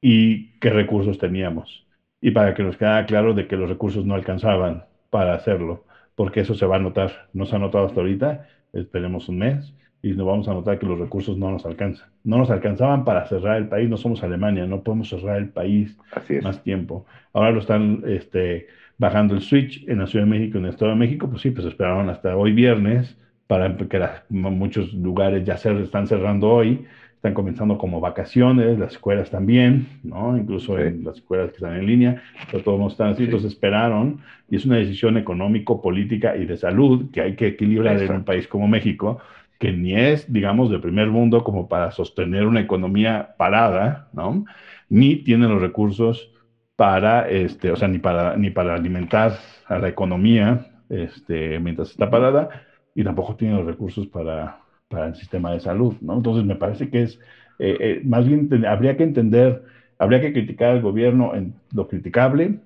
y 0.00 0.58
qué 0.60 0.70
recursos 0.70 1.18
teníamos. 1.18 1.86
Y 2.20 2.30
para 2.30 2.54
que 2.54 2.62
nos 2.62 2.76
quedara 2.76 3.06
claro 3.06 3.34
de 3.34 3.46
que 3.46 3.56
los 3.56 3.68
recursos 3.68 4.06
no 4.06 4.14
alcanzaban 4.14 4.84
para 5.10 5.34
hacerlo, 5.34 5.84
porque 6.14 6.40
eso 6.40 6.54
se 6.54 6.66
va 6.66 6.76
a 6.76 6.80
notar. 6.80 7.28
No 7.32 7.46
se 7.46 7.56
ha 7.56 7.58
notado 7.58 7.86
hasta 7.86 8.00
ahorita, 8.00 8.48
esperemos 8.72 9.28
un 9.28 9.38
mes, 9.38 9.74
y 10.02 10.12
nos 10.12 10.26
vamos 10.26 10.48
a 10.48 10.54
notar 10.54 10.78
que 10.78 10.86
los 10.86 10.98
recursos 10.98 11.36
no 11.36 11.50
nos 11.50 11.66
alcanzan. 11.66 12.08
No 12.22 12.38
nos 12.38 12.50
alcanzaban 12.50 13.04
para 13.04 13.26
cerrar 13.26 13.56
el 13.56 13.68
país, 13.68 13.88
no 13.88 13.96
somos 13.96 14.22
Alemania, 14.22 14.66
no 14.66 14.82
podemos 14.82 15.08
cerrar 15.08 15.38
el 15.38 15.48
país 15.48 15.96
más 16.42 16.62
tiempo. 16.62 17.06
Ahora 17.32 17.50
lo 17.50 17.60
están 17.60 18.02
este, 18.06 18.68
bajando 18.98 19.34
el 19.34 19.42
switch 19.42 19.86
en 19.88 19.98
la 19.98 20.06
Ciudad 20.06 20.24
de 20.24 20.30
México, 20.30 20.58
en 20.58 20.64
el 20.64 20.70
Estado 20.70 20.92
de 20.92 20.96
México, 20.96 21.28
pues 21.28 21.42
sí, 21.42 21.50
pues 21.50 21.66
esperaron 21.66 22.08
hasta 22.08 22.36
hoy 22.36 22.52
viernes, 22.52 23.16
para 23.46 23.76
que 23.76 24.00
muchos 24.30 24.92
lugares 24.94 25.44
ya 25.44 25.56
se 25.56 25.80
están 25.80 26.06
cerrando 26.06 26.50
hoy, 26.50 26.84
están 27.14 27.32
comenzando 27.32 27.78
como 27.78 28.00
vacaciones, 28.00 28.78
las 28.78 28.92
escuelas 28.92 29.30
también, 29.30 29.86
¿no? 30.02 30.36
Incluso 30.36 30.78
en 30.78 31.04
las 31.04 31.16
escuelas 31.16 31.50
que 31.50 31.56
están 31.56 31.76
en 31.76 31.86
línea, 31.86 32.22
pero 32.50 32.62
todos 32.62 32.92
están 32.92 33.10
así, 33.10 33.24
entonces 33.24 33.52
esperaron, 33.52 34.20
y 34.50 34.56
es 34.56 34.66
una 34.66 34.76
decisión 34.76 35.16
económico, 35.16 35.80
política 35.80 36.36
y 36.36 36.44
de 36.44 36.56
salud 36.56 37.10
que 37.12 37.20
hay 37.20 37.36
que 37.36 37.48
equilibrar 37.48 38.00
en 38.02 38.12
un 38.12 38.24
país 38.24 38.48
como 38.48 38.66
México, 38.68 39.18
que 39.58 39.72
ni 39.72 39.94
es, 39.94 40.30
digamos, 40.32 40.70
de 40.70 40.78
primer 40.78 41.08
mundo 41.08 41.42
como 41.42 41.68
para 41.68 41.90
sostener 41.90 42.46
una 42.46 42.60
economía 42.60 43.34
parada, 43.38 44.08
¿no? 44.12 44.44
Ni 44.88 45.16
tiene 45.16 45.48
los 45.48 45.60
recursos 45.60 46.30
para, 46.76 47.28
este, 47.28 47.70
o 47.72 47.76
sea, 47.76 47.88
ni 47.88 47.98
para, 47.98 48.36
ni 48.36 48.50
para 48.50 48.74
alimentar 48.74 49.38
a 49.66 49.78
la 49.78 49.88
economía 49.88 50.66
este, 50.88 51.58
mientras 51.60 51.90
está 51.90 52.10
parada, 52.10 52.48
y 52.94 53.04
tampoco 53.04 53.36
tiene 53.36 53.56
los 53.56 53.66
recursos 53.66 54.06
para, 54.06 54.58
para 54.88 55.06
el 55.08 55.14
sistema 55.14 55.52
de 55.52 55.60
salud, 55.60 55.94
¿no? 56.00 56.16
Entonces 56.16 56.44
me 56.44 56.56
parece 56.56 56.88
que 56.90 57.02
es, 57.02 57.18
eh, 57.58 57.76
eh, 57.80 58.00
más 58.04 58.26
bien 58.26 58.48
habría 58.66 58.96
que 58.96 59.02
entender, 59.04 59.62
habría 59.98 60.20
que 60.20 60.32
criticar 60.32 60.70
al 60.70 60.80
gobierno 60.82 61.34
en 61.34 61.54
lo 61.72 61.86
criticable, 61.88 62.60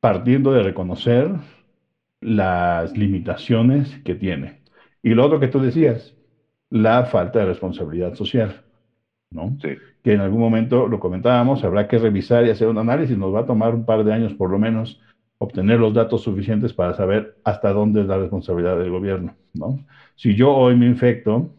partiendo 0.00 0.52
de 0.52 0.62
reconocer 0.62 1.28
las 2.20 2.96
limitaciones 2.96 4.00
que 4.04 4.14
tiene. 4.14 4.62
Y 5.02 5.10
lo 5.10 5.24
otro 5.26 5.40
que 5.40 5.48
tú 5.48 5.60
decías, 5.60 6.16
la 6.70 7.04
falta 7.04 7.40
de 7.40 7.46
responsabilidad 7.46 8.14
social. 8.14 8.64
¿No? 9.30 9.56
Que 10.02 10.12
en 10.12 10.20
algún 10.20 10.40
momento 10.40 10.88
lo 10.88 10.98
comentábamos, 11.00 11.64
habrá 11.64 11.86
que 11.86 11.98
revisar 11.98 12.44
y 12.46 12.50
hacer 12.50 12.68
un 12.68 12.78
análisis, 12.78 13.16
nos 13.16 13.34
va 13.34 13.40
a 13.40 13.46
tomar 13.46 13.74
un 13.74 13.84
par 13.84 14.04
de 14.04 14.12
años 14.12 14.34
por 14.34 14.50
lo 14.50 14.58
menos 14.58 15.00
obtener 15.38 15.78
los 15.78 15.94
datos 15.94 16.22
suficientes 16.22 16.72
para 16.72 16.94
saber 16.94 17.36
hasta 17.44 17.72
dónde 17.72 18.00
es 18.02 18.06
la 18.06 18.18
responsabilidad 18.18 18.78
del 18.78 18.90
gobierno, 18.90 19.36
¿no? 19.54 19.78
Si 20.16 20.34
yo 20.34 20.52
hoy 20.54 20.76
me 20.76 20.86
infecto 20.86 21.50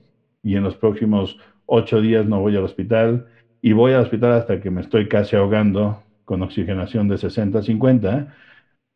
y 0.44 0.56
en 0.56 0.64
los 0.64 0.76
próximos 0.76 1.38
ocho 1.66 2.02
días 2.02 2.26
no 2.26 2.40
voy 2.40 2.56
al 2.58 2.64
hospital 2.64 3.26
y 3.62 3.74
voy 3.74 3.94
al 3.94 4.02
hospital 4.02 4.34
hasta 4.34 4.60
que 4.60 4.70
me 4.70 4.82
estoy 4.82 5.08
casi 5.08 5.36
ahogando 5.36 6.02
con 6.26 6.42
oxigenación 6.42 7.08
de 7.08 7.18
60-50, 7.18 8.28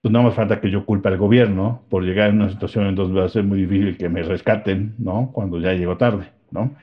pues 0.01 0.12
no 0.12 0.21
más 0.21 0.36
falta 0.36 0.59
que 0.59 0.69
yo 0.69 0.86
culpe 0.86 1.07
al 1.07 1.17
gobierno 1.17 1.83
por 1.89 2.03
llegar 2.03 2.29
a 2.29 2.33
una 2.33 2.49
situación 2.49 2.88
en 2.88 2.95
donde 2.95 3.19
va 3.19 3.25
a 3.25 3.29
ser 3.29 3.43
muy 3.43 3.62
difícil 3.62 3.97
que 3.97 4.09
me 4.09 4.21
rescaten, 4.21 4.95
¿no? 4.97 5.31
Cuando 5.31 5.59
ya 5.59 5.73
llego 5.73 5.95
tarde, 5.97 6.33
¿no? 6.51 6.75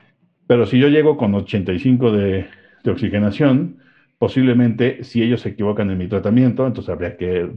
Pero 0.51 0.65
si 0.65 0.79
yo 0.79 0.89
llego 0.89 1.15
con 1.15 1.33
85 1.33 2.11
de, 2.11 2.45
de 2.83 2.91
oxigenación, 2.91 3.77
posiblemente 4.17 5.01
si 5.05 5.23
ellos 5.23 5.39
se 5.39 5.47
equivocan 5.47 5.89
en 5.91 5.97
mi 5.97 6.07
tratamiento, 6.07 6.67
entonces 6.67 6.89
habría 6.89 7.15
que, 7.15 7.49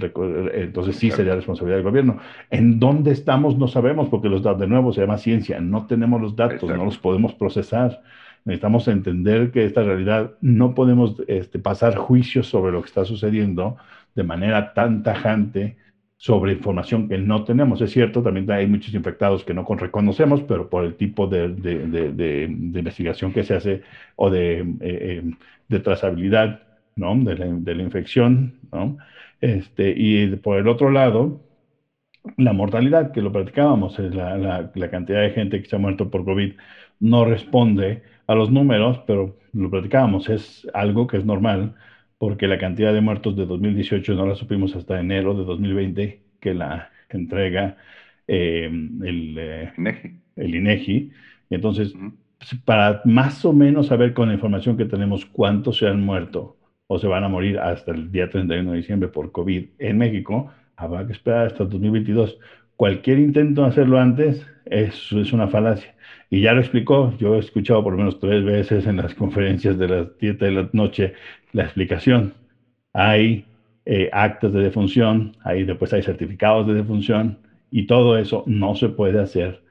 entonces 0.55 0.95
sí 0.95 1.11
sería 1.11 1.35
responsabilidad 1.35 1.79
del 1.79 1.87
gobierno. 1.87 2.19
¿En 2.51 2.79
dónde 2.79 3.11
estamos? 3.11 3.59
No 3.59 3.67
sabemos, 3.67 4.11
porque 4.11 4.29
los 4.29 4.45
datos, 4.45 4.61
de 4.61 4.69
nuevo, 4.69 4.93
se 4.93 5.01
llama 5.01 5.19
ciencia, 5.19 5.59
no 5.59 5.89
tenemos 5.89 6.21
los 6.23 6.37
datos, 6.37 6.71
no 6.71 6.85
los 6.85 6.97
podemos 6.97 7.35
procesar. 7.35 8.01
Necesitamos 8.45 8.87
entender 8.87 9.51
que 9.51 9.65
esta 9.65 9.83
realidad 9.83 10.35
no 10.41 10.77
podemos 10.77 11.17
este, 11.27 11.59
pasar 11.59 11.97
juicios 11.97 12.47
sobre 12.47 12.71
lo 12.71 12.81
que 12.81 12.87
está 12.87 13.05
sucediendo 13.05 13.77
de 14.15 14.23
manera 14.23 14.73
tan 14.73 15.03
tajante 15.03 15.79
sobre 16.25 16.53
información 16.53 17.07
que 17.07 17.19
no 17.19 17.45
tenemos. 17.45 17.83
Es 17.83 17.91
cierto, 17.91 18.23
también 18.23 18.51
hay 18.51 18.67
muchos 18.67 18.95
infectados 18.95 19.45
que 19.45 19.53
no 19.53 19.67
reconocemos, 19.67 20.41
pero 20.41 20.71
por 20.71 20.87
el 20.87 20.95
tipo 20.95 21.27
de, 21.27 21.49
de, 21.51 22.45
investigación 22.45 23.31
que 23.31 23.45
se 23.45 23.55
hace 23.55 23.83
o 24.17 24.31
de, 24.31 24.61
eh, 24.81 25.23
eh, 25.69 25.79
trazabilidad 25.81 26.63
¿no? 26.97 27.15
de, 27.15 27.75
la, 27.75 27.83
infección. 27.83 28.55
¿no? 28.73 28.97
Este, 29.43 29.93
y 29.95 30.35
por 30.37 30.57
el 30.57 30.67
otro 30.67 30.91
lado, 30.91 31.43
la 32.39 32.55
mortalidad, 32.55 33.13
que 33.13 33.21
lo 33.21 33.31
platicábamos, 33.31 33.99
la, 33.99 34.39
la, 34.39 34.71
la, 34.75 34.91
cantidad 34.91 35.21
de 35.21 35.31
gente 35.33 35.61
que 35.61 35.69
se 35.69 35.77
ha 35.77 35.79
muerto 35.79 36.09
por 36.11 36.25
COVID 36.25 36.55
no 37.01 37.27
responde 37.27 38.03
a 38.27 38.35
los 38.35 38.51
números, 38.51 38.99
pero 39.07 39.37
lo 39.53 39.69
platicábamos, 39.69 40.31
es 40.31 40.67
algo 40.73 41.07
que 41.07 41.19
es 41.19 41.27
normal 41.27 41.75
porque 42.19 42.49
la 42.49 42.59
cantidad 42.59 42.93
de 42.93 43.01
muertos 43.01 43.37
de 43.37 43.47
2018 43.47 44.15
no 44.15 44.27
la 44.27 44.35
supimos 44.35 44.75
hasta 44.77 45.01
enero 45.01 45.35
de 45.35 45.45
2020, 45.45 46.23
que 46.41 46.55
la 46.55 46.91
entrega 47.09 47.77
eh, 48.27 48.67
el, 48.67 49.37
eh, 49.39 49.73
INEGI. 49.77 50.21
el 50.37 50.55
INEGI. 50.55 51.11
Entonces, 51.51 51.95
para 52.65 53.01
más 53.05 53.45
o 53.45 53.53
menos 53.53 53.87
saber 53.87 54.15
con 54.15 54.29
la 54.29 54.35
información 54.35 54.77
que 54.77 54.85
tenemos 54.85 55.25
cuántos 55.27 55.79
se 55.79 55.87
han 55.87 56.01
muerto 56.03 56.57
o 56.87 56.99
se 56.99 57.07
van 57.07 57.25
a 57.25 57.29
morir 57.29 57.59
hasta 57.59 57.93
el 57.93 58.11
día 58.11 58.29
31 58.29 58.73
de 58.73 58.77
diciembre 58.77 59.09
por 59.09 59.33
COVID 59.33 59.67
en 59.79 59.99
México, 59.99 60.51
habrá 60.77 61.07
que 61.07 61.13
esperar 61.13 61.47
hasta 61.47 61.65
2022. 61.65 62.39
Cualquier 62.77 63.19
intento 63.19 63.63
de 63.63 63.69
hacerlo 63.69 63.99
antes 63.99 64.47
es, 64.67 65.13
es 65.13 65.33
una 65.33 65.49
falacia. 65.49 65.95
Y 66.31 66.41
ya 66.41 66.53
lo 66.53 66.61
explicó, 66.61 67.17
yo 67.19 67.37
he 67.37 67.39
escuchado 67.39 67.83
por 67.83 67.93
lo 67.93 67.99
menos 67.99 68.19
tres 68.19 68.45
veces 68.45 68.87
en 68.87 68.97
las 68.97 69.15
conferencias 69.23 69.79
de 69.79 69.89
las 69.89 70.09
7 70.19 70.45
de 70.45 70.51
la 70.51 70.69
noche 70.73 71.15
la 71.55 71.63
explicación. 71.63 72.35
Hay 72.93 73.47
eh, 73.87 74.11
actas 74.13 74.53
de 74.53 74.61
defunción, 74.61 75.33
ahí 75.43 75.65
después 75.65 75.93
hay 75.95 76.03
certificados 76.03 76.67
de 76.67 76.75
defunción 76.75 77.39
y 77.71 77.87
todo 77.87 78.19
eso 78.19 78.45
no 78.47 78.75
se 78.75 78.91
puede 78.91 79.21
hacer 79.21 79.63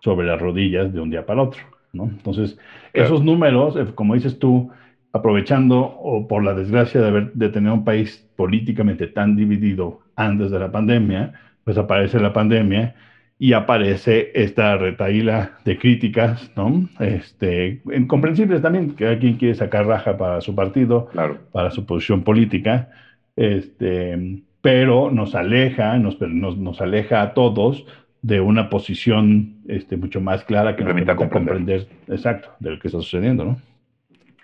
sobre 0.00 0.26
las 0.26 0.38
rodillas 0.38 0.92
de 0.92 1.00
un 1.00 1.10
día 1.10 1.24
para 1.24 1.42
otro. 1.42 1.62
¿no? 1.92 2.04
Entonces, 2.04 2.58
esos 2.92 3.22
números, 3.22 3.76
eh, 3.76 3.86
como 3.94 4.14
dices 4.14 4.38
tú, 4.38 4.70
aprovechando 5.12 5.78
o 5.78 6.26
por 6.26 6.42
la 6.42 6.54
desgracia 6.54 7.00
de, 7.00 7.08
haber, 7.08 7.32
de 7.32 7.48
tener 7.48 7.72
un 7.72 7.84
país 7.84 8.28
políticamente 8.36 9.06
tan 9.06 9.36
dividido 9.36 10.00
antes 10.16 10.50
de 10.50 10.58
la 10.58 10.72
pandemia, 10.72 11.34
pues 11.64 11.78
aparece 11.78 12.18
la 12.18 12.32
pandemia 12.32 12.94
y 13.42 13.54
aparece 13.54 14.30
esta 14.34 14.76
retaíla 14.76 15.58
de 15.64 15.76
críticas, 15.76 16.52
¿no? 16.54 16.88
Este, 17.00 17.82
comprensibles 18.06 18.62
también, 18.62 18.94
que 18.94 19.08
alguien 19.08 19.34
quiere 19.36 19.56
sacar 19.56 19.84
raja 19.84 20.16
para 20.16 20.40
su 20.40 20.54
partido, 20.54 21.10
para 21.50 21.72
su 21.72 21.84
posición 21.84 22.22
política, 22.22 22.90
este, 23.34 24.44
pero 24.60 25.10
nos 25.10 25.34
aleja, 25.34 25.98
nos, 25.98 26.20
nos, 26.20 26.56
nos 26.56 26.80
aleja 26.80 27.20
a 27.20 27.34
todos 27.34 27.84
de 28.22 28.40
una 28.40 28.70
posición 28.70 29.56
este, 29.66 29.96
mucho 29.96 30.20
más 30.20 30.44
clara 30.44 30.76
que, 30.76 30.84
nos 30.84 30.92
permita 30.92 31.16
comprender. 31.16 31.88
exacto 32.06 32.48
de 32.60 32.70
lo 32.70 32.78
que 32.78 32.86
está 32.86 33.00
sucediendo, 33.00 33.44
¿no? 33.44 33.60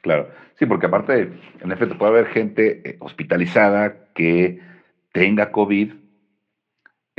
Claro, 0.01 0.29
sí, 0.57 0.67
porque 0.67 0.87
aparte, 0.87 1.31
en 1.61 1.71
efecto, 1.71 1.97
puede 1.97 2.11
haber 2.11 2.27
gente 2.27 2.83
eh, 2.85 2.97
hospitalizada 2.99 4.09
que 4.13 4.59
tenga 5.13 5.53
COVID, 5.53 5.93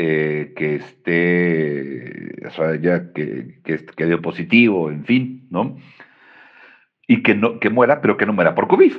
eh, 0.02 0.54
que 0.56 0.76
esté, 0.76 2.48
o 2.48 2.52
sea, 2.52 2.76
ya 2.80 3.12
que, 3.12 3.60
que, 3.66 4.06
dio 4.06 4.22
positivo, 4.22 4.90
en 4.90 5.04
fin, 5.04 5.46
¿no? 5.50 5.76
Y 7.06 7.22
que, 7.22 7.36
no, 7.36 7.60
que 7.60 7.70
muera, 7.70 8.00
pero 8.00 8.16
que 8.16 8.26
no 8.26 8.32
muera 8.32 8.56
por 8.56 8.70
COVID, 8.70 8.94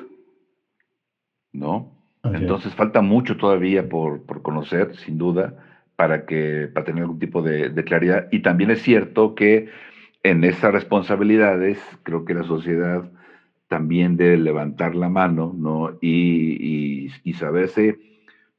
¿no? 1.55 1.97
Entonces 2.23 2.75
falta 2.75 3.01
mucho 3.01 3.39
todavía 3.39 3.89
por, 3.89 4.27
por 4.27 4.43
conocer, 4.43 4.95
sin 4.97 5.17
duda 5.17 5.55
para, 5.97 6.27
que, 6.27 6.69
para 6.71 6.85
tener 6.85 7.05
algún 7.05 7.19
tipo 7.19 7.41
de, 7.41 7.73
claridad. 7.85 8.29
Y 8.31 8.41
también 8.41 8.71
es 8.71 8.83
cierto 8.83 9.35
que 9.35 9.71
en 10.23 10.45
esas 10.45 10.71
responsabilidades 10.71 11.79
creo 12.03 12.27
que 12.27 12.35
la 12.35 12.45
sociedad 12.45 13.11
también 13.69 14.19
debe 14.19 14.37
levantar 14.37 14.95
la 14.95 15.09
mano 15.09 15.55
¿no? 15.57 15.97
y, 16.03 17.09
y, 17.25 17.33
saberse, 17.33 17.99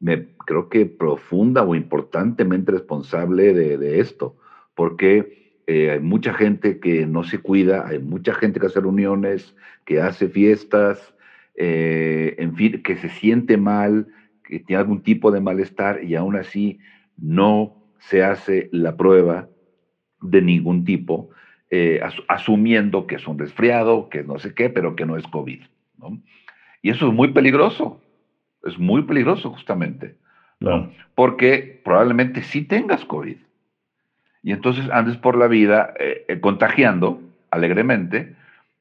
me, 0.02 0.28
creo 0.46 0.68
que 0.68 0.86
profunda 0.86 1.64
o 1.64 1.76
importantemente 1.76 2.72
responsable 2.72 3.54
de, 3.54 4.00
esto, 4.00 4.36
porque 4.76 5.62
eh, 5.68 5.92
hay 5.92 6.00
mucha 6.00 6.34
gente 6.34 6.80
que 6.80 7.06
no 7.06 7.24
se 7.24 7.38
cuida, 7.38 7.88
hay 7.88 8.00
mucha 8.00 8.34
gente 8.34 8.60
que 8.60 8.66
hace 8.66 8.82
reuniones, 8.82 9.56
que 9.86 10.02
hace 10.02 10.28
fiestas, 10.28 11.14
eh, 11.56 12.36
en 12.40 12.56
fin, 12.56 12.82
que 12.84 12.98
se 12.98 13.10
siente 13.10 13.58
mal, 13.58 14.08
que 14.44 14.60
tiene 14.60 14.82
algún 14.82 15.04
tipo 15.04 15.32
de 15.32 15.40
malestar 15.40 16.04
y 16.04 16.16
aún 16.16 16.36
así 16.36 16.80
no 17.18 17.78
se 18.00 18.24
hace 18.24 18.70
la 18.72 18.98
prueba 18.98 19.48
de 20.22 20.42
ningún 20.42 20.84
tipo, 20.84 21.30
eh, 21.70 22.02
asumiendo 22.28 23.06
que 23.06 23.16
es 23.16 23.28
un 23.28 23.38
resfriado, 23.38 24.10
que 24.10 24.24
no 24.24 24.40
sé 24.40 24.54
qué, 24.54 24.70
pero 24.70 24.96
que 24.96 25.06
no 25.06 25.16
es 25.16 25.26
COVID. 25.28 25.62
Y 26.82 26.90
eso 26.90 27.08
es 27.08 27.14
muy 27.14 27.32
peligroso, 27.32 28.02
es 28.64 28.78
muy 28.78 29.04
peligroso 29.04 29.50
justamente, 29.52 30.16
porque 31.16 31.82
probablemente 31.84 32.44
sí 32.44 32.64
tengas 32.64 33.06
COVID. 33.06 33.38
Y 34.44 34.52
entonces 34.52 34.90
andes 34.92 35.18
por 35.18 35.38
la 35.38 35.48
vida 35.48 35.94
eh, 36.00 36.26
eh, 36.28 36.40
contagiando 36.40 37.22
alegremente, 37.52 38.36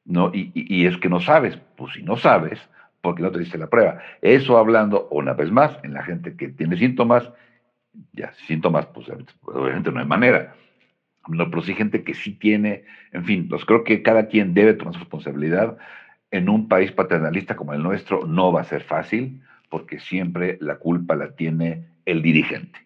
¿no? 0.04 0.30
Y, 0.32 0.52
y, 0.54 0.86
es 0.86 0.96
que 0.96 1.08
no 1.08 1.20
sabes, 1.20 1.58
pues 1.76 1.92
si 1.94 2.02
no 2.02 2.16
sabes, 2.16 2.58
porque 3.02 3.22
no 3.22 3.30
te 3.30 3.40
diste 3.40 3.58
la 3.58 3.68
prueba. 3.68 4.00
Eso 4.22 4.56
hablando 4.56 5.08
una 5.10 5.34
vez 5.34 5.50
más 5.50 5.78
en 5.82 5.92
la 5.92 6.02
gente 6.02 6.34
que 6.34 6.48
tiene 6.48 6.76
síntomas 6.76 7.30
ya 8.12 8.32
síntomas, 8.46 8.86
pues 8.86 9.08
obviamente 9.42 9.90
no 9.90 10.00
hay 10.00 10.06
manera. 10.06 10.54
No, 11.28 11.50
pero 11.50 11.62
sí 11.62 11.74
gente 11.74 12.02
que 12.02 12.14
sí 12.14 12.32
tiene, 12.32 12.84
en 13.12 13.24
fin, 13.24 13.46
los 13.50 13.64
creo 13.64 13.84
que 13.84 14.02
cada 14.02 14.26
quien 14.26 14.54
debe 14.54 14.74
tomar 14.74 14.94
su 14.94 15.00
responsabilidad. 15.00 15.76
En 16.30 16.48
un 16.48 16.68
país 16.68 16.92
paternalista 16.92 17.56
como 17.56 17.74
el 17.74 17.82
nuestro 17.82 18.26
no 18.26 18.52
va 18.52 18.62
a 18.62 18.64
ser 18.64 18.82
fácil, 18.82 19.42
porque 19.70 20.00
siempre 20.00 20.58
la 20.60 20.78
culpa 20.78 21.16
la 21.16 21.34
tiene 21.34 21.86
el 22.04 22.20
dirigente, 22.20 22.78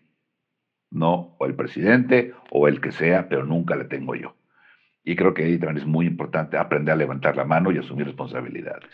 no 0.90 1.34
o 1.38 1.46
el 1.46 1.54
presidente 1.54 2.34
o 2.50 2.68
el 2.68 2.80
que 2.80 2.92
sea, 2.92 3.28
pero 3.28 3.44
nunca 3.44 3.74
la 3.74 3.88
tengo 3.88 4.14
yo. 4.14 4.36
Y 5.02 5.16
creo 5.16 5.34
que 5.34 5.44
ahí 5.44 5.58
también 5.58 5.78
es 5.78 5.86
muy 5.86 6.06
importante 6.06 6.56
aprender 6.56 6.92
a 6.92 6.96
levantar 6.96 7.36
la 7.36 7.44
mano 7.44 7.72
y 7.72 7.78
asumir 7.78 8.06
responsabilidades. 8.06 8.90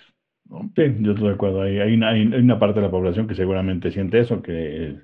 Sí, 0.74 0.82
yo 1.00 1.12
estoy 1.12 1.28
de 1.28 1.34
acuerdo. 1.34 1.62
Hay, 1.62 1.78
hay, 1.78 1.94
una, 1.94 2.08
hay, 2.10 2.22
una, 2.26 2.58
parte 2.58 2.80
de 2.80 2.86
la 2.86 2.90
población 2.90 3.28
que 3.28 3.36
seguramente 3.36 3.92
siente 3.92 4.18
eso, 4.18 4.42
que 4.42 4.96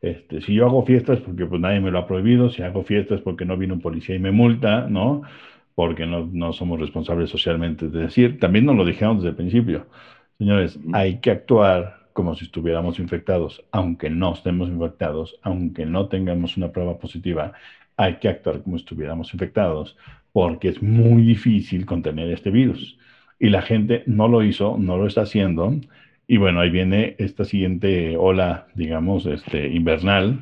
este, 0.00 0.40
si 0.40 0.54
yo 0.54 0.66
hago 0.66 0.84
fiestas 0.84 1.20
porque 1.20 1.46
pues 1.46 1.60
nadie 1.60 1.80
me 1.80 1.92
lo 1.92 1.98
ha 1.98 2.06
prohibido, 2.06 2.50
si 2.50 2.62
hago 2.62 2.82
fiestas 2.82 3.20
porque 3.20 3.44
no 3.44 3.56
vino 3.56 3.74
un 3.74 3.80
policía 3.80 4.16
y 4.16 4.18
me 4.18 4.32
multa, 4.32 4.88
¿no? 4.88 5.22
Porque 5.76 6.06
no, 6.06 6.28
no 6.32 6.52
somos 6.52 6.80
responsables 6.80 7.30
socialmente. 7.30 7.86
Es 7.86 7.92
decir, 7.92 8.40
también 8.40 8.64
nos 8.64 8.76
lo 8.76 8.84
dijeron 8.84 9.16
desde 9.16 9.30
el 9.30 9.36
principio. 9.36 9.86
Señores, 10.38 10.78
hay 10.92 11.20
que 11.20 11.30
actuar 11.30 11.97
como 12.18 12.34
si 12.34 12.46
estuviéramos 12.46 12.98
infectados, 12.98 13.64
aunque 13.70 14.10
no 14.10 14.32
estemos 14.32 14.68
infectados, 14.68 15.38
aunque 15.42 15.86
no 15.86 16.08
tengamos 16.08 16.56
una 16.56 16.72
prueba 16.72 16.98
positiva, 16.98 17.52
hay 17.96 18.16
que 18.16 18.26
actuar 18.26 18.60
como 18.60 18.76
si 18.76 18.82
estuviéramos 18.82 19.32
infectados, 19.34 19.96
porque 20.32 20.66
es 20.70 20.82
muy 20.82 21.22
difícil 21.22 21.86
contener 21.86 22.28
este 22.32 22.50
virus. 22.50 22.98
Y 23.38 23.50
la 23.50 23.62
gente 23.62 24.02
no 24.06 24.26
lo 24.26 24.42
hizo, 24.42 24.76
no 24.80 24.96
lo 24.96 25.06
está 25.06 25.20
haciendo, 25.20 25.76
y 26.26 26.38
bueno, 26.38 26.58
ahí 26.58 26.70
viene 26.70 27.14
esta 27.18 27.44
siguiente 27.44 28.16
ola, 28.16 28.66
digamos, 28.74 29.24
este, 29.26 29.68
invernal, 29.68 30.40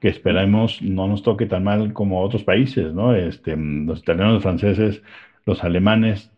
que 0.00 0.06
esperemos 0.06 0.82
no 0.82 1.08
nos 1.08 1.24
toque 1.24 1.46
tan 1.46 1.64
mal 1.64 1.92
como 1.92 2.22
otros 2.22 2.44
países, 2.44 2.94
¿no? 2.94 3.16
Este, 3.16 3.56
los 3.56 3.98
italianos, 3.98 4.34
los 4.34 4.42
franceses, 4.44 5.02
los 5.46 5.64
alemanes, 5.64 6.30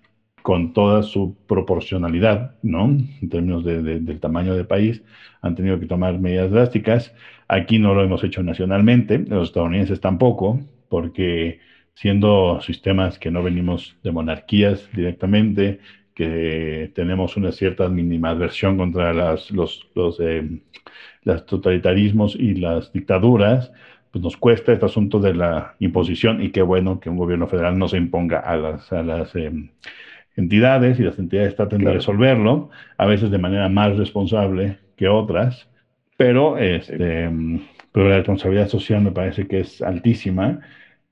con 0.45 0.75
toda 0.75 1.03
su 1.03 1.39
proporcionalidad, 1.47 2.57
¿no? 2.63 2.85
En 3.23 3.31
términos 3.31 3.65
de, 3.65 3.83
del 3.83 4.21
tamaño 4.21 4.55
del 4.55 4.67
país, 4.67 5.03
han 5.41 5.55
tenido 5.55 5.81
que 5.81 5.87
tomar 5.87 6.19
medidas 6.19 6.51
drásticas. 6.51 7.15
Aquí 7.49 7.79
no 7.79 7.95
lo 7.95 8.05
hemos 8.05 8.23
hecho 8.25 8.43
nacionalmente, 8.43 9.21
los 9.21 9.49
estadounidenses 9.49 10.03
tampoco, 10.03 10.61
porque 10.91 11.61
siendo 11.95 12.61
sistemas 12.61 13.19
que 13.19 13.31
no 13.31 13.43
venimos 13.43 13.97
de 14.03 14.13
monarquías 14.13 14.87
directamente, 14.93 15.81
que 16.15 16.93
tenemos 16.95 17.39
una 17.39 17.51
cierta 17.51 17.89
versión 17.89 18.77
contra 18.77 19.15
las, 19.15 19.51
los, 19.51 19.89
los, 19.95 20.21
eh, 20.21 20.61
totalitarismos 21.25 22.37
y 22.37 22.57
las 22.57 22.93
dictaduras, 22.93 23.73
pues 24.11 24.23
nos 24.23 24.37
cuesta 24.37 24.75
este 24.75 24.85
asunto 24.85 25.21
de 25.21 25.33
la 25.33 25.75
imposición 25.79 26.43
y 26.43 26.51
qué 26.51 26.61
bueno 26.61 27.01
que 27.01 27.09
un 27.09 27.17
gobierno 27.17 27.49
federal 27.49 27.79
no 27.79 27.89
se 27.89 27.97
imponga 27.97 28.41
a 28.41 28.57
las, 28.57 28.93
a 28.93 29.03
las 29.03 29.35
eh, 29.37 29.51
entidades 30.37 30.99
y 30.99 31.03
las 31.03 31.19
entidades 31.19 31.55
traten 31.55 31.85
de 31.85 31.93
resolverlo, 31.93 32.71
a 32.99 33.07
veces 33.07 33.31
de 33.31 33.39
manera 33.39 33.69
más 33.69 33.97
responsable 33.97 34.79
que 34.97 35.09
otras, 35.09 35.69
pero, 36.17 36.59
este, 36.59 37.31
pero 37.93 38.09
la 38.09 38.17
responsabilidad 38.17 38.69
social 38.69 39.03
me 39.03 39.13
parece 39.13 39.47
que 39.47 39.61
es 39.61 39.83
altísima 39.83 40.61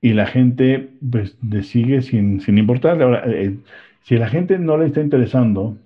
y 0.01 0.13
la 0.13 0.25
gente 0.25 0.89
pues, 1.09 1.37
sigue 1.63 2.01
sin, 2.01 2.41
sin 2.41 2.57
importar. 2.57 3.01
Ahora, 3.01 3.23
eh, 3.27 3.57
si 4.01 4.15
a 4.15 4.19
la 4.19 4.27
gente 4.29 4.59
no 4.59 4.77
le 4.77 4.87
está 4.87 5.01
interesando, 5.01 5.77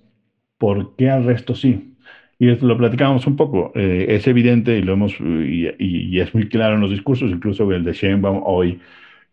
¿por 0.57 0.95
qué 0.95 1.09
al 1.09 1.23
resto 1.25 1.55
sí? 1.55 1.93
Y 2.39 2.49
esto 2.49 2.67
lo 2.67 2.77
platicamos 2.77 3.25
un 3.27 3.35
poco. 3.35 3.71
Eh, 3.75 4.07
es 4.09 4.27
evidente 4.27 4.77
y 4.77 4.81
lo 4.81 4.93
hemos 4.93 5.19
y, 5.19 6.19
es 6.19 6.33
muy 6.33 6.47
claro 6.49 6.75
en 6.75 6.81
los 6.81 6.91
discursos, 6.91 7.31
incluso 7.31 7.71
el 7.71 7.83
de 7.83 7.93
Sheinbaum 7.93 8.41
hoy 8.43 8.79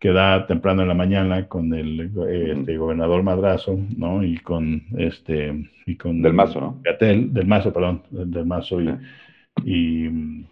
que 0.04 0.12
da 0.12 0.46
temprano 0.46 0.82
en 0.82 0.88
la 0.88 0.94
mañana 0.94 1.48
con 1.48 1.72
el 1.72 2.10
este, 2.28 2.76
gobernador 2.76 3.22
Madrazo, 3.22 3.80
¿no? 3.96 4.22
Y 4.22 4.36
con 4.36 4.82
este 4.98 5.70
y 5.86 5.96
con 5.96 6.20
del 6.20 6.34
Mazo, 6.34 6.60
¿no? 6.60 6.80
Gatel, 6.84 7.32
del 7.32 7.46
Mazo, 7.46 7.72
perdón, 7.72 8.02
del 8.10 8.44
Mazo 8.44 8.82
y, 8.82 8.94
y 9.64 10.44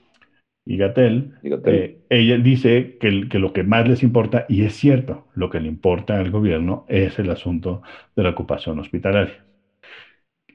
y 0.64 0.76
Gatel, 0.78 1.34
eh, 1.42 1.98
ella 2.08 2.38
dice 2.38 2.96
que, 2.98 3.28
que, 3.28 3.38
lo 3.38 3.52
que 3.52 3.62
más 3.62 3.86
les 3.86 4.02
importa, 4.02 4.46
y 4.48 4.62
es 4.62 4.72
cierto, 4.72 5.26
lo 5.34 5.50
que 5.50 5.60
le 5.60 5.68
importa 5.68 6.18
al 6.18 6.30
gobierno 6.30 6.86
es 6.88 7.18
el 7.18 7.28
asunto 7.28 7.82
de 8.16 8.22
la 8.22 8.30
ocupación 8.30 8.78
hospitalaria. 8.78 9.44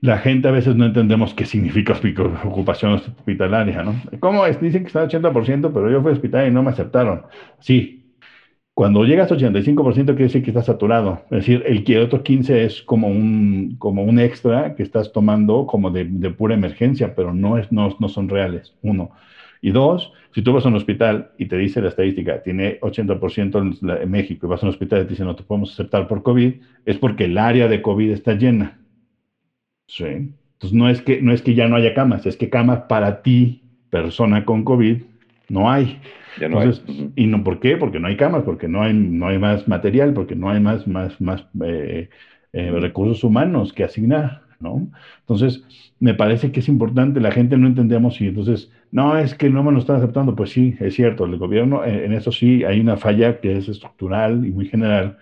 La 0.02 0.18
gente 0.18 0.48
a 0.48 0.52
veces 0.52 0.76
no 0.76 0.86
entendemos 0.86 1.34
qué 1.34 1.46
significa 1.46 1.94
ocupación 2.46 2.94
hospitalaria, 2.94 3.84
¿no? 3.84 3.96
¿Cómo 4.20 4.46
es? 4.46 4.60
Dicen 4.60 4.82
que 4.82 4.88
está 4.88 5.02
al 5.02 5.10
80%, 5.10 5.72
pero 5.72 5.92
yo 5.92 6.02
fui 6.02 6.10
a 6.10 6.14
hospital 6.14 6.48
y 6.48 6.52
no 6.52 6.64
me 6.64 6.70
aceptaron. 6.70 7.24
Sí, 7.60 7.97
Cuando 8.78 9.06
llegas 9.06 9.32
a 9.32 9.36
85% 9.36 10.06
quiere 10.06 10.24
decir 10.26 10.44
que 10.44 10.52
estás 10.52 10.68
saturado. 10.68 11.24
Es 11.32 11.48
decir, 11.48 11.64
el, 11.66 11.98
otro 11.98 12.22
15 12.22 12.64
es 12.64 12.84
como 12.84 13.08
un, 13.08 13.76
como 13.80 14.04
un 14.04 14.20
extra 14.20 14.76
que 14.76 14.84
estás 14.84 15.12
tomando 15.12 15.66
como 15.66 15.90
de, 15.90 16.06
pura 16.30 16.54
emergencia, 16.54 17.16
pero 17.16 17.34
no, 17.34 17.58
es, 17.58 17.72
no, 17.72 17.98
no 18.00 18.08
son 18.08 18.30
reales. 18.30 18.76
Uno. 18.84 19.10
Y 19.64 19.72
dos, 19.72 20.14
si 20.32 20.44
tú 20.44 20.54
vas 20.54 20.64
a 20.64 20.68
un 20.68 20.76
hospital 20.76 21.32
y 21.40 21.48
te 21.48 21.58
dice 21.58 21.82
la 21.82 21.90
estadística, 21.90 22.44
tiene 22.44 22.80
80% 22.82 24.00
en, 24.04 24.12
México 24.12 24.46
y 24.46 24.50
vas 24.50 24.62
a 24.62 24.68
un 24.68 24.70
hospital 24.70 25.00
y 25.02 25.04
te 25.06 25.10
dicen 25.10 25.26
no 25.26 25.36
te 25.36 25.42
podemos 25.42 25.74
aceptar 25.74 26.08
por 26.08 26.22
COVID, 26.22 26.54
es 26.86 26.98
porque 27.00 27.26
el 27.26 27.40
área 27.40 27.68
de 27.68 27.82
COVID 27.82 28.12
está 28.12 28.36
llena. 28.36 28.80
Sí. 29.88 30.06
Entonces 30.06 30.74
no 30.74 30.88
es 30.88 31.02
que, 31.02 31.20
no 31.20 31.34
es 31.34 31.42
que 31.42 31.56
ya 31.56 31.68
no 31.68 31.78
haya 31.78 31.96
camas, 31.96 32.28
es 32.28 32.38
que 32.38 32.52
camas 32.52 32.82
para 32.82 33.24
ti, 33.24 33.64
persona 33.90 34.46
con 34.46 34.64
COVID, 34.64 35.02
no 35.50 35.68
hay. 35.68 36.00
¿Y 37.16 37.28
no 37.28 37.44
por 37.44 37.60
qué? 37.60 37.78
Porque 37.78 38.00
no 38.00 38.08
hay 38.08 38.18
camas, 38.18 38.44
porque 38.44 38.68
no 38.68 38.82
hay, 38.82 38.94
no 38.94 39.28
hay 39.28 39.40
más 39.40 39.68
material, 39.68 40.14
porque 40.14 40.36
no 40.36 40.50
hay 40.50 40.60
más, 40.60 40.88
más, 40.88 41.20
más 41.22 41.46
eh, 41.64 42.10
eh, 42.54 42.72
recursos 42.72 43.24
humanos 43.24 43.74
que 43.74 43.84
asignar, 43.84 44.42
¿no? 44.60 44.88
Entonces, 45.20 45.64
me 46.00 46.14
parece 46.14 46.52
que 46.52 46.60
es 46.60 46.68
importante, 46.68 47.20
la 47.20 47.32
gente 47.32 47.58
no 47.58 47.68
entendemos 47.68 48.20
y 48.22 48.28
entonces, 48.28 48.72
no, 48.92 49.18
es 49.18 49.36
que 49.36 49.50
no 49.50 49.64
me 49.64 49.72
lo 49.72 49.80
están 49.80 49.98
aceptando, 49.98 50.36
pues 50.36 50.52
sí, 50.52 50.76
es 50.80 50.96
cierto, 50.96 51.26
el 51.26 51.38
gobierno, 51.38 51.84
en, 51.84 52.14
eso 52.14 52.32
sí 52.32 52.64
hay 52.64 52.80
una 52.80 52.98
falla 52.98 53.40
que 53.40 53.58
es 53.58 53.68
estructural 53.68 54.46
y 54.46 54.52
muy 54.52 54.68
general, 54.68 55.18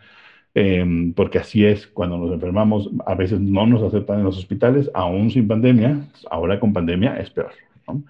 em, 0.54 1.14
porque 1.14 1.40
así 1.40 1.66
es, 1.66 1.88
cuando 1.88 2.18
nos 2.18 2.32
enfermamos, 2.34 2.90
a 3.06 3.16
veces 3.16 3.40
no 3.40 3.66
nos 3.66 3.84
aceptan 3.84 4.20
en 4.20 4.26
los 4.26 4.38
hospitales, 4.38 4.90
aún 4.94 5.32
sin 5.32 5.48
pandemia, 5.48 6.00
ahora 6.30 6.60
con 6.60 6.74
pandemia 6.74 7.18
es 7.20 7.30
peor, 7.30 7.52
¿no? 7.88 8.04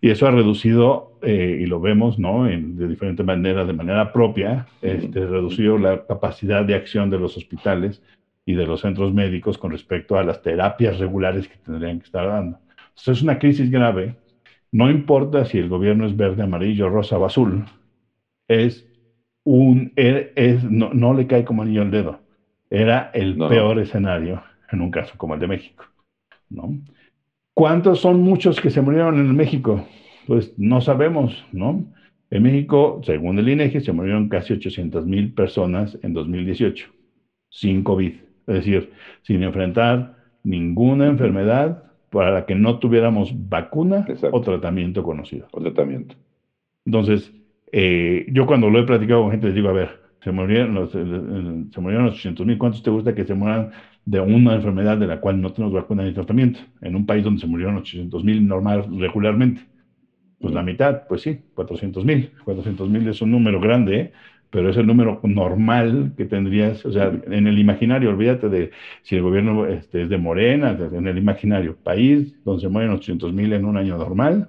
Y 0.00 0.10
eso 0.10 0.26
ha 0.26 0.30
reducido, 0.30 1.18
eh, 1.22 1.58
y 1.60 1.66
lo 1.66 1.80
vemos, 1.80 2.18
¿no? 2.18 2.44
de 2.44 2.88
diferentes 2.88 3.24
maneras, 3.24 3.66
de 3.66 3.74
manera 3.74 4.12
propia, 4.12 4.66
este, 4.80 5.26
reducido 5.26 5.76
la 5.78 6.06
capacidad 6.06 6.64
de 6.64 6.74
acción 6.74 7.10
de 7.10 7.18
los 7.18 7.36
hospitales 7.36 8.02
y 8.46 8.54
de 8.54 8.66
los 8.66 8.80
centros 8.80 9.12
médicos 9.12 9.58
con 9.58 9.70
respecto 9.70 10.16
a 10.16 10.24
las 10.24 10.40
terapias 10.40 10.98
regulares 10.98 11.48
que 11.48 11.56
tendrían 11.58 11.98
que 11.98 12.06
estar 12.06 12.26
dando. 12.26 12.58
Entonces 12.88 13.18
es 13.18 13.22
una 13.22 13.38
crisis 13.38 13.70
grave. 13.70 14.16
No 14.72 14.90
importa 14.90 15.44
si 15.44 15.58
el 15.58 15.68
gobierno 15.68 16.06
es 16.06 16.16
verde, 16.16 16.42
amarillo, 16.42 16.88
rosa 16.88 17.18
o 17.18 17.26
azul, 17.26 17.64
es 18.48 18.86
un, 19.44 19.92
er, 19.96 20.32
es, 20.36 20.64
no, 20.64 20.94
no 20.94 21.12
le 21.12 21.26
cae 21.26 21.44
como 21.44 21.62
anillo 21.62 21.82
al 21.82 21.90
dedo. 21.90 22.20
Era 22.70 23.10
el 23.12 23.36
peor 23.36 23.78
escenario 23.80 24.42
en 24.70 24.80
un 24.80 24.90
caso 24.90 25.14
como 25.18 25.34
el 25.34 25.40
de 25.40 25.48
México. 25.48 25.84
¿no? 26.48 26.78
¿Cuántos 27.54 28.00
son 28.00 28.20
muchos 28.20 28.60
que 28.60 28.70
se 28.70 28.80
murieron 28.80 29.18
en 29.18 29.34
México? 29.36 29.86
Pues 30.26 30.52
no 30.56 30.80
sabemos, 30.80 31.44
¿no? 31.52 31.84
En 32.30 32.42
México, 32.44 33.00
según 33.04 33.38
el 33.38 33.48
INEGI, 33.48 33.80
se 33.80 33.92
murieron 33.92 34.28
casi 34.28 34.52
800 34.52 35.04
mil 35.04 35.34
personas 35.34 35.98
en 36.02 36.14
2018, 36.14 36.88
sin 37.48 37.82
COVID, 37.82 38.12
es 38.46 38.54
decir, 38.54 38.92
sin 39.22 39.42
enfrentar 39.42 40.16
ninguna 40.44 41.06
enfermedad 41.06 41.84
para 42.10 42.30
la 42.30 42.46
que 42.46 42.54
no 42.54 42.78
tuviéramos 42.78 43.32
vacuna 43.48 44.06
o 44.30 44.40
tratamiento 44.40 45.02
conocido. 45.02 45.48
O 45.52 45.60
tratamiento. 45.60 46.14
Entonces, 46.84 47.32
eh, 47.72 48.26
yo 48.30 48.46
cuando 48.46 48.70
lo 48.70 48.78
he 48.78 48.84
platicado 48.84 49.22
con 49.22 49.32
gente 49.32 49.46
les 49.46 49.54
digo, 49.54 49.68
a 49.68 49.72
ver, 49.72 50.00
se 50.22 50.30
murieron 50.32 50.74
los, 50.74 50.90
se 50.92 51.80
murieron 51.80 52.06
los 52.06 52.14
800 52.14 52.46
mil, 52.46 52.58
¿cuántos 52.58 52.82
te 52.82 52.90
gusta 52.90 53.14
que 53.14 53.24
se 53.24 53.34
mueran 53.34 53.70
de 54.04 54.20
una 54.20 54.54
enfermedad 54.54 54.98
de 54.98 55.06
la 55.06 55.20
cual 55.20 55.40
no 55.40 55.52
tenemos 55.52 55.74
vacuna 55.74 56.04
ni 56.04 56.12
tratamiento, 56.12 56.60
en 56.80 56.96
un 56.96 57.06
país 57.06 57.24
donde 57.24 57.40
se 57.40 57.46
murieron 57.46 57.76
800 57.76 58.24
mil 58.24 58.46
normal 58.46 58.86
regularmente. 58.98 59.62
Pues 60.40 60.54
la 60.54 60.62
mitad, 60.62 61.06
pues 61.06 61.22
sí, 61.22 61.38
400 61.54 62.04
mil. 62.04 62.30
400 62.44 62.88
mil 62.88 63.06
es 63.08 63.20
un 63.20 63.30
número 63.30 63.60
grande, 63.60 64.12
pero 64.50 64.70
es 64.70 64.76
el 64.76 64.86
número 64.86 65.20
normal 65.22 66.14
que 66.16 66.24
tendrías, 66.24 66.84
o 66.84 66.92
sea, 66.92 67.12
en 67.26 67.46
el 67.46 67.58
imaginario, 67.58 68.10
olvídate 68.10 68.48
de 68.48 68.70
si 69.02 69.16
el 69.16 69.22
gobierno 69.22 69.66
este, 69.66 70.02
es 70.02 70.08
de 70.08 70.18
Morena, 70.18 70.76
en 70.92 71.06
el 71.06 71.18
imaginario, 71.18 71.76
país 71.76 72.34
donde 72.44 72.62
se 72.62 72.68
mueren 72.68 72.90
800 72.90 73.32
mil 73.32 73.52
en 73.52 73.64
un 73.64 73.76
año 73.76 73.96
normal, 73.96 74.48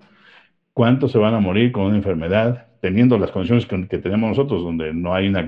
¿cuántos 0.73 1.11
se 1.11 1.17
van 1.19 1.35
a 1.35 1.39
morir 1.39 1.71
con 1.71 1.85
una 1.85 1.97
enfermedad? 1.97 2.67
Teniendo 2.81 3.17
las 3.19 3.31
condiciones 3.31 3.65
que, 3.67 3.87
que 3.87 3.99
tenemos 3.99 4.29
nosotros, 4.29 4.63
donde 4.63 4.93
no 4.93 5.13
hay 5.13 5.27
una, 5.27 5.43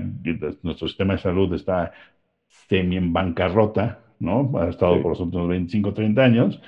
nuestro 0.62 0.86
sistema 0.88 1.14
de 1.14 1.20
salud 1.20 1.52
está 1.54 1.92
semi 2.68 2.96
en 2.96 3.12
bancarrota, 3.12 4.00
¿no? 4.18 4.52
Ha 4.58 4.68
estado 4.68 5.00
por 5.02 5.12
los 5.12 5.20
últimos 5.20 5.48
25, 5.48 5.94
30 5.94 6.22
años. 6.22 6.62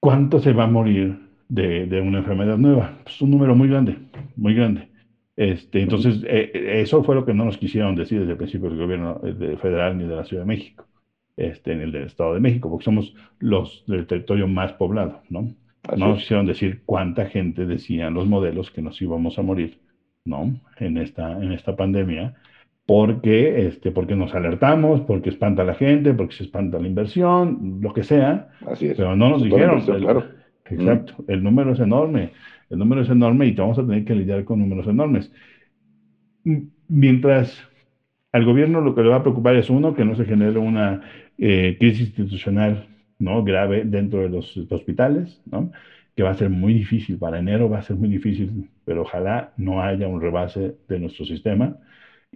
¿Cuánto 0.00 0.38
se 0.38 0.52
va 0.52 0.64
a 0.64 0.68
morir 0.68 1.18
de, 1.48 1.86
de 1.86 2.00
una 2.00 2.18
enfermedad 2.18 2.58
nueva? 2.58 2.98
Pues 3.04 3.20
un 3.22 3.30
número 3.30 3.54
muy 3.54 3.68
grande, 3.68 3.98
muy 4.36 4.54
grande. 4.54 4.88
Este, 5.36 5.80
entonces, 5.80 6.22
eh, 6.26 6.80
eso 6.80 7.02
fue 7.02 7.14
lo 7.14 7.24
que 7.24 7.34
no 7.34 7.44
nos 7.44 7.58
quisieron 7.58 7.96
decir 7.96 8.20
desde 8.20 8.32
el 8.32 8.38
principio 8.38 8.70
del 8.70 8.78
gobierno 8.78 9.20
eh, 9.24 9.56
federal 9.60 9.98
ni 9.98 10.04
de 10.04 10.16
la 10.16 10.24
Ciudad 10.24 10.42
de 10.42 10.48
México, 10.48 10.86
este, 11.36 11.72
en 11.72 11.80
el 11.80 11.92
del 11.92 12.04
Estado 12.04 12.34
de 12.34 12.40
México, 12.40 12.70
porque 12.70 12.84
somos 12.84 13.14
los 13.40 13.84
del 13.86 14.06
territorio 14.06 14.46
más 14.46 14.72
poblado, 14.74 15.22
¿no? 15.30 15.54
no 15.96 16.08
nos 16.08 16.20
quisieron 16.20 16.46
decir 16.46 16.82
cuánta 16.86 17.26
gente 17.26 17.66
decían 17.66 18.14
los 18.14 18.26
modelos 18.26 18.70
que 18.70 18.82
nos 18.82 19.00
íbamos 19.02 19.38
a 19.38 19.42
morir, 19.42 19.80
¿no? 20.24 20.60
En 20.78 20.96
esta, 20.96 21.32
en 21.32 21.52
esta 21.52 21.76
pandemia 21.76 22.34
porque, 22.86 23.66
este, 23.66 23.90
porque 23.90 24.14
nos 24.14 24.34
alertamos, 24.34 25.00
porque 25.02 25.30
espanta 25.30 25.62
a 25.62 25.64
la 25.64 25.74
gente, 25.74 26.12
porque 26.12 26.34
se 26.34 26.44
espanta 26.44 26.78
la 26.78 26.86
inversión, 26.86 27.78
lo 27.80 27.94
que 27.94 28.02
sea. 28.02 28.50
Así 28.66 28.88
es. 28.88 28.96
Pero 28.96 29.16
no 29.16 29.30
nos 29.30 29.42
dijeron. 29.42 29.80
claro. 29.80 30.24
Exacto. 30.66 31.24
El 31.28 31.42
número 31.42 31.72
es 31.72 31.80
enorme. 31.80 32.32
El 32.70 32.78
número 32.78 33.02
es 33.02 33.10
enorme 33.10 33.46
y 33.46 33.52
vamos 33.52 33.78
a 33.78 33.86
tener 33.86 34.04
que 34.04 34.14
lidiar 34.14 34.44
con 34.44 34.58
números 34.58 34.86
enormes. 34.86 35.30
Mientras 36.88 37.62
al 38.32 38.44
gobierno 38.44 38.80
lo 38.80 38.94
que 38.94 39.02
le 39.02 39.10
va 39.10 39.16
a 39.16 39.22
preocupar 39.22 39.56
es 39.56 39.70
uno, 39.70 39.94
que 39.94 40.04
no 40.04 40.16
se 40.16 40.24
genere 40.24 40.58
una 40.58 41.02
eh, 41.38 41.76
crisis 41.78 42.08
institucional 42.08 42.88
¿no? 43.18 43.44
grave 43.44 43.84
dentro 43.84 44.20
de 44.20 44.28
los 44.28 44.56
hospitales, 44.70 45.40
¿no? 45.50 45.70
que 46.16 46.22
va 46.22 46.30
a 46.30 46.34
ser 46.34 46.50
muy 46.50 46.74
difícil. 46.74 47.18
Para 47.18 47.38
enero 47.38 47.68
va 47.68 47.78
a 47.78 47.82
ser 47.82 47.96
muy 47.96 48.08
difícil, 48.08 48.68
pero 48.84 49.02
ojalá 49.02 49.52
no 49.56 49.82
haya 49.82 50.08
un 50.08 50.20
rebase 50.20 50.76
de 50.88 50.98
nuestro 50.98 51.24
sistema. 51.24 51.76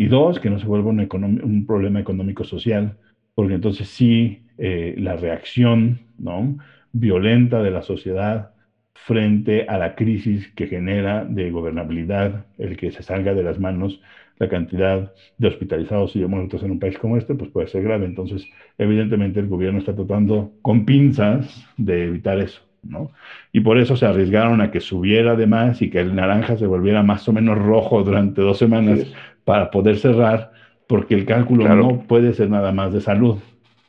Y 0.01 0.07
dos, 0.07 0.39
que 0.39 0.49
no 0.49 0.61
se 0.61 0.67
vuelva 0.67 0.91
un, 0.91 1.67
problema 1.67 1.99
económico-social, 1.99 2.97
porque 3.35 3.55
entonces 3.55 3.89
sí 3.89 4.45
eh, 4.57 4.95
la 4.97 5.17
reacción 5.17 5.99
¿no? 6.19 6.57
violenta 6.93 7.65
de 7.65 7.73
la 7.73 7.83
sociedad 7.83 8.53
frente 8.95 9.67
a 9.69 9.77
la 9.77 9.97
crisis 9.97 10.53
que 10.55 10.69
genera 10.69 11.25
de 11.25 11.51
gobernabilidad, 11.51 12.47
el 12.59 12.77
que 12.77 12.93
se 12.93 13.03
salga 13.03 13.35
de 13.35 13.43
las 13.43 13.59
manos 13.59 14.01
la 14.39 14.49
cantidad 14.49 15.13
de 15.37 15.49
hospitalizados 15.49 16.15
y 16.15 16.21
de 16.21 16.29
muertos 16.29 16.63
en 16.63 16.71
un 16.71 16.79
país 16.79 16.97
como 16.97 17.17
este, 17.17 17.35
pues 17.35 17.51
puede 17.51 17.67
ser 17.67 17.83
grave. 17.83 18.07
Entonces, 18.07 18.47
evidentemente 18.79 19.41
el 19.41 19.49
gobierno 19.49 19.81
está 19.81 19.97
tratando 19.97 20.53
con 20.63 20.85
pinzas 20.85 21.67
de 21.77 22.05
evitar 22.05 22.39
eso. 22.39 22.68
¿No? 22.89 23.11
Y 23.53 23.61
por 23.61 23.79
eso 23.79 23.97
se 23.97 24.07
arriesgaron 24.07 24.61
a 24.61 24.71
que 24.71 24.81
subiera 24.81 25.37
de 25.37 25.47
más 25.47 25.83
y 25.83 25.91
que 25.91 26.01
el 26.01 26.15
naranja 26.15 26.57
se 26.57 26.67
volviera 26.67 27.03
más 27.03 27.29
o 27.29 27.33
menos 27.33 27.59
rojo 27.59 28.03
durante 28.03 28.41
dos 28.41 28.59
semanas 28.59 29.01
para 29.45 29.71
poder 29.71 29.99
cerrar, 29.99 30.53
porque 30.87 31.15
el 31.15 31.25
cálculo 31.25 31.69
no 31.75 32.03
puede 32.07 32.33
ser 32.33 32.51
nada 32.51 32.73
más 32.73 32.93
de 32.93 33.01
salud 33.01 33.39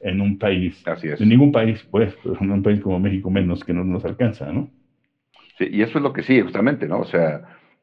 en 0.02 0.22
un 0.22 0.38
país. 0.38 0.82
Así 0.88 1.08
es. 1.08 1.20
En 1.20 1.30
ningún 1.30 1.52
país, 1.52 1.86
pues, 1.90 2.16
en 2.40 2.52
un 2.52 2.64
país 2.64 2.80
como 2.82 3.00
México 3.00 3.30
menos, 3.30 3.64
que 3.64 3.74
no 3.74 3.84
nos 3.84 4.06
alcanza, 4.06 4.52
¿no? 4.52 4.70
Sí, 5.58 5.68
y 5.72 5.82
eso 5.82 5.98
es 5.98 6.04
lo 6.04 6.14
que 6.14 6.24
sí, 6.24 6.42
justamente, 6.42 6.88
¿no? 6.88 7.00
O 7.00 7.06
sea, 7.06 7.42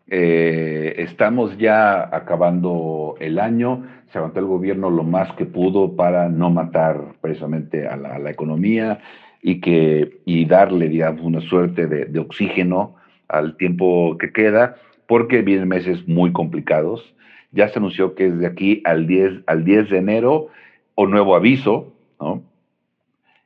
eh, 0.09 0.95
estamos 0.99 1.59
ya 1.59 2.15
acabando 2.15 3.17
el 3.19 3.39
año, 3.39 3.85
se 4.13 4.19
aguantó 4.19 4.39
el 4.41 4.47
gobierno 4.47 4.89
lo 4.89 5.03
más 5.03 5.33
que 5.33 5.47
pudo 5.47 5.97
para 5.97 6.29
no 6.29 6.49
matar 6.51 7.17
precisamente 7.21 7.89
a 7.89 7.97
la, 7.97 8.31
economía 8.31 9.01
y, 9.43 9.61
que, 9.61 10.19
y 10.25 10.45
darle, 10.45 10.89
digamos, 10.89 11.23
una 11.23 11.41
suerte 11.41 11.87
de, 11.87 12.19
oxígeno 12.19 12.97
al 13.29 13.57
tiempo 13.57 14.17
que 14.19 14.33
queda, 14.33 14.77
porque 15.07 15.43
vienen 15.43 15.69
meses 15.69 16.07
muy 16.09 16.33
complicados 16.33 17.15
ya 17.57 17.69
se 17.69 17.79
anunció 17.79 18.15
que 18.15 18.27
es 18.27 18.39
de 18.39 18.47
aquí 18.47 18.83
al 18.85 19.07
10, 19.07 19.45
al 19.47 19.65
10 19.65 19.91
de 19.91 19.99
enero 19.99 20.49
o 20.95 21.07
nuevo 21.07 21.35
aviso, 21.35 21.95
¿no? 22.21 22.43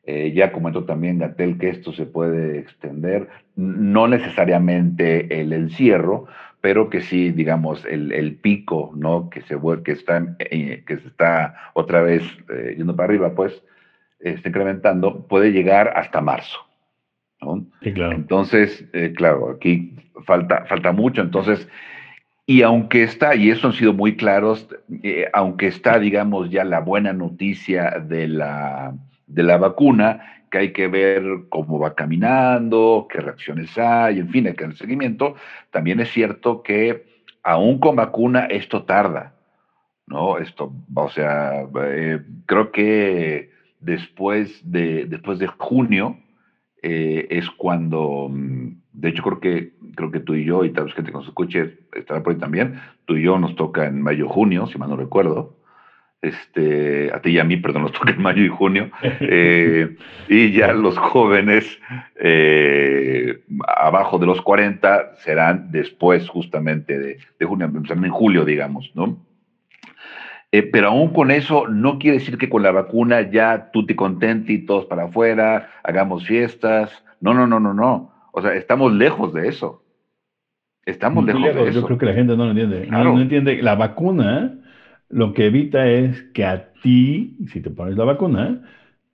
Eh, 0.05 0.33
ya 0.35 0.51
comentó 0.51 0.85
también 0.85 1.19
Gatel 1.19 1.59
que 1.59 1.69
esto 1.69 1.93
se 1.93 2.07
puede 2.07 2.59
extender, 2.59 3.29
no 3.55 4.09
necesariamente 4.09 5.41
el 5.41 5.53
encierro, 5.53 6.27
pero 6.61 6.91
que 6.91 7.01
sí, 7.03 7.31
digamos, 7.31 7.85
el, 7.87 8.35
pico, 8.37 8.93
¿no? 8.97 9.31
Que 9.31 9.43
se, 9.43 9.57
que 9.85 9.93
está, 9.93 10.37
eh, 10.39 10.83
que 10.87 10.97
se 10.99 11.07
está 11.07 11.55
otra 11.75 12.03
vez 12.03 12.23
eh, 12.53 12.75
yendo 12.77 12.97
para 12.97 13.09
arriba, 13.09 13.35
pues, 13.35 13.63
está 14.21 14.49
incrementando, 14.49 15.27
puede 15.27 15.53
llegar 15.53 15.93
hasta 15.97 16.21
marzo. 16.21 16.59
¿no? 17.41 17.67
Sí, 17.83 17.93
claro. 17.93 18.13
Entonces, 18.13 18.85
claro, 19.17 19.51
aquí 19.51 19.97
falta, 20.25 20.67
falta 20.67 20.93
mucho, 20.93 21.23
entonces 21.23 21.69
y 22.51 22.63
aunque 22.63 23.05
está, 23.05 23.37
y 23.37 23.49
eso 23.49 23.69
han 23.69 23.75
sido 23.75 23.93
muy 23.93 24.17
claros, 24.17 24.67
eh, 25.05 25.29
aunque 25.33 25.69
está, 25.69 26.01
digamos, 26.01 26.51
ya 26.51 26.65
la 26.65 26.81
buena 26.81 27.13
noticia 27.13 28.01
de 28.01 28.27
la, 28.27 28.93
de 29.29 29.45
la 29.45 29.57
vacuna, 29.57 30.43
que 30.51 30.59
hay 30.59 30.73
que 30.73 30.89
ver 30.89 31.23
cómo 31.49 31.79
va 31.79 31.95
caminando, 31.95 33.07
qué 33.09 33.21
reacciones 33.21 33.79
hay, 33.79 34.19
en 34.19 34.31
fin, 34.31 34.49
hay 34.49 34.55
que 34.55 34.65
el 34.65 34.77
seguimiento, 34.77 35.37
también 35.71 36.01
es 36.01 36.11
cierto 36.11 36.65
que 36.65 37.23
aún 37.45 37.79
con 37.79 37.95
vacuna 37.95 38.47
esto 38.47 38.83
tarda. 38.83 39.35
¿no? 40.09 40.39
Esto, 40.39 40.73
o 40.93 41.09
sea, 41.09 41.69
eh, 41.85 42.21
creo 42.47 42.73
que 42.73 43.53
después 43.81 44.61
de, 44.71 45.07
después 45.07 45.39
de 45.39 45.47
junio 45.47 46.19
eh, 46.83 47.27
es 47.31 47.51
cuando, 47.51 48.29
mm, 48.31 48.69
de 48.93 49.09
hecho 49.09 49.23
creo 49.23 49.41
que, 49.41 49.73
creo 49.97 50.11
que 50.11 50.21
tú 50.21 50.35
y 50.35 50.45
yo, 50.45 50.65
y 50.65 50.71
tal 50.71 50.85
vez 50.85 50.95
gente 50.95 51.11
que 51.11 51.19
nos 51.19 51.27
escuche 51.27 51.79
estará 51.95 52.23
por 52.23 52.33
ahí 52.33 52.39
también, 52.39 52.81
tú 53.07 53.17
y 53.17 53.23
yo 53.23 53.39
nos 53.39 53.57
toca 53.57 53.87
en 53.87 54.01
mayo, 54.01 54.29
junio, 54.29 54.67
si 54.67 54.79
mal 54.79 54.91
no 54.91 54.97
recuerdo, 54.97 55.57
este, 56.23 57.11
a 57.13 57.21
ti 57.21 57.31
y 57.31 57.39
a 57.39 57.45
mí, 57.45 57.57
perdón, 57.57 57.83
nos 57.83 57.93
toca 57.99 58.11
en 58.11 58.23
mayo 58.23 58.43
y 58.43 58.49
junio, 58.49 58.91
eh, 59.03 59.97
y 60.29 60.53
ya 60.53 60.73
los 60.73 60.97
jóvenes 60.97 61.79
abajo 63.67 64.19
de 64.19 64.27
los 64.27 64.41
40 64.43 65.17
serán 65.17 65.71
después 65.71 66.29
justamente 66.29 66.99
de, 66.99 67.19
de 67.39 67.47
junio, 67.47 67.71
en 67.71 68.11
julio, 68.11 68.45
digamos, 68.45 68.91
¿no? 68.95 69.19
Eh, 70.53 70.65
pero 70.65 70.89
aún 70.89 71.13
con 71.13 71.31
eso 71.31 71.69
no 71.69 71.99
quiere 71.99 72.19
decir 72.19 72.37
que 72.37 72.49
con 72.49 72.63
la 72.63 72.73
vacuna 72.73 73.31
ya 73.31 73.71
tú 73.73 73.87
te 73.87 73.95
contentes 73.95 74.51
y 74.51 74.67
todos 74.67 74.87
para 74.87 75.05
afuera, 75.05 75.71
hagamos 75.85 76.27
fiestas. 76.27 76.91
No, 77.21 77.35
no, 77.35 77.47
no, 77.47 77.61
no, 77.61 77.73
no. 77.73 78.13
O 78.33 78.43
sea, 78.43 78.55
estamos 78.55 78.93
lejos 78.93 79.33
de 79.33 79.49
eso. 79.49 79.85
Estamos 80.85 81.25
lejos, 81.25 81.43
de 81.43 81.69
eso. 81.69 81.81
Yo 81.81 81.87
creo 81.87 81.99
que 81.99 82.07
la 82.07 82.15
gente 82.15 82.37
no 82.37 82.45
lo 82.45 82.51
entiende. 82.51 82.87
No, 82.89 83.21
entiende. 83.21 83.63
La 83.63 83.77
vacuna 83.77 84.59
lo 85.09 85.35
que 85.35 85.47
evita 85.47 85.87
es 85.87 86.23
que 86.35 86.45
a 86.45 86.73
ti, 86.83 87.37
si 87.53 87.61
te 87.61 87.71
pones 87.71 87.97
la 87.97 88.05
vacuna, 88.05 88.63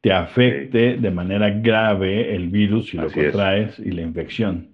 te 0.00 0.12
afecte 0.12 0.96
de 0.96 1.10
manera 1.10 1.50
grave 1.50 2.34
el 2.34 2.48
virus 2.48 2.90
si 2.90 2.96
lo 2.96 3.10
contraes 3.10 3.78
y 3.78 3.90
la 3.90 4.02
infección. 4.02 4.68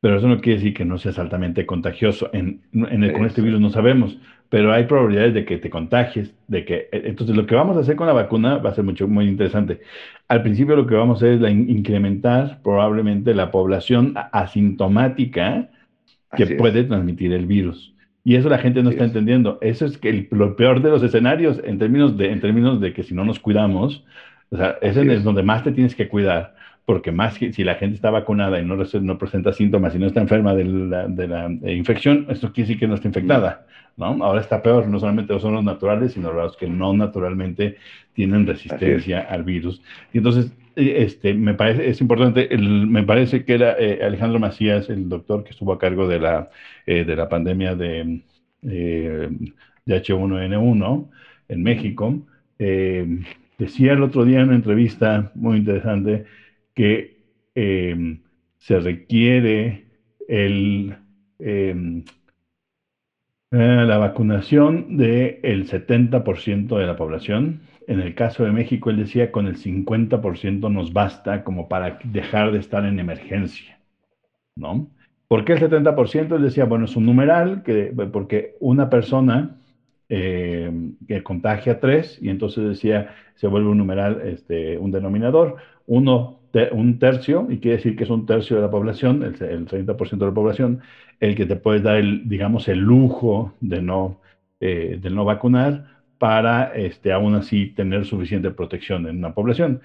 Pero 0.00 0.18
eso 0.18 0.28
no 0.28 0.40
quiere 0.40 0.58
decir 0.58 0.74
que 0.74 0.84
no 0.84 0.96
seas 0.96 1.18
altamente 1.18 1.66
contagioso. 1.66 2.30
En, 2.32 2.62
con 2.72 3.26
este 3.26 3.42
virus 3.42 3.60
no 3.60 3.70
sabemos 3.70 4.18
pero 4.50 4.72
hay 4.72 4.84
probabilidades 4.84 5.34
de 5.34 5.44
que 5.44 5.58
te 5.58 5.70
contagies, 5.70 6.34
de 6.46 6.64
que 6.64 6.88
e, 6.92 7.02
entonces 7.04 7.36
lo 7.36 7.46
que 7.46 7.54
vamos 7.54 7.76
a 7.76 7.80
hacer 7.80 7.96
con 7.96 8.06
la 8.06 8.12
vacuna 8.12 8.58
va 8.58 8.70
a 8.70 8.74
ser 8.74 8.84
mucho 8.84 9.06
muy 9.06 9.26
interesante. 9.26 9.80
Al 10.28 10.42
principio 10.42 10.76
lo 10.76 10.86
que 10.86 10.94
vamos 10.94 11.16
a 11.16 11.26
hacer 11.26 11.34
es 11.34 11.40
la, 11.40 11.50
incrementar 11.50 12.60
probablemente 12.62 13.34
la 13.34 13.50
población 13.50 14.14
asintomática 14.32 15.68
que 16.36 16.46
puede 16.56 16.84
transmitir 16.84 17.32
el 17.32 17.46
virus. 17.46 17.94
Y 18.24 18.36
eso 18.36 18.48
la 18.48 18.58
gente 18.58 18.82
no 18.82 18.90
está 18.90 19.04
entendiendo. 19.04 19.58
Eso 19.62 19.86
es 19.86 19.96
que 19.96 20.10
el, 20.10 20.28
lo 20.30 20.56
peor 20.56 20.82
de 20.82 20.90
los 20.90 21.02
escenarios 21.02 21.60
en 21.64 21.78
términos 21.78 22.18
de, 22.18 22.30
en 22.30 22.40
términos 22.40 22.80
de 22.80 22.92
que 22.92 23.02
si 23.02 23.14
no 23.14 23.24
nos 23.24 23.38
cuidamos, 23.38 24.04
o 24.50 24.56
sea, 24.56 24.76
ese 24.82 25.12
es 25.12 25.24
donde 25.24 25.42
más 25.42 25.64
te 25.64 25.72
tienes 25.72 25.94
que 25.94 26.08
cuidar 26.08 26.54
porque 26.88 27.12
más 27.12 27.34
si 27.34 27.64
la 27.64 27.74
gente 27.74 27.96
está 27.96 28.08
vacunada 28.08 28.58
y 28.58 28.64
no, 28.64 28.74
no 28.76 29.18
presenta 29.18 29.52
síntomas 29.52 29.94
y 29.94 29.98
no 29.98 30.06
está 30.06 30.22
enferma 30.22 30.54
de 30.54 30.64
la, 30.64 31.06
de 31.06 31.28
la 31.28 31.50
infección, 31.70 32.24
esto 32.30 32.50
quiere 32.50 32.66
decir 32.66 32.80
que 32.80 32.88
no 32.88 32.94
está 32.94 33.08
infectada, 33.08 33.66
¿no? 33.98 34.24
Ahora 34.24 34.40
está 34.40 34.62
peor, 34.62 34.86
no 34.86 35.00
solamente 35.00 35.38
son 35.40 35.54
los 35.54 35.64
naturales, 35.64 36.12
sino 36.12 36.32
los 36.32 36.56
que 36.56 36.68
no 36.68 36.94
naturalmente 36.94 37.76
tienen 38.14 38.46
resistencia 38.46 39.20
al 39.20 39.42
virus. 39.42 39.82
Y 40.12 40.18
entonces, 40.18 40.52
eh, 40.76 41.02
este, 41.04 41.34
me 41.34 41.54
parece, 41.54 41.88
es 41.88 42.00
importante, 42.00 42.48
me 42.56 43.02
parece 43.02 43.44
que 43.44 43.54
era 43.54 43.76
eh, 43.78 44.00
Alejandro 44.02 44.38
Macías, 44.38 44.88
el 44.88 45.08
doctor 45.08 45.42
que 45.42 45.50
estuvo 45.50 45.72
a 45.72 45.78
cargo 45.78 46.06
de 46.06 46.20
la, 46.20 46.50
eh, 46.86 47.04
de 47.04 47.16
la 47.16 47.28
pandemia 47.28 47.74
de, 47.74 48.22
de 48.62 49.30
H1N1 49.86 51.08
en 51.48 51.62
México, 51.62 52.20
decía 53.58 53.92
el 53.92 54.02
otro 54.02 54.24
día 54.24 54.40
en 54.40 54.48
una 54.48 54.56
entrevista 54.56 55.32
muy 55.34 55.58
interesante, 55.58 56.24
que 56.74 57.18
se 58.58 58.80
requiere 58.80 59.86
el, 60.28 60.96
eh, 63.50 63.56
la 63.86 63.98
vacunación 63.98 64.96
del 64.98 65.66
70% 65.66 66.76
de 66.76 66.86
la 66.86 66.96
población. 66.96 67.62
En 67.86 68.00
el 68.00 68.14
caso 68.14 68.44
de 68.44 68.52
México, 68.52 68.90
él 68.90 68.98
decía, 68.98 69.32
con 69.32 69.46
el 69.46 69.56
50% 69.56 70.70
nos 70.70 70.92
basta 70.92 71.44
como 71.44 71.68
para 71.68 71.98
dejar 72.04 72.52
de 72.52 72.58
estar 72.58 72.84
en 72.84 73.00
emergencia, 73.00 73.80
¿no? 74.54 74.90
¿Por 75.28 75.44
qué 75.44 75.54
el 75.54 75.60
70%? 75.60 76.36
Él 76.36 76.42
decía, 76.42 76.64
bueno, 76.64 76.84
es 76.84 76.96
un 76.96 77.06
numeral, 77.06 77.62
que, 77.62 77.92
porque 78.12 78.56
una 78.60 78.90
persona 78.90 79.56
eh, 80.10 80.70
que 81.06 81.22
contagia 81.22 81.80
tres, 81.80 82.18
y 82.20 82.30
entonces 82.30 82.68
decía, 82.68 83.14
se 83.34 83.46
vuelve 83.46 83.68
un 83.68 83.78
numeral, 83.78 84.22
este, 84.26 84.78
un 84.78 84.90
denominador, 84.90 85.56
uno 85.86 86.40
un 86.72 86.98
tercio, 86.98 87.46
y 87.50 87.58
quiere 87.58 87.76
decir 87.78 87.96
que 87.96 88.04
es 88.04 88.10
un 88.10 88.26
tercio 88.26 88.56
de 88.56 88.62
la 88.62 88.70
población, 88.70 89.22
el, 89.22 89.34
30% 89.66 90.18
de 90.18 90.26
la 90.26 90.34
población, 90.34 90.80
el 91.20 91.34
que 91.36 91.46
te 91.46 91.56
puedes 91.56 91.82
dar, 91.82 91.96
el, 91.96 92.28
digamos, 92.28 92.68
el 92.68 92.78
lujo 92.80 93.54
de 93.60 93.82
no, 93.82 94.20
eh, 94.60 94.98
de 95.00 95.10
no 95.10 95.24
vacunar 95.24 95.84
para 96.18 96.74
este, 96.74 97.12
aún 97.12 97.34
así 97.34 97.66
tener 97.68 98.04
suficiente 98.04 98.50
protección 98.50 99.06
en 99.06 99.18
una 99.18 99.34
población. 99.34 99.80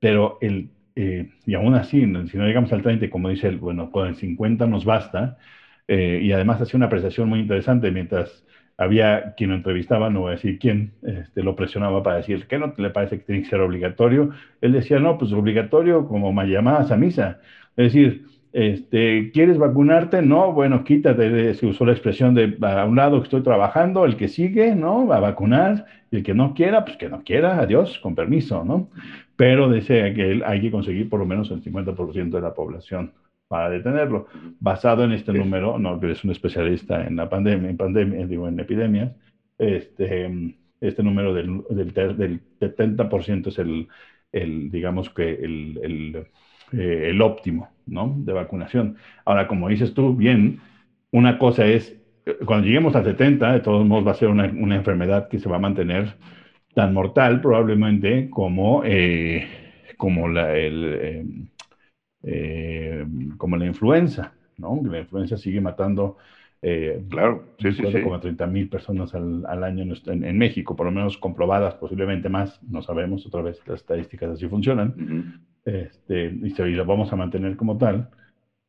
Pero 0.00 0.38
el, 0.40 0.70
eh, 0.96 1.30
y 1.44 1.54
aún 1.54 1.74
así, 1.74 2.00
si 2.00 2.06
no 2.38 2.46
llegamos 2.46 2.72
al 2.72 2.82
30, 2.82 3.10
como 3.10 3.28
dice 3.28 3.48
él, 3.48 3.58
bueno, 3.58 3.90
con 3.90 4.08
el 4.08 4.16
50 4.16 4.66
nos 4.66 4.84
basta, 4.84 5.38
eh, 5.88 6.20
y 6.22 6.32
además 6.32 6.60
hace 6.60 6.76
una 6.76 6.86
apreciación 6.86 7.28
muy 7.28 7.40
interesante 7.40 7.90
mientras 7.90 8.45
había 8.78 9.34
quien 9.36 9.50
lo 9.50 9.56
entrevistaba, 9.56 10.10
no 10.10 10.20
voy 10.20 10.30
a 10.30 10.36
decir 10.36 10.58
quién, 10.58 10.92
este, 11.02 11.42
lo 11.42 11.56
presionaba 11.56 12.02
para 12.02 12.18
decir 12.18 12.46
que 12.46 12.58
no 12.58 12.74
le 12.76 12.90
parece 12.90 13.18
que 13.18 13.24
tiene 13.24 13.42
que 13.42 13.48
ser 13.48 13.60
obligatorio. 13.60 14.30
Él 14.60 14.72
decía, 14.72 14.98
no, 14.98 15.18
pues 15.18 15.32
obligatorio 15.32 16.06
como 16.06 16.32
me 16.32 16.46
llamadas 16.46 16.90
a 16.90 16.96
misa. 16.96 17.40
Es 17.76 17.92
decir, 17.92 18.26
este, 18.52 19.30
¿quieres 19.32 19.58
vacunarte? 19.58 20.22
No, 20.22 20.52
bueno, 20.52 20.84
quítate, 20.84 21.54
se 21.54 21.66
usó 21.66 21.84
la 21.84 21.92
expresión 21.92 22.34
de 22.34 22.56
a 22.62 22.84
un 22.84 22.96
lado 22.96 23.18
que 23.18 23.24
estoy 23.24 23.42
trabajando, 23.42 24.04
el 24.04 24.16
que 24.16 24.28
sigue, 24.28 24.74
¿no? 24.74 25.06
Va 25.06 25.16
a 25.16 25.20
vacunar, 25.20 25.86
y 26.10 26.16
el 26.16 26.22
que 26.22 26.34
no 26.34 26.54
quiera, 26.54 26.84
pues 26.84 26.96
que 26.96 27.08
no 27.08 27.22
quiera, 27.22 27.58
adiós, 27.58 27.98
con 27.98 28.14
permiso, 28.14 28.64
¿no? 28.64 28.88
Pero 29.36 29.70
dice 29.70 30.14
que 30.14 30.42
hay 30.44 30.60
que 30.60 30.70
conseguir 30.70 31.08
por 31.08 31.20
lo 31.20 31.26
menos 31.26 31.50
el 31.50 31.62
50% 31.62 32.30
de 32.30 32.40
la 32.40 32.54
población 32.54 33.12
para 33.48 33.70
detenerlo. 33.70 34.26
Basado 34.60 35.04
en 35.04 35.12
este 35.12 35.32
número, 35.32 35.78
no, 35.78 35.98
que 36.00 36.12
es 36.12 36.24
un 36.24 36.30
especialista 36.30 37.06
en 37.06 37.16
la 37.16 37.28
pandemia, 37.28 37.70
en 37.70 37.76
pandemia, 37.76 38.26
digo, 38.26 38.48
en 38.48 38.58
epidemias, 38.58 39.12
este, 39.58 40.54
este 40.80 41.02
número 41.02 41.32
del, 41.32 41.62
del, 41.70 41.92
del 41.94 42.40
70% 42.60 43.48
es 43.48 43.58
el, 43.58 43.88
el, 44.32 44.70
digamos 44.70 45.10
que 45.10 45.34
el, 45.34 45.80
el, 45.82 46.26
eh, 46.72 47.10
el, 47.10 47.22
óptimo, 47.22 47.70
¿no? 47.86 48.14
De 48.18 48.32
vacunación. 48.32 48.96
Ahora, 49.24 49.46
como 49.48 49.68
dices 49.68 49.94
tú 49.94 50.14
bien, 50.14 50.60
una 51.10 51.38
cosa 51.38 51.66
es, 51.66 51.96
cuando 52.44 52.66
lleguemos 52.66 52.96
a 52.96 53.04
70, 53.04 53.52
de 53.52 53.60
todos 53.60 53.86
modos 53.86 54.06
va 54.06 54.10
a 54.12 54.14
ser 54.14 54.28
una, 54.28 54.44
una 54.44 54.76
enfermedad 54.76 55.28
que 55.28 55.38
se 55.38 55.48
va 55.48 55.56
a 55.56 55.60
mantener 55.60 56.16
tan 56.74 56.92
mortal 56.92 57.40
probablemente 57.40 58.28
como, 58.28 58.82
eh, 58.84 59.46
como 59.96 60.28
la, 60.28 60.54
el, 60.56 60.98
eh, 61.00 61.24
eh, 62.26 63.06
como 63.38 63.56
la 63.56 63.64
influenza, 63.64 64.34
¿no? 64.58 64.78
La 64.84 64.98
influenza 64.98 65.38
sigue 65.38 65.62
matando 65.62 66.18
eh, 66.62 67.04
claro, 67.08 67.44
sí, 67.58 67.72
sí, 67.72 68.02
como 68.02 68.18
30 68.18 68.46
mil 68.46 68.68
personas 68.68 69.14
al, 69.14 69.62
año 69.62 69.84
en, 70.06 70.38
México, 70.38 70.74
por 70.74 70.86
lo 70.86 70.92
menos 70.92 71.18
comprobadas, 71.18 71.74
posiblemente 71.74 72.28
más, 72.28 72.60
no 72.62 72.82
sabemos, 72.82 73.26
otra 73.26 73.42
vez 73.42 73.60
las 73.66 73.80
estadísticas 73.80 74.30
así 74.30 74.48
funcionan, 74.48 75.42
este, 75.64 76.34
y, 76.42 76.50
se, 76.50 76.66
lo 76.66 76.84
vamos 76.84 77.12
a 77.12 77.16
mantener 77.16 77.56
como 77.56 77.76
tal, 77.76 78.08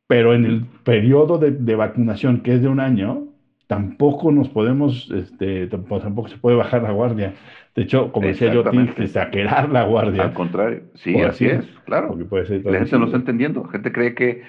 pero 0.06 0.34
en 0.34 0.46
el 0.46 0.66
periodo 0.84 1.38
de, 1.38 1.76
vacunación, 1.76 2.42
que 2.42 2.56
es 2.56 2.62
de 2.62 2.68
un 2.68 2.80
año, 2.80 3.30
tampoco 3.68 4.32
nos 4.32 4.50
podemos, 4.50 5.10
este, 5.12 5.68
tampoco, 5.68 6.28
se 6.28 6.38
puede 6.38 6.56
bajar 6.56 6.84
la 6.84 6.92
guardia. 6.92 7.34
De 7.78 7.84
hecho, 7.84 8.12
como 8.12 8.26
decía 8.26 8.52
yo, 8.52 8.64
tienes 8.64 8.96
que 8.96 9.04
exagerar 9.04 9.70
la 9.70 9.84
guardia. 9.84 10.24
Al 10.24 10.34
contrario, 10.34 10.82
sí, 10.96 11.16
así 11.22 11.46
es, 11.46 11.64
claro. 11.86 12.18
la 12.18 12.80
gente 12.80 12.98
no 12.98 13.06
está 13.06 13.18
entendiendo. 13.18 13.66
La 13.66 13.70
gente 13.70 13.92
cree 13.92 14.16
que, 14.16 14.42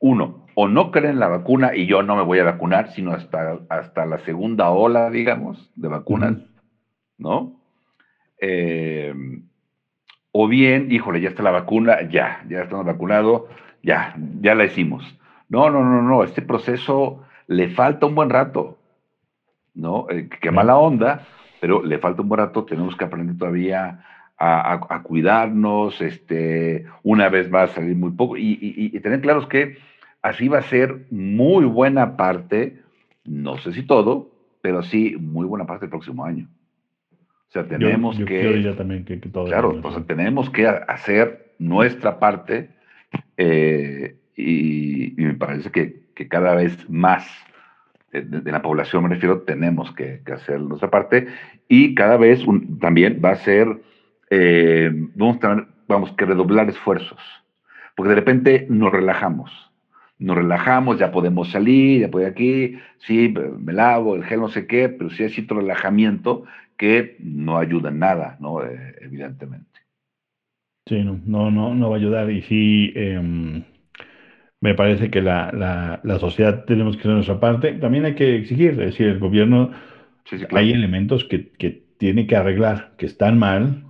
uno, 0.00 0.46
o 0.56 0.66
no 0.66 0.90
cree 0.90 1.10
en 1.10 1.20
la 1.20 1.28
vacuna 1.28 1.76
y 1.76 1.86
yo 1.86 2.02
no 2.02 2.16
me 2.16 2.24
voy 2.24 2.40
a 2.40 2.44
vacunar, 2.44 2.90
sino 2.90 3.12
hasta, 3.12 3.60
hasta 3.68 4.04
la 4.04 4.18
segunda 4.18 4.70
ola, 4.70 5.10
digamos, 5.10 5.70
de 5.76 5.86
vacunas, 5.86 6.38
¿no? 7.18 7.60
Eh, 8.40 9.14
o 10.32 10.48
bien, 10.48 10.90
híjole, 10.90 11.20
ya 11.20 11.28
está 11.28 11.44
la 11.44 11.52
vacuna, 11.52 12.08
ya, 12.10 12.44
ya 12.48 12.62
estamos 12.62 12.84
vacunados, 12.84 13.42
ya, 13.84 14.16
ya 14.40 14.56
la 14.56 14.64
hicimos. 14.64 15.04
No, 15.48 15.70
no, 15.70 15.84
no, 15.84 16.02
no, 16.02 16.24
este 16.24 16.42
proceso 16.42 17.22
le 17.46 17.68
falta 17.68 18.06
un 18.06 18.16
buen 18.16 18.28
rato, 18.28 18.76
¿no? 19.72 20.08
Eh, 20.10 20.28
qué 20.40 20.50
mala 20.50 20.78
onda, 20.78 21.28
pero 21.62 21.80
le 21.80 22.00
falta 22.00 22.22
un 22.22 22.28
buen 22.28 22.40
rato, 22.40 22.64
tenemos 22.64 22.96
que 22.96 23.04
aprender 23.04 23.38
todavía 23.38 24.04
a, 24.36 25.00
cuidarnos, 25.04 26.00
este, 26.00 26.86
una 27.04 27.28
vez 27.28 27.48
más 27.48 27.70
salir 27.70 27.94
muy 27.94 28.10
poco 28.10 28.36
y, 28.36 28.90
tener 28.98 29.20
claros 29.20 29.46
que 29.46 29.78
así 30.22 30.48
va 30.48 30.58
a 30.58 30.62
ser 30.62 31.06
muy 31.12 31.64
buena 31.64 32.16
parte, 32.16 32.80
no 33.24 33.58
sé 33.58 33.72
si 33.74 33.84
todo, 33.84 34.32
pero 34.60 34.82
sí 34.82 35.14
muy 35.20 35.46
buena 35.46 35.64
parte 35.64 35.82
del 35.82 35.90
próximo 35.90 36.24
año. 36.24 36.48
O 37.50 37.52
sea, 37.52 37.64
tenemos 37.68 38.18
que... 38.18 38.74
también 38.76 39.04
que, 39.04 39.18
todo 39.18 39.44
claro, 39.44 39.80
tenemos 40.04 40.50
que 40.50 40.66
hacer 40.66 41.54
nuestra 41.60 42.18
parte 42.18 42.70
eh, 43.36 44.16
y, 44.36 45.14
me 45.16 45.34
parece 45.34 45.70
que, 45.70 46.08
que, 46.16 46.26
cada 46.26 46.56
vez 46.56 46.90
más 46.90 47.24
de, 48.12 48.52
la 48.52 48.62
población, 48.62 49.04
me 49.04 49.08
refiero, 49.08 49.42
tenemos 49.42 49.90
que, 49.92 50.20
hacer 50.32 50.60
nuestra 50.60 50.90
parte 50.90 51.28
y 51.68 51.94
cada 51.94 52.16
vez 52.16 52.44
también 52.80 53.20
va 53.24 53.30
a 53.30 53.36
ser, 53.36 53.80
eh, 54.30 54.90
vamos, 55.14 55.42
a 55.42 55.66
vamos 55.88 56.12
que 56.12 56.26
redoblar 56.26 56.68
esfuerzos, 56.68 57.20
porque 57.96 58.10
de 58.10 58.16
repente 58.16 58.66
nos 58.68 58.92
relajamos, 58.92 59.50
nos 60.18 60.36
relajamos, 60.36 60.98
ya 60.98 61.10
podemos 61.10 61.50
salir, 61.50 62.02
ya 62.02 62.10
puedo 62.10 62.26
aquí, 62.26 62.78
sí, 62.98 63.34
me 63.58 63.72
lavo, 63.72 64.14
el 64.14 64.24
gel 64.24 64.40
no 64.40 64.48
sé 64.48 64.66
qué, 64.66 64.90
pero 64.90 65.10
sí 65.10 65.22
hay 65.22 65.30
cierto 65.30 65.54
relajamiento 65.54 66.44
que 66.76 67.16
no 67.18 67.58
ayuda 67.58 67.88
en 67.88 67.98
nada, 67.98 68.36
¿no? 68.40 68.62
Eh, 68.62 68.96
evidentemente. 69.00 69.80
Sí, 70.86 71.02
no, 71.02 71.20
no, 71.24 71.50
no, 71.50 71.74
no 71.74 71.90
va 71.90 71.96
a 71.96 71.98
ayudar 71.98 72.30
y 72.30 72.42
sí... 72.42 72.92
Em, 72.94 73.64
me 74.62 74.74
parece 74.74 75.10
que 75.10 75.20
la, 75.20 76.00
la, 76.04 76.18
sociedad 76.20 76.64
tenemos 76.64 76.94
que 76.96 77.00
hacer 77.00 77.14
nuestra 77.14 77.40
parte. 77.40 77.72
También 77.72 78.04
hay 78.04 78.14
que 78.14 78.36
exigir, 78.36 78.70
es 78.70 78.76
decir, 78.76 79.08
el 79.08 79.18
gobierno, 79.18 79.72
hay 80.52 80.70
elementos 80.70 81.24
que, 81.24 81.48
que, 81.50 81.82
tiene 81.98 82.26
que 82.26 82.34
arreglar, 82.34 82.92
que 82.96 83.06
están 83.06 83.38
mal 83.38 83.84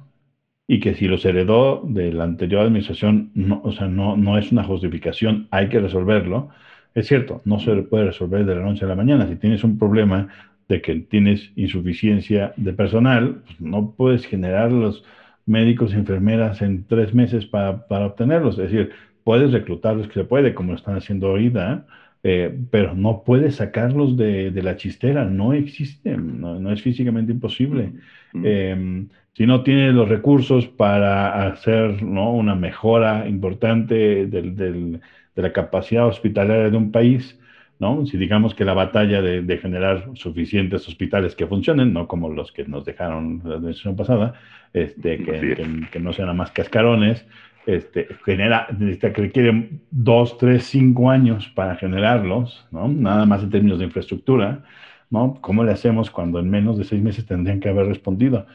y 0.67 0.81
que 0.81 0.95
si 0.95 1.09
los 1.09 1.25
heredó 1.25 1.83
de 1.87 2.13
la 2.13 2.25
anterior 2.25 2.63
administración, 2.63 3.31
no, 3.35 3.61
o 3.65 3.73
sea, 3.73 3.87
no, 3.87 4.19
no 4.19 4.37
es 4.37 4.53
una 4.53 4.65
justificación, 4.65 5.47
hay 5.51 5.69
que 5.69 5.81
resolverlo. 5.81 6.49
Es 6.95 7.07
cierto, 7.07 7.43
no 7.45 7.59
se 7.59 7.75
puede 7.83 8.07
resolver 8.07 8.45
de 8.45 8.55
la 8.57 8.63
noche 8.63 8.85
a 8.85 8.89
la 8.89 8.97
mañana. 8.97 9.27
Si 9.29 9.37
tienes 9.37 9.65
un 9.65 9.79
problema 9.79 10.29
de 10.69 10.81
que 10.81 10.95
tienes 10.97 11.53
insuficiencia 11.57 12.55
de 12.57 12.73
personal, 12.73 13.43
pues 13.47 13.61
no 13.61 13.95
puedes 13.95 14.27
generar 14.27 14.73
los 14.73 15.05
médicos 15.45 15.93
y 15.93 15.97
enfermeras 15.97 16.63
en 16.63 16.87
tres 16.87 17.15
meses 17.15 17.47
para, 17.47 17.87
para 17.89 18.07
obtenerlos. 18.07 18.59
Es 18.59 18.71
decir, 18.71 18.91
puedes 19.25 19.53
reclutarlos 19.53 20.09
que 20.09 20.15
se 20.15 20.25
puede, 20.25 20.55
como 20.55 20.75
están 20.75 20.97
haciendo 20.97 21.29
ahorita, 21.29 21.87
eh, 22.25 22.57
pero 22.71 22.95
no 22.95 23.25
puedes 23.25 23.57
sacarlos 23.57 24.17
de, 24.17 24.53
la 24.63 24.77
chistera, 24.77 25.25
no 25.25 25.53
existen, 25.53 26.41
no, 26.41 26.71
es 26.71 26.83
físicamente 26.83 27.33
imposible. 27.33 27.93
Em, 28.35 29.09
si 29.33 29.47
no 29.47 29.63
tienes 29.63 29.95
los 29.95 30.09
recursos 30.09 30.67
para 30.69 31.49
hacer 31.49 32.03
¿no? 32.03 32.33
una 32.33 32.55
mejora 32.55 33.29
importante 33.29 34.27
de 34.27 35.01
la 35.35 35.53
capacidad 35.53 36.07
hospitalaria 36.07 36.71
de 36.71 36.77
un 36.77 36.93
país, 36.93 37.39
¿no? 37.81 38.07
si 38.07 38.17
digamos 38.17 38.55
que 38.55 38.65
la 38.65 38.75
batalla 38.75 39.21
de, 39.21 39.59
generar 39.59 40.11
suficientes 40.15 40.87
hospitales 40.87 41.35
que 41.35 41.49
funcionen, 41.49 41.93
no 41.93 42.07
como 42.07 42.29
los 42.29 42.53
que 42.53 42.65
nos 42.65 42.85
dejaron 42.85 43.43
la 43.45 43.57
administración 43.57 43.97
pasada, 43.97 44.35
este, 44.73 45.19
que, 45.25 45.87
que 45.91 45.99
no 45.99 46.13
sean 46.13 46.27
nada 46.27 46.39
más 46.39 46.53
cascarones, 46.53 47.27
este, 47.67 48.09
genera, 48.25 48.67
que 48.79 49.09
requiere 49.09 49.71
dos, 49.91 50.37
tres, 50.39 50.65
cinco 50.65 51.11
años 51.11 51.49
para 51.55 51.77
generarlos, 51.77 52.67
¿no? 52.71 52.89
Nada 52.89 53.27
más 53.27 53.43
en 53.43 53.51
términos 53.51 53.79
de 53.79 53.85
infraestructura, 53.85 54.65
¿no? 55.11 55.39
¿Cómo 55.41 55.63
le 55.65 55.73
hacemos 55.73 56.11
cuando 56.11 56.39
en 56.41 56.51
menos 56.51 56.79
de 56.79 56.85
seis 56.85 57.03
meses 57.03 57.27
tendrían 57.27 57.61
que 57.61 57.69
haber 57.69 57.87
respondido? 57.87 58.47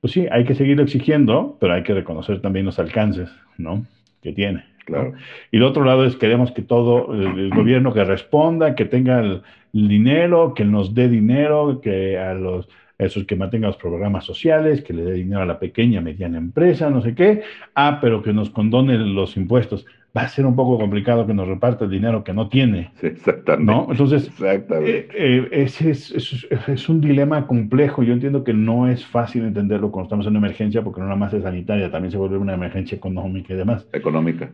Pues 0.00 0.12
sí, 0.12 0.26
hay 0.30 0.44
que 0.44 0.54
seguir 0.54 0.80
exigiendo, 0.80 1.56
pero 1.60 1.74
hay 1.74 1.82
que 1.82 1.94
reconocer 1.94 2.40
también 2.40 2.66
los 2.66 2.78
alcances, 2.78 3.30
¿no? 3.58 3.84
Que 4.22 4.32
tiene. 4.32 4.64
Claro. 4.84 5.14
Y 5.50 5.56
el 5.56 5.62
otro 5.62 5.84
lado 5.84 6.04
es 6.04 6.16
queremos 6.16 6.52
que 6.52 6.60
todo 6.60 7.12
el, 7.14 7.50
gobierno 7.50 7.94
que 7.94 8.04
responda, 8.04 8.74
que 8.74 8.84
tenga 8.84 9.20
el 9.20 9.42
dinero, 9.72 10.52
que 10.54 10.64
nos 10.64 10.94
dé 10.94 11.08
dinero, 11.08 11.80
que 11.82 12.18
a 12.18 12.34
los 12.34 12.68
eso 12.98 13.26
que 13.26 13.36
mantenga 13.36 13.68
los 13.68 13.76
programas 13.76 14.24
sociales, 14.24 14.82
que 14.82 14.92
le 14.92 15.04
dé 15.04 15.12
dinero 15.12 15.42
a 15.42 15.46
la 15.46 15.58
pequeña, 15.58 16.00
mediana 16.00 16.38
empresa, 16.38 16.90
no 16.90 17.02
sé 17.02 17.14
qué. 17.14 17.42
Ah, 17.74 17.98
pero 18.00 18.22
que 18.22 18.32
nos 18.32 18.50
condone 18.50 18.96
los 18.98 19.36
impuestos. 19.36 19.86
Va 20.16 20.22
a 20.22 20.28
ser 20.28 20.46
un 20.46 20.54
poco 20.54 20.78
complicado 20.78 21.26
que 21.26 21.34
nos 21.34 21.48
reparta 21.48 21.84
el 21.84 21.90
dinero 21.90 22.22
que 22.22 22.32
no 22.32 22.48
tiene. 22.48 22.92
exactamente. 23.02 23.72
¿no? 23.72 23.88
Entonces, 23.90 24.28
exactamente. 24.28 24.98
Eh, 24.98 25.08
eh, 25.12 25.48
ese 25.50 25.90
es, 25.90 26.46
es, 26.66 26.88
un 26.88 27.00
dilema 27.00 27.46
complejo. 27.46 28.02
Yo 28.02 28.12
entiendo 28.12 28.44
que 28.44 28.54
no 28.54 28.88
es 28.88 29.04
fácil 29.04 29.44
entenderlo 29.44 29.90
cuando 29.90 30.06
estamos 30.06 30.26
en 30.26 30.36
una 30.36 30.46
emergencia, 30.46 30.82
porque 30.82 31.00
no 31.00 31.06
nada 31.06 31.18
más 31.18 31.34
es 31.34 31.42
sanitaria, 31.42 31.90
también 31.90 32.12
se 32.12 32.18
vuelve 32.18 32.38
una 32.38 32.54
emergencia 32.54 32.96
económica 32.96 33.54
y 33.54 33.56
demás. 33.56 33.88
Económica. 33.92 34.50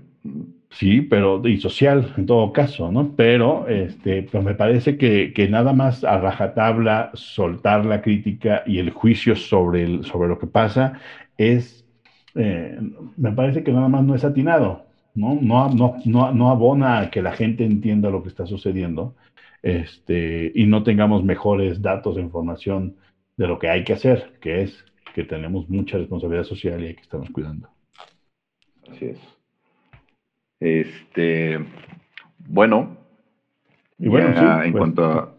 Sí, 0.70 1.00
pero 1.00 1.46
y 1.46 1.58
social 1.58 2.14
en 2.16 2.26
todo 2.26 2.52
caso, 2.52 2.92
¿no? 2.92 3.14
Pero 3.16 3.66
este, 3.68 4.22
pues 4.22 4.44
me 4.44 4.54
parece 4.54 4.96
que, 4.96 5.32
que, 5.34 5.48
nada 5.48 5.72
más 5.72 6.04
a 6.04 6.18
rajatabla 6.18 7.11
soltar 7.14 7.84
la 7.84 8.00
crítica 8.02 8.62
y 8.66 8.78
el 8.78 8.90
juicio 8.90 9.34
sobre, 9.34 9.82
el, 9.82 10.04
sobre 10.04 10.28
lo 10.28 10.38
que 10.38 10.46
pasa 10.46 10.94
es, 11.36 11.84
eh, 12.36 12.78
me 13.16 13.32
parece 13.32 13.64
que 13.64 13.72
nada 13.72 13.88
más 13.88 14.04
no 14.04 14.14
es 14.14 14.24
atinado, 14.24 14.86
¿no? 15.20 15.38
No, 15.40 15.68
no, 15.68 15.96
no, 16.04 16.32
no 16.32 16.50
abona 16.50 17.00
a 17.00 17.10
que 17.10 17.22
la 17.22 17.32
gente 17.32 17.64
entienda 17.64 18.10
lo 18.10 18.22
que 18.22 18.30
está 18.30 18.46
sucediendo 18.46 19.14
este, 19.62 20.50
y 20.54 20.66
no 20.66 20.82
tengamos 20.82 21.22
mejores 21.22 21.82
datos 21.82 22.16
de 22.16 22.22
información 22.22 22.96
de 23.36 23.46
lo 23.46 23.58
que 23.58 23.68
hay 23.68 23.84
que 23.84 23.92
hacer, 23.92 24.38
que 24.40 24.62
es 24.62 24.84
que 25.14 25.24
tenemos 25.24 25.68
mucha 25.68 25.98
responsabilidad 25.98 26.44
social 26.44 26.82
y 26.82 26.86
hay 26.86 26.94
que 26.94 27.02
estarnos 27.02 27.30
cuidando. 27.30 27.68
Así 28.90 29.06
es. 29.06 29.18
Este, 30.60 31.58
bueno, 32.38 32.96
y 33.98 34.08
bueno, 34.08 34.28
en 34.28 34.72
pues, 34.72 34.80
cuanto 34.80 35.04
a, 35.04 35.34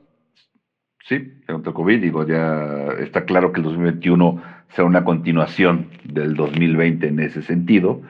sí, 1.07 1.15
en 1.15 1.43
cuanto 1.45 1.69
a 1.71 1.73
COVID, 1.73 2.01
digo, 2.01 2.27
ya 2.27 2.93
está 2.99 3.25
claro 3.25 3.51
que 3.51 3.59
el 3.59 3.65
2021 3.65 4.41
será 4.69 4.87
una 4.87 5.03
continuación 5.03 5.89
del 6.03 6.35
2020 6.35 7.07
en 7.07 7.19
ese 7.19 7.41
sentido. 7.41 8.01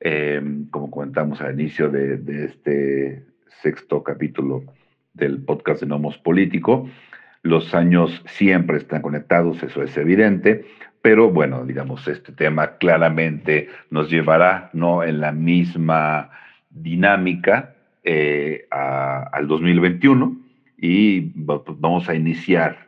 Eh, 0.00 0.42
como 0.70 0.90
comentamos 0.90 1.40
al 1.40 1.58
inicio 1.58 1.88
de, 1.88 2.20
este 2.44 3.24
sexto 3.62 4.02
capítulo 4.02 4.62
del 5.14 5.42
podcast 5.42 5.80
de 5.80 5.86
Nomos 5.86 6.18
Político, 6.18 6.88
los 7.42 7.74
años 7.74 8.22
siempre 8.26 8.76
están 8.76 9.02
conectados, 9.02 9.62
eso 9.62 9.82
es 9.82 9.96
evidente, 9.96 10.66
pero 11.00 11.30
bueno, 11.30 11.64
digamos, 11.64 12.06
este 12.08 12.32
tema 12.32 12.76
claramente 12.78 13.68
nos 13.90 14.10
llevará 14.10 14.70
no 14.72 15.04
en 15.04 15.20
la 15.20 15.32
misma 15.32 16.30
dinámica 16.68 17.74
eh, 18.02 18.66
al 18.70 19.46
2021 19.48 20.36
y 20.76 21.32
vamos 21.34 22.08
a 22.08 22.14
iniciar 22.14 22.85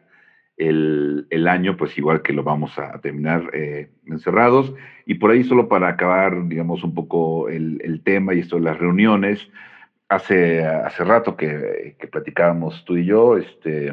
el, 0.59 1.49
año, 1.49 1.77
pues 1.77 1.97
igual 1.97 2.23
que 2.23 2.33
lo 2.33 2.43
vamos 2.43 2.79
a 2.79 3.01
terminar 3.01 3.51
eh, 3.53 3.91
encerrados. 4.07 4.75
Y 5.07 5.15
por 5.15 5.31
ahí 5.31 5.45
solo 5.45 5.69
para 5.69 5.89
acabar, 5.89 6.49
digamos, 6.49 6.83
un 6.85 6.95
poco 6.95 7.49
el, 7.49 8.01
tema 8.05 8.35
y 8.35 8.41
esto 8.41 8.57
de 8.57 8.63
las 8.63 8.79
reuniones, 8.79 9.49
hace, 10.09 10.65
hace 10.65 11.05
rato 11.05 11.37
que, 11.37 11.97
que 11.99 12.07
platicábamos 12.09 12.85
tú 12.85 12.97
y 12.97 13.05
yo, 13.05 13.37
este, 13.37 13.93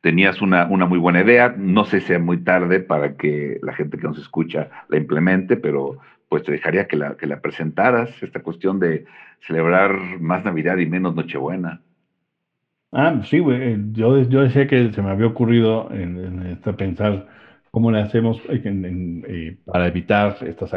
tenías 0.00 0.40
una, 0.40 0.66
una, 0.66 0.86
muy 0.86 0.98
buena 0.98 1.22
idea, 1.22 1.54
no 1.56 1.84
sé 1.84 2.00
si 2.00 2.12
es 2.12 2.20
muy 2.20 2.38
tarde 2.38 2.80
para 2.80 3.16
que 3.16 3.58
la 3.62 3.74
gente 3.74 3.98
que 3.98 4.06
nos 4.06 4.18
escucha 4.18 4.70
la 4.88 4.96
implemente, 4.96 5.56
pero 5.56 5.98
pues 6.28 6.42
te 6.42 6.52
dejaría 6.52 6.86
que 6.86 6.96
la, 6.96 7.16
que 7.16 7.26
la 7.26 7.40
presentaras, 7.40 8.10
esta 8.22 8.42
cuestión 8.42 8.78
de 8.78 9.06
celebrar 9.40 10.20
más 10.20 10.44
Navidad 10.44 10.78
y 10.78 10.86
menos 10.86 11.14
Nochebuena. 11.14 11.80
Ah, 12.92 13.20
sí. 13.24 13.36
Eh, 13.38 13.78
yo, 13.92 14.22
yo 14.22 14.42
decía 14.42 14.66
que 14.66 14.92
se 14.92 15.02
me 15.02 15.10
había 15.10 15.26
ocurrido 15.26 15.88
en, 15.92 16.58
pensar 16.76 17.26
cómo 17.70 17.90
le 17.90 18.00
hacemos 18.00 18.38
eh, 18.48 18.62
eh, 18.64 19.56
para 19.64 19.86
evitar 19.88 20.38
estas, 20.46 20.70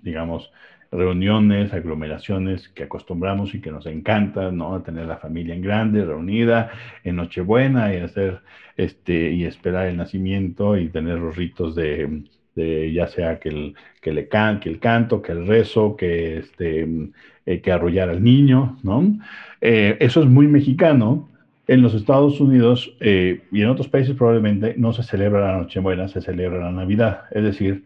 digamos, 0.00 0.52
reuniones, 0.92 1.72
aglomeraciones 1.72 2.68
que 2.68 2.84
acostumbramos 2.84 3.54
y 3.54 3.60
que 3.60 3.72
nos 3.72 3.86
encanta, 3.86 4.52
¿no? 4.52 4.82
Tener 4.82 5.06
la 5.06 5.16
familia 5.16 5.54
en 5.54 5.62
grande, 5.62 6.04
reunida, 6.04 6.70
en 7.02 7.16
Nochebuena 7.16 7.92
y 7.92 7.98
hacer, 7.98 8.40
este, 8.76 9.32
y 9.32 9.44
esperar 9.44 9.88
el 9.88 9.96
nacimiento 9.96 10.76
y 10.76 10.90
tener 10.90 11.18
los 11.18 11.36
ritos 11.36 11.74
de, 11.74 12.22
ya 12.54 13.08
sea 13.08 13.40
que 13.40 13.48
el, 13.48 13.74
que 14.00 14.12
le 14.12 14.28
can, 14.28 14.60
que 14.60 14.68
el 14.68 14.78
canto, 14.78 15.22
que 15.22 15.32
el 15.32 15.46
rezo, 15.46 15.96
que, 15.96 16.38
este, 16.38 16.86
que 17.44 17.72
arrullar 17.72 18.10
al 18.10 18.22
niño, 18.22 18.78
¿no? 18.82 19.18
Eso 19.60 20.20
es 20.22 20.26
muy 20.28 20.46
mexicano. 20.46 21.31
En 21.72 21.80
los 21.80 21.94
Estados 21.94 22.38
Unidos 22.38 22.94
eh, 23.00 23.44
y 23.50 23.62
en 23.62 23.68
otros 23.70 23.88
países 23.88 24.14
probablemente 24.14 24.74
no 24.76 24.92
se 24.92 25.02
celebra 25.02 25.52
la 25.52 25.58
Nochebuena, 25.58 26.06
se 26.06 26.20
celebra 26.20 26.58
la 26.64 26.70
Navidad. 26.70 27.24
Es 27.30 27.44
decir, 27.44 27.84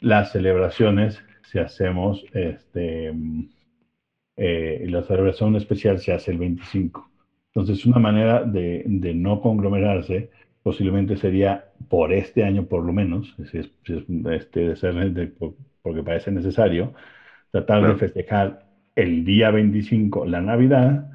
las 0.00 0.32
celebraciones 0.32 1.22
si 1.42 1.58
hacemos, 1.58 2.24
este, 2.32 3.12
la 4.36 5.02
celebración 5.02 5.54
especial 5.56 5.98
se 5.98 6.14
hace 6.14 6.30
el 6.32 6.38
25. 6.38 7.10
Entonces, 7.54 7.84
una 7.84 7.98
manera 7.98 8.42
de, 8.42 8.84
de 8.86 9.14
no 9.14 9.42
conglomerarse 9.42 10.30
posiblemente 10.62 11.18
sería 11.18 11.66
por 11.88 12.14
este 12.14 12.42
año 12.42 12.64
por 12.64 12.84
lo 12.84 12.92
menos, 12.92 13.36
si 13.50 13.58
es, 13.58 13.70
este, 14.30 14.60
de 14.60 14.76
ser, 14.76 15.32
porque 15.82 16.02
parece 16.02 16.32
necesario, 16.32 16.94
tratar 17.50 17.86
de 17.86 17.96
festejar 17.96 18.66
el 18.94 19.24
día 19.24 19.50
25, 19.50 20.24
la 20.24 20.40
Navidad, 20.40 21.10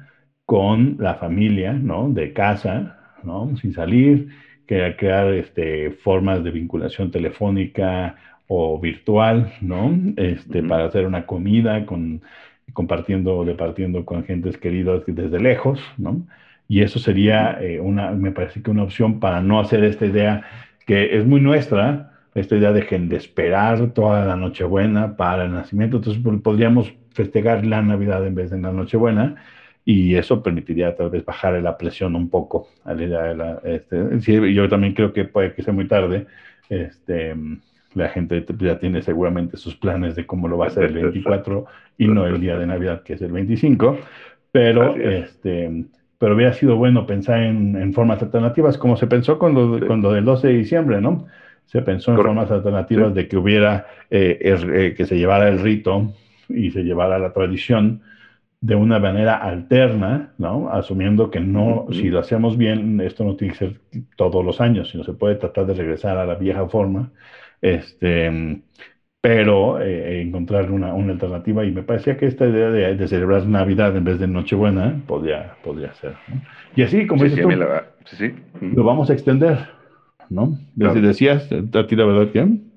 con 0.52 0.98
la 0.98 1.14
familia, 1.14 1.72
¿no? 1.72 2.10
De 2.10 2.34
casa, 2.34 2.98
¿no? 3.22 3.56
Sin 3.56 3.72
salir, 3.72 4.28
que 4.66 4.94
crear 4.98 5.32
este, 5.32 5.92
formas 5.92 6.44
de 6.44 6.50
vinculación 6.50 7.10
telefónica 7.10 8.16
o 8.48 8.78
virtual, 8.78 9.50
¿no? 9.62 9.98
Este, 10.18 10.62
Para 10.62 10.84
hacer 10.84 11.06
una 11.06 11.24
comida 11.24 11.86
con, 11.86 12.20
compartiendo, 12.74 13.46
departiendo 13.46 14.04
con 14.04 14.24
gentes 14.24 14.58
queridas 14.58 15.04
desde 15.06 15.40
lejos, 15.40 15.80
¿no? 15.96 16.20
Y 16.68 16.82
eso 16.82 16.98
sería 16.98 17.56
eh, 17.62 17.80
una, 17.80 18.10
me 18.10 18.30
parece 18.30 18.60
que 18.60 18.70
una 18.70 18.82
opción 18.82 19.20
para 19.20 19.40
no 19.40 19.58
hacer 19.58 19.82
esta 19.84 20.04
idea 20.04 20.44
que 20.86 21.16
es 21.16 21.24
muy 21.24 21.40
nuestra, 21.40 22.12
esta 22.34 22.56
idea 22.56 22.72
de, 22.72 22.82
de 22.82 23.16
esperar 23.16 23.92
toda 23.94 24.26
la 24.26 24.36
Nochebuena 24.36 25.16
para 25.16 25.46
el 25.46 25.52
nacimiento. 25.52 25.96
Entonces 25.96 26.22
podríamos 26.42 26.92
festejar 27.12 27.64
la 27.64 27.80
Navidad 27.80 28.26
en 28.26 28.34
vez 28.34 28.50
de 28.50 28.60
la 28.60 28.70
Nochebuena 28.70 29.36
y 29.84 30.14
eso 30.14 30.42
permitiría 30.42 30.94
tal 30.94 31.10
vez 31.10 31.24
bajar 31.24 31.60
la 31.60 31.76
presión 31.76 32.14
un 32.14 32.28
poco 32.28 32.68
a 32.84 32.94
la 32.94 33.02
idea 33.02 33.22
de 33.22 33.34
la, 33.34 33.60
este, 33.64 34.52
yo 34.52 34.68
también 34.68 34.94
creo 34.94 35.12
que 35.12 35.24
puede 35.24 35.54
que 35.54 35.62
sea 35.62 35.74
muy 35.74 35.88
tarde, 35.88 36.26
este, 36.68 37.34
la 37.94 38.08
gente 38.08 38.44
ya 38.58 38.78
tiene 38.78 39.02
seguramente 39.02 39.56
sus 39.56 39.74
planes 39.76 40.14
de 40.14 40.24
cómo 40.24 40.48
lo 40.48 40.58
va 40.58 40.66
a 40.66 40.68
hacer 40.68 40.84
el 40.84 40.94
24 40.94 41.66
y 41.98 42.06
no 42.06 42.26
el 42.26 42.40
día 42.40 42.56
de 42.56 42.66
Navidad 42.66 43.02
que 43.02 43.14
es 43.14 43.22
el 43.22 43.32
25, 43.32 43.98
pero 44.50 44.96
este 44.96 45.86
pero 46.18 46.36
hubiera 46.36 46.52
sido 46.52 46.76
bueno 46.76 47.04
pensar 47.04 47.42
en, 47.42 47.92
formas 47.92 48.22
alternativas 48.22 48.78
como 48.78 48.96
se 48.96 49.08
pensó 49.08 49.40
con 49.40 49.54
lo, 49.54 49.84
con 49.88 50.02
lo 50.02 50.12
del 50.12 50.24
12 50.24 50.46
de 50.46 50.52
diciembre, 50.54 51.00
¿no? 51.00 51.26
Se 51.66 51.82
pensó 51.82 52.12
en 52.12 52.18
formas 52.18 52.48
alternativas 52.48 53.12
de 53.12 53.26
que 53.26 53.36
hubiera, 53.36 53.88
eh, 54.08 54.38
eh, 54.40 54.94
que 54.96 55.04
se 55.04 55.16
llevara 55.16 55.48
el 55.48 55.58
rito 55.58 56.12
y 56.48 56.70
se 56.70 56.84
llevara 56.84 57.18
la 57.18 57.32
tradición 57.32 58.02
de 58.62 58.76
una 58.76 59.00
manera 59.00 59.36
alterna, 59.36 60.32
¿no? 60.38 60.70
Asumiendo 60.70 61.30
que 61.30 61.40
no, 61.40 61.86
si 61.90 62.08
lo 62.08 62.20
hacemos 62.20 62.56
bien, 62.56 63.00
esto 63.00 63.24
no 63.24 63.34
tiene 63.34 63.52
que 63.52 63.58
ser 63.58 63.80
todos 64.16 64.44
los 64.44 64.60
años, 64.60 64.88
sino 64.90 65.02
se 65.02 65.12
puede 65.12 65.34
tratar 65.34 65.66
de 65.66 65.74
regresar 65.74 66.16
a 66.16 66.24
la 66.24 66.36
vieja 66.36 66.68
forma, 66.68 67.10
este, 67.60 68.62
pero 69.20 69.80
eh, 69.80 70.22
encontrar 70.22 70.70
una, 70.70 70.94
una, 70.94 71.12
alternativa. 71.12 71.64
Y 71.64 71.72
me 71.72 71.82
parecía 71.82 72.16
que 72.16 72.26
esta 72.26 72.46
idea 72.46 72.70
de, 72.70 73.08
celebrar 73.08 73.44
Navidad 73.46 73.96
en 73.96 74.04
vez 74.04 74.20
de 74.20 74.28
Nochebuena 74.28 75.02
podría, 75.08 75.56
podría 75.64 75.92
ser. 75.94 76.14
Y 76.76 76.82
así, 76.82 77.08
como 77.08 77.24
dices 77.24 77.42
tú, 77.42 77.50
lo 77.50 78.84
vamos 78.84 79.10
a 79.10 79.12
extender. 79.12 79.58
¿no? 80.30 80.56
Decías, 80.76 81.50
a 81.52 81.86
ti 81.86 81.96
la 81.96 82.04
verdad 82.04 82.30
que... 82.30 82.71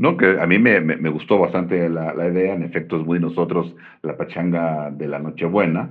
No, 0.00 0.16
que 0.16 0.40
a 0.40 0.46
mí 0.46 0.58
me, 0.58 0.80
me, 0.80 1.10
gustó 1.10 1.38
bastante 1.38 1.86
la, 1.90 2.14
la, 2.14 2.28
idea, 2.28 2.54
en 2.54 2.62
efecto 2.62 2.98
es 2.98 3.04
muy 3.04 3.20
nosotros 3.20 3.76
la 4.00 4.16
pachanga 4.16 4.90
de 4.90 5.06
la 5.06 5.18
Nochebuena, 5.18 5.90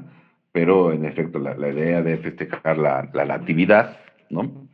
pero 0.52 0.92
en 0.92 1.06
efecto 1.06 1.38
la, 1.38 1.54
la 1.54 1.70
idea 1.70 2.02
de 2.02 2.18
festejar 2.18 2.80
la, 2.80 3.08
la 3.14 3.26
natividad, 3.26 4.00
¿no? 4.32 4.68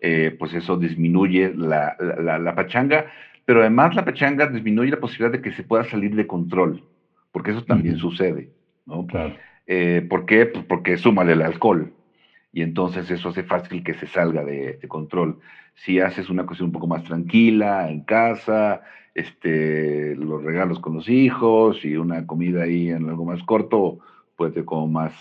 Eh, 0.00 0.34
pues 0.38 0.54
eso 0.54 0.78
disminuye 0.78 1.52
la, 1.54 1.94
la, 1.98 2.54
pachanga, 2.54 3.04
pero 3.44 3.60
además 3.60 3.94
la 3.94 4.06
pachanga 4.06 4.46
disminuye 4.46 4.92
la 4.92 5.00
posibilidad 5.00 5.32
de 5.32 5.42
que 5.42 5.52
se 5.52 5.62
pueda 5.62 5.84
salir 5.84 6.14
de 6.14 6.26
control, 6.26 6.82
porque 7.32 7.50
eso 7.50 7.62
también 7.64 7.98
sucede, 7.98 8.48
¿no? 8.86 9.06
Claro. 9.06 9.34
Eh, 9.66 10.06
¿Por 10.08 10.24
qué? 10.24 10.46
Pues 10.46 10.64
porque 10.64 10.96
súmale 10.96 11.34
el 11.34 11.42
alcohol, 11.42 11.92
y 12.52 12.62
entonces 12.62 13.10
eso 13.10 13.28
hace 13.28 13.44
fácil 13.44 13.84
que 13.84 13.94
se 13.94 14.06
salga 14.06 14.44
de, 14.44 14.78
control. 14.88 15.38
Si 15.74 16.00
haces 16.00 16.28
una 16.30 16.46
cuestión 16.46 16.68
un 16.68 16.72
poco 16.72 16.86
más 16.86 17.04
tranquila, 17.04 17.88
en 17.88 18.02
casa, 18.02 18.82
este, 19.14 20.16
los 20.16 20.42
regalos 20.42 20.80
con 20.80 20.94
los 20.94 21.08
hijos 21.08 21.84
y 21.84 21.96
una 21.96 22.26
comida 22.26 22.64
ahí 22.64 22.90
en 22.90 23.08
algo 23.08 23.24
más 23.24 23.42
corto, 23.44 23.98
puede 24.36 24.64
como 24.64 24.88
más, 24.88 25.12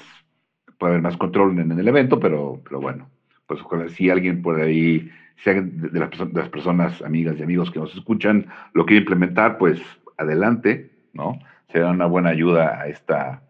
puede 0.78 0.94
haber 0.94 1.04
más 1.04 1.18
control 1.18 1.60
en, 1.60 1.72
el 1.72 1.88
evento, 1.88 2.20
pero, 2.20 2.62
pero 2.64 2.82
bueno, 2.82 3.10
pues 3.46 3.62
si 3.94 4.10
alguien 4.10 4.42
por 4.42 4.60
ahí, 4.60 5.10
si 5.38 5.50
alguien 5.52 5.92
de, 5.92 6.00
las, 6.00 6.10
de 6.10 6.40
las 6.40 6.50
personas, 6.50 7.02
amigas 7.04 7.36
y 7.38 7.44
amigos 7.44 7.70
que 7.70 7.80
nos 7.80 7.94
escuchan, 7.96 8.48
lo 8.74 8.86
quiere 8.86 9.02
implementar, 9.02 9.58
pues 9.58 9.80
adelante, 10.18 10.92
¿no? 11.14 11.40
Será 11.72 11.92
una 11.92 12.08
buena 12.08 12.30
ayuda 12.30 12.82
a 12.82 12.88
esta, 12.88 13.44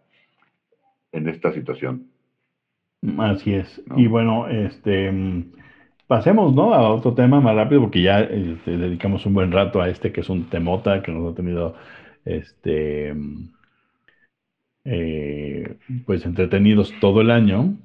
en 1.13 1.30
esta 1.30 1.53
situación. 1.53 2.09
Así 3.18 3.54
es. 3.54 3.82
Y 3.95 4.08
bueno, 4.08 4.47
este 4.47 5.12
pasemos, 6.08 6.56
¿no? 6.56 6.74
A 6.74 6.89
otro 6.89 7.14
tema 7.14 7.39
más 7.39 7.56
rápido, 7.56 7.82
porque 7.82 8.02
ya 8.02 8.22
este, 8.22 8.78
dedicamos 8.78 9.26
un 9.28 9.36
buen 9.36 9.52
rato 9.52 9.80
a 9.80 9.89
este 9.89 10.12
que 10.12 10.22
es 10.22 10.30
un 10.30 10.50
temota 10.50 11.04
que 11.04 11.12
nos 11.12 11.32
ha 11.32 11.36
tenido 11.36 11.76
este 12.26 13.14
eh, 14.86 15.78
pues 16.06 16.26
entretenidos 16.26 16.93
todo 17.00 17.22
el 17.22 17.30
año. 17.30 17.76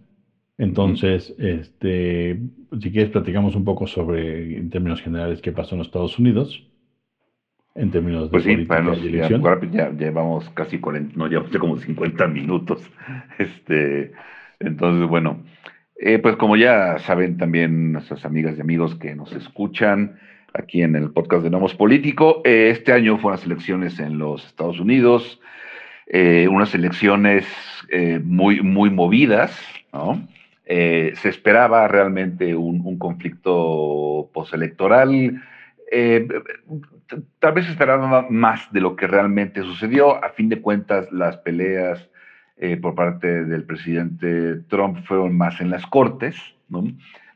Entonces, 0.57 1.35
este, 1.39 2.39
si 2.81 2.93
quieres, 2.93 3.11
platicamos 3.11 3.57
un 3.57 3.65
poco 3.65 3.87
sobre, 3.87 4.57
en 4.57 4.71
términos 4.71 5.03
generales, 5.03 5.43
qué 5.43 5.53
pasó 5.53 5.75
en 5.75 5.81
los 5.81 5.89
Estados 5.89 6.19
Unidos, 6.19 6.67
en 7.75 7.91
términos 7.91 8.25
de 8.25 8.31
pues 8.31 8.45
sí, 8.45 8.57
para 8.65 8.95
ya, 9.71 9.91
llevamos 9.91 10.49
casi 10.51 10.79
40, 10.79 11.15
no, 11.17 11.29
ya 11.29 11.43
como 11.59 11.77
50 11.77 12.27
minutos. 12.29 12.89
Este, 13.39 14.13
entonces, 14.61 15.09
bueno, 15.09 15.43
eh, 15.97 16.19
pues 16.19 16.37
como 16.37 16.57
ya 16.57 16.99
saben 16.99 17.37
también 17.39 17.93
nuestras 17.93 18.25
amigas 18.25 18.59
y 18.59 18.61
amigos 18.61 18.97
que 18.97 19.15
nos 19.15 19.33
escuchan 19.33 20.19
aquí 20.53 20.83
en 20.83 20.97
el 20.97 21.11
podcast 21.11 21.45
de 21.45 21.51
Nomos 21.51 21.75
Político, 21.75 22.43
eh, 22.45 22.71
este 22.71 22.93
año 22.93 23.19
fueron 23.19 23.39
las 23.39 23.47
elecciones 23.47 23.99
en 24.01 24.19
los 24.19 24.45
Estados 24.45 24.81
Unidos, 24.81 25.41
eh, 26.07 26.49
unas 26.51 26.75
elecciones 26.75 27.47
muy, 28.25 28.61
muy 28.61 28.91
movidas, 28.91 29.57
¿no? 29.93 30.27
se 30.67 31.29
esperaba 31.29 31.87
realmente 31.87 32.57
un, 32.57 32.99
conflicto 32.99 34.31
postelectoral. 34.33 35.41
tal 37.39 37.53
vez 37.53 37.69
esperaba 37.69 38.27
más 38.31 38.73
de 38.73 38.81
lo 38.81 38.97
que 38.97 39.07
realmente 39.07 39.63
sucedió. 39.63 40.25
A 40.25 40.31
fin 40.31 40.49
de 40.49 40.61
cuentas, 40.61 41.13
las 41.13 41.37
peleas 41.37 42.09
eh, 42.57 42.77
por 42.77 42.95
parte 42.95 43.45
del 43.45 43.65
presidente 43.65 44.61
Trump 44.69 45.05
fueron 45.05 45.37
más 45.37 45.61
en 45.61 45.71
las 45.71 45.85
cortes, 45.87 46.37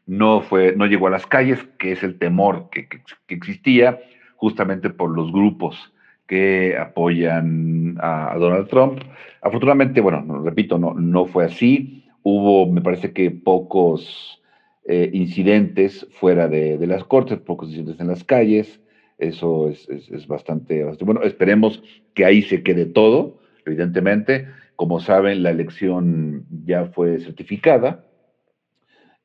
¿no? 0.06 0.40
Fue, 0.42 0.74
no 0.76 0.86
llegó 0.86 1.08
a 1.08 1.10
las 1.10 1.26
calles, 1.26 1.58
que 1.78 1.92
es 1.92 2.02
el 2.02 2.18
temor 2.18 2.70
que, 2.70 2.88
existía 3.28 3.98
justamente 4.36 4.90
por 4.90 5.10
los 5.10 5.32
grupos 5.32 5.92
que 6.28 6.76
apoyan 6.78 7.96
a, 8.00 8.36
Donald 8.38 8.68
Trump. 8.68 9.00
Afortunadamente, 9.42 10.00
bueno, 10.00 10.42
repito, 10.44 10.78
no, 10.78 11.26
fue 11.26 11.46
así. 11.46 12.04
Hubo, 12.22 12.70
me 12.70 12.80
parece 12.80 13.12
que 13.12 13.30
pocos 13.30 14.40
eh, 14.86 15.10
incidentes 15.12 16.06
fuera 16.12 16.46
de, 16.48 16.78
las 16.86 17.02
cortes, 17.04 17.38
pocos 17.38 17.68
incidentes 17.68 18.00
en 18.00 18.08
las 18.08 18.22
calles. 18.22 18.80
Eso 19.18 19.68
es, 19.68 20.26
bastante, 20.28 20.84
bueno. 21.00 21.22
Esperemos 21.22 21.82
que 22.14 22.24
ahí 22.24 22.42
se 22.42 22.62
quede 22.62 22.86
todo, 22.86 23.40
evidentemente. 23.66 24.46
Como 24.78 25.00
saben, 25.00 25.42
la 25.42 25.50
elección 25.50 26.46
ya 26.64 26.84
fue 26.84 27.18
certificada 27.18 28.04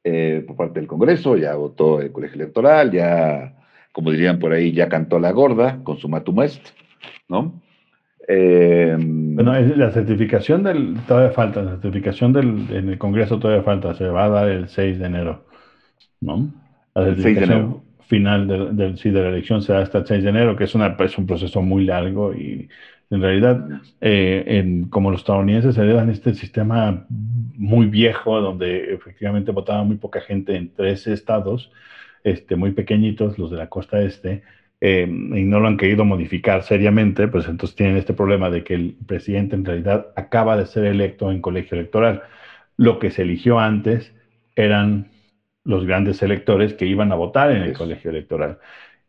eh, 0.04 0.44
por 0.48 0.56
parte 0.56 0.80
del 0.80 0.88
Congreso, 0.88 1.38
ya 1.38 1.54
votó 1.54 2.02
el 2.02 2.12
colegio 2.12 2.42
electoral, 2.42 2.90
ya, 2.90 3.54
como 3.92 4.10
dirían 4.10 4.40
por 4.40 4.52
ahí, 4.52 4.72
ya 4.72 4.90
cantó 4.90 5.20
la 5.20 5.32
gorda 5.32 5.84
con 5.84 6.00
su 6.00 6.10
matumest, 6.10 6.70
¿no? 7.30 7.62
Eh, 8.28 8.98
bueno, 8.98 9.54
la 9.54 9.92
certificación 9.92 10.64
del, 10.64 10.96
todavía 11.08 11.30
falta, 11.30 11.62
la 11.62 11.74
certificación 11.74 12.34
del, 12.34 12.66
en 12.72 12.90
el 12.90 12.98
Congreso 12.98 13.38
todavía 13.38 13.62
falta, 13.62 13.94
se 13.94 14.08
va 14.08 14.26
a 14.26 14.30
dar 14.30 14.50
el 14.50 14.70
6 14.70 14.98
de 14.98 15.06
enero, 15.06 15.46
¿no? 16.20 16.52
La 16.96 17.06
certificación 17.06 17.84
final 18.08 18.76
del, 18.76 18.98
sí, 18.98 19.12
de 19.12 19.22
la 19.22 19.30
elección 19.30 19.62
se 19.62 19.72
da 19.72 19.84
hasta 19.84 20.00
el 20.00 20.08
6 20.08 20.24
de 20.24 20.30
enero, 20.32 20.56
que 20.56 20.64
es, 20.64 20.74
una, 20.74 20.98
es 21.00 21.16
un 21.16 21.28
proceso 21.28 21.62
muy 21.62 21.86
largo 21.86 22.34
y 22.34 22.70
en 23.14 23.22
realidad, 23.22 23.68
eh, 24.02 24.44
en, 24.48 24.86
como 24.86 25.12
los 25.12 25.22
estadounidenses 25.22 25.78
heredan 25.78 26.10
este 26.10 26.34
sistema 26.34 27.06
muy 27.10 27.86
viejo, 27.86 28.42
donde 28.42 28.94
efectivamente 28.94 29.52
votaba 29.52 29.84
muy 29.84 29.98
poca 29.98 30.22
gente 30.22 30.56
en 30.56 30.74
tres 30.74 31.06
estados, 31.06 31.72
este, 32.24 32.56
muy 32.56 32.72
pequeñitos, 32.72 33.38
los 33.38 33.52
de 33.52 33.58
la 33.58 33.70
costa 33.70 34.02
este, 34.02 34.42
eh, 34.82 35.08
y 35.08 35.44
no 35.44 35.60
lo 35.60 35.68
han 35.68 35.78
querido 35.78 36.06
modificar 36.06 36.64
seriamente, 36.64 37.28
pues 37.28 37.48
entonces 37.48 37.76
tienen 37.76 37.98
este 37.98 38.14
problema 38.14 38.50
de 38.50 38.64
que 38.64 38.74
el 38.74 38.96
presidente 39.06 39.56
en 39.56 39.66
realidad 39.66 40.08
acaba 40.16 40.58
de 40.58 40.66
ser 40.66 40.86
electo 40.86 41.32
en 41.32 41.42
colegio 41.42 41.78
electoral. 41.78 42.24
Lo 42.78 42.98
que 43.00 43.12
se 43.12 43.22
eligió 43.22 43.60
antes 43.60 44.12
eran 44.56 45.12
los 45.64 45.86
grandes 45.86 46.22
electores 46.24 46.74
que 46.74 46.88
iban 46.88 47.12
a 47.12 47.16
votar 47.16 47.52
en 47.52 47.62
el 47.62 47.74
colegio 47.74 48.10
electoral. 48.10 48.58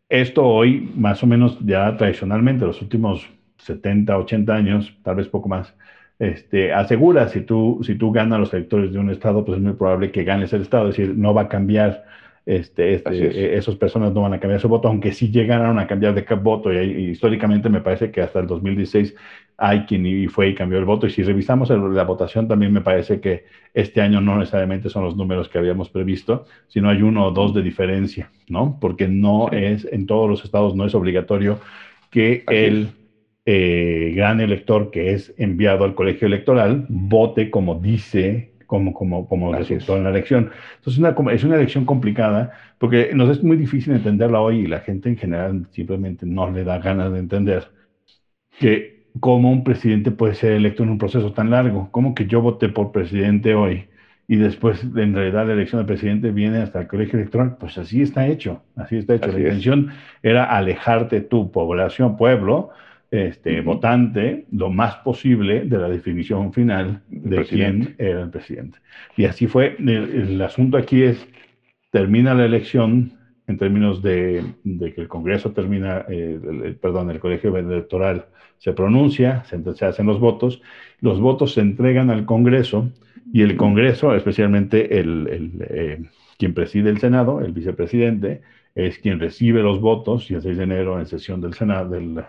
Esto 0.09 0.45
hoy, 0.45 0.91
más 0.95 1.23
o 1.23 1.27
menos 1.27 1.57
ya 1.65 1.97
tradicionalmente, 1.97 2.65
los 2.65 2.81
últimos 2.81 3.27
70, 3.57 4.17
80 4.17 4.53
años, 4.53 4.97
tal 5.03 5.15
vez 5.15 5.27
poco 5.27 5.49
más, 5.49 5.73
este, 6.19 6.71
asegura 6.71 7.27
si 7.27 7.41
tú, 7.41 7.81
si 7.83 7.95
tú 7.95 8.11
ganas 8.11 8.39
los 8.39 8.53
electores 8.53 8.93
de 8.93 8.99
un 8.99 9.09
estado, 9.09 9.43
pues 9.43 9.57
es 9.57 9.63
muy 9.63 9.73
probable 9.73 10.11
que 10.11 10.23
ganes 10.23 10.53
el 10.53 10.61
estado, 10.61 10.89
es 10.89 10.97
decir, 10.97 11.15
no 11.17 11.33
va 11.33 11.43
a 11.43 11.47
cambiar, 11.49 12.05
este, 12.45 12.93
este 12.93 13.57
esas 13.57 13.75
personas 13.75 14.13
no 14.13 14.21
van 14.21 14.33
a 14.33 14.39
cambiar 14.39 14.61
su 14.61 14.69
voto, 14.69 14.87
aunque 14.87 15.11
sí 15.11 15.29
llegaron 15.29 15.77
a 15.77 15.87
cambiar 15.87 16.13
de 16.13 16.21
voto, 16.35 16.71
y, 16.71 17.09
históricamente 17.09 17.69
me 17.69 17.81
parece 17.81 18.11
que 18.11 18.21
hasta 18.21 18.39
el 18.39 18.47
2016 18.47 19.13
hay 19.57 19.81
quien 19.81 20.05
y 20.05 20.27
fue 20.27 20.49
y 20.49 20.55
cambió 20.55 20.79
el 20.79 20.85
voto, 20.85 21.05
y 21.05 21.09
si 21.09 21.21
revisamos 21.21 21.69
la 21.69 22.03
votación 22.03 22.47
también 22.47 22.71
me 22.71 22.81
parece 22.81 23.19
que 23.19 23.45
este 23.73 23.99
año 23.99 24.21
no 24.21 24.37
necesariamente 24.37 24.89
son 24.89 25.03
los 25.03 25.17
números 25.17 25.49
que 25.49 25.57
habíamos 25.57 25.89
previsto, 25.89 26.45
sino 26.67 26.89
hay 26.89 27.01
uno 27.01 27.25
o 27.25 27.31
dos 27.31 27.53
de 27.53 27.61
diferencia, 27.61 28.31
¿no? 28.47 28.77
Porque 28.79 29.09
no 29.09 29.49
es, 29.51 29.85
en 29.91 30.05
todos 30.05 30.29
los 30.29 30.45
estados 30.45 30.75
no 30.75 30.85
es 30.85 30.95
obligatorio 30.95 31.59
que 32.09 32.45
el 32.47 32.89
eh, 33.45 34.13
gran 34.15 34.41
elector 34.41 34.91
que 34.91 35.13
es 35.13 35.33
enviado 35.37 35.85
al 35.85 35.95
colegio 35.95 36.27
electoral 36.27 36.85
vote 36.89 37.51
como 37.51 37.75
dice 37.75 38.53
como, 38.65 38.93
como, 38.93 39.27
como 39.27 39.53
resultó 39.53 39.95
en 39.95 40.03
la 40.03 40.09
elección. 40.09 40.51
Entonces 40.77 40.97
una, 40.99 41.15
es 41.31 41.43
una 41.43 41.55
elección 41.55 41.85
complicada 41.85 42.53
porque 42.79 43.11
nos 43.13 43.29
es 43.29 43.43
muy 43.43 43.57
difícil 43.57 43.93
entenderla 43.93 44.41
hoy 44.41 44.61
y 44.61 44.67
la 44.67 44.79
gente 44.79 45.09
en 45.09 45.17
general 45.17 45.67
simplemente 45.71 46.25
no 46.25 46.49
le 46.49 46.63
da 46.63 46.79
ganas 46.79 47.11
de 47.11 47.19
entender 47.19 47.67
que 48.59 49.05
cómo 49.19 49.51
un 49.51 49.63
presidente 49.63 50.11
puede 50.11 50.35
ser 50.35 50.53
electo 50.53 50.83
en 50.83 50.89
un 50.89 50.97
proceso 50.97 51.31
tan 51.31 51.49
largo, 51.51 51.89
como 51.91 52.15
que 52.15 52.25
yo 52.25 52.41
voté 52.41 52.69
por 52.69 52.91
presidente 52.91 53.53
hoy 53.55 53.87
y 54.27 54.37
después 54.37 54.83
en 54.83 55.13
realidad 55.13 55.45
la 55.47 55.53
elección 55.53 55.79
del 55.79 55.87
presidente 55.87 56.31
viene 56.31 56.57
hasta 56.59 56.81
el 56.81 56.87
colegio 56.87 57.19
electoral, 57.19 57.57
pues 57.59 57.77
así 57.77 58.01
está 58.01 58.27
hecho, 58.27 58.63
así 58.75 58.97
está 58.97 59.15
hecho. 59.15 59.31
la 59.31 59.39
intención 59.39 59.91
era 60.23 60.45
alejarte 60.45 61.21
tu 61.21 61.51
población, 61.51 62.17
pueblo, 62.17 62.71
este, 63.15 63.61
votante, 63.61 64.45
lo 64.51 64.69
más 64.69 64.97
posible 64.97 65.61
de 65.65 65.77
la 65.77 65.89
definición 65.89 66.53
final 66.53 67.01
de 67.09 67.45
quién 67.45 67.95
era 67.97 68.21
el 68.21 68.29
presidente. 68.29 68.79
Y 69.17 69.25
así 69.25 69.47
fue. 69.47 69.75
El, 69.79 70.41
asunto 70.41 70.77
aquí 70.77 71.03
es, 71.03 71.27
termina 71.91 72.33
la 72.33 72.45
elección 72.45 73.13
en 73.47 73.57
términos 73.57 74.01
de, 74.01 74.43
que 74.63 75.01
el 75.01 75.07
Congreso 75.07 75.51
termina, 75.51 76.05
el, 76.09 76.77
perdón, 76.81 77.11
el 77.11 77.19
colegio 77.19 77.55
electoral 77.55 78.25
se 78.57 78.73
pronuncia, 78.73 79.43
se, 79.45 79.85
hacen 79.85 80.05
los 80.05 80.19
votos, 80.19 80.61
los 81.01 81.19
votos 81.19 81.53
se 81.53 81.61
entregan 81.61 82.09
al 82.09 82.25
Congreso 82.25 82.91
y 83.31 83.41
el 83.41 83.55
Congreso, 83.55 84.15
especialmente 84.15 84.99
el, 84.99 85.51
eh, 85.69 86.03
quien 86.37 86.53
preside 86.53 86.89
el 86.89 86.99
Senado, 86.99 87.41
el 87.41 87.51
vicepresidente, 87.51 88.41
es 88.73 88.99
quien 88.99 89.19
recibe 89.19 89.61
los 89.61 89.79
votos 89.79 90.29
y 90.29 90.35
el 90.35 90.41
6 90.41 90.57
de 90.57 90.63
enero 90.63 90.99
en 90.99 91.05
sesión 91.05 91.41
del 91.41 91.53
Senado, 91.53 91.89
del, 91.89 92.23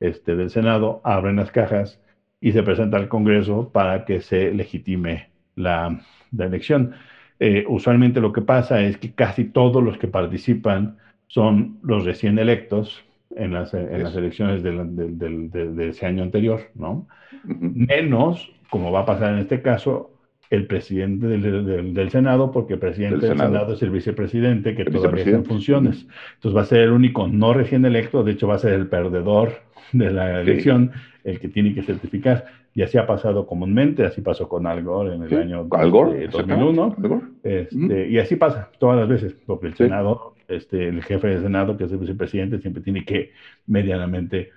este, 0.00 0.36
del 0.36 0.50
Senado 0.50 1.00
abren 1.04 1.36
las 1.36 1.50
cajas 1.50 2.00
y 2.40 2.52
se 2.52 2.62
presenta 2.62 2.96
al 2.96 3.08
Congreso 3.08 3.70
para 3.72 4.04
que 4.04 4.20
se 4.20 4.52
legitime 4.52 5.30
la, 5.54 6.00
elección. 6.38 6.92
Eh, 7.40 7.64
usualmente 7.68 8.20
lo 8.20 8.32
que 8.32 8.42
pasa 8.42 8.82
es 8.82 8.98
que 8.98 9.12
casi 9.12 9.44
todos 9.44 9.82
los 9.82 9.98
que 9.98 10.08
participan 10.08 10.98
son 11.28 11.78
los 11.82 12.04
recién 12.04 12.38
electos 12.38 13.04
en 13.34 13.52
las, 13.52 13.74
en 13.74 14.02
las 14.02 14.14
elecciones 14.14 14.62
de 14.62 15.88
ese 15.88 16.06
año 16.06 16.22
anterior, 16.22 16.60
¿no? 16.74 17.06
Menos, 17.44 18.50
como 18.70 18.92
va 18.92 19.00
a 19.00 19.06
pasar 19.06 19.34
en 19.34 19.40
este 19.40 19.60
caso, 19.60 20.16
el 20.50 20.66
presidente 20.66 21.26
del, 21.26 22.10
Senado, 22.10 22.52
porque 22.52 22.74
el 22.74 22.78
presidente 22.78 23.26
del, 23.26 23.36
Senado. 23.36 23.72
es 23.72 23.82
el 23.82 23.90
vicepresidente 23.90 24.74
que 24.74 24.84
todavía 24.84 25.24
está 25.24 25.36
en 25.36 25.44
funciones. 25.44 26.06
Entonces 26.34 26.56
va 26.56 26.62
a 26.62 26.66
ser 26.66 26.80
el 26.82 26.92
único 26.92 27.26
no 27.26 27.52
recién 27.52 27.84
electo, 27.84 28.22
de 28.22 28.32
hecho 28.32 28.46
va 28.46 28.54
a 28.54 28.58
ser 28.58 28.74
el 28.74 28.86
perdedor 28.86 29.65
de 29.92 30.10
la 30.10 30.40
elección, 30.40 30.92
el 31.24 31.40
que 31.40 31.48
tiene 31.48 31.74
que 31.74 31.82
certificar. 31.82 32.46
Y 32.74 32.82
así 32.82 32.98
ha 32.98 33.06
pasado 33.06 33.46
comúnmente, 33.46 34.04
así 34.04 34.20
pasó 34.20 34.48
con 34.48 34.66
Al 34.66 34.82
Gore 34.82 35.14
en 35.14 35.22
el 35.22 35.34
año 35.34 35.64
2001. 35.64 36.96
Este, 37.42 38.08
Y 38.08 38.18
así 38.18 38.36
pasa 38.36 38.70
todas 38.78 38.98
las 38.98 39.08
veces, 39.08 39.34
porque 39.46 39.68
el 39.68 39.74
Senado, 39.74 40.34
este, 40.46 40.88
el 40.88 41.02
jefe 41.02 41.28
del 41.28 41.42
Senado, 41.42 41.76
que 41.76 41.84
es 41.84 41.92
el 41.92 41.98
vicepresidente, 41.98 42.58
siempre 42.58 42.82
tiene 42.82 43.04
que 43.04 43.30
medianamente, 43.66 44.50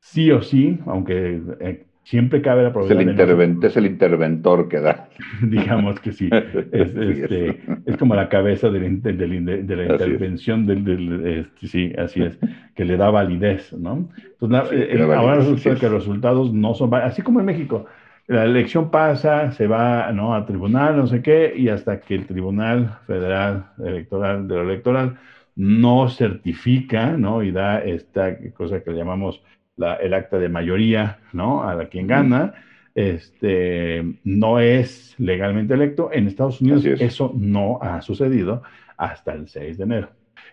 sí 0.00 0.30
o 0.32 0.42
sí, 0.42 0.78
aunque... 0.86 1.40
Eh, 1.60 1.84
siempre 2.04 2.42
cabe 2.42 2.62
la 2.62 2.72
probabilidad. 2.72 3.64
Es 3.64 3.76
el, 3.76 3.86
interventor 3.86 4.68
que 4.68 4.80
da. 4.80 5.08
Digamos 5.42 6.00
que 6.00 6.12
sí. 6.12 6.28
Es, 6.72 6.94
este, 6.94 7.60
es. 7.86 7.96
como 7.96 8.14
la 8.14 8.28
cabeza 8.28 8.70
de 8.70 8.80
la, 8.80 8.86
intervención 8.86 10.66
del, 10.66 11.26
este, 11.26 11.66
sí, 11.66 11.92
así 11.98 12.22
es, 12.22 12.38
que 12.74 12.84
le 12.84 12.96
da 12.96 13.10
validez, 13.10 13.72
¿no? 13.72 14.08
Entonces, 14.40 14.70
eh, 14.72 15.02
ahora 15.02 15.36
resulta 15.36 15.74
que 15.76 15.88
los 15.88 16.04
resultados 16.04 16.52
no 16.52 16.74
son 16.74 16.92
así 16.94 17.22
como 17.22 17.40
en 17.40 17.46
México. 17.46 17.86
La 18.28 18.44
elección 18.44 18.90
pasa, 18.90 19.50
se 19.52 19.66
va 19.66 20.12
¿no? 20.12 20.34
a 20.34 20.46
tribunal, 20.46 20.96
no 20.96 21.06
sé 21.06 21.22
qué, 21.22 21.52
y 21.56 21.68
hasta 21.68 22.00
que 22.00 22.14
el 22.14 22.26
Tribunal 22.26 22.98
Federal 23.06 23.66
Electoral 23.78 24.46
de 24.46 24.54
lo 24.54 24.62
Electoral 24.62 25.18
no 25.56 26.08
certifica, 26.08 27.16
¿no? 27.16 27.42
Y 27.42 27.50
da 27.50 27.82
esta 27.82 28.38
cosa 28.54 28.80
que 28.82 28.92
llamamos 28.92 29.42
el 29.76 30.14
acta 30.14 30.38
de 30.38 30.48
mayoría, 30.48 31.18
¿no? 31.32 31.62
A 31.64 31.74
la 31.74 31.86
quien 31.86 32.06
gana, 32.06 32.54
este, 32.94 34.04
no 34.24 34.60
es 34.60 35.14
legalmente 35.18 35.74
electo. 35.74 36.10
En 36.12 36.26
Estados 36.26 36.60
Unidos 36.60 36.84
eso 36.84 37.32
no 37.36 37.78
ha 37.80 38.02
sucedido 38.02 38.62
hasta 38.96 39.32
el 39.32 39.48
6 39.48 39.78
de 39.78 39.84
enero. 39.84 40.10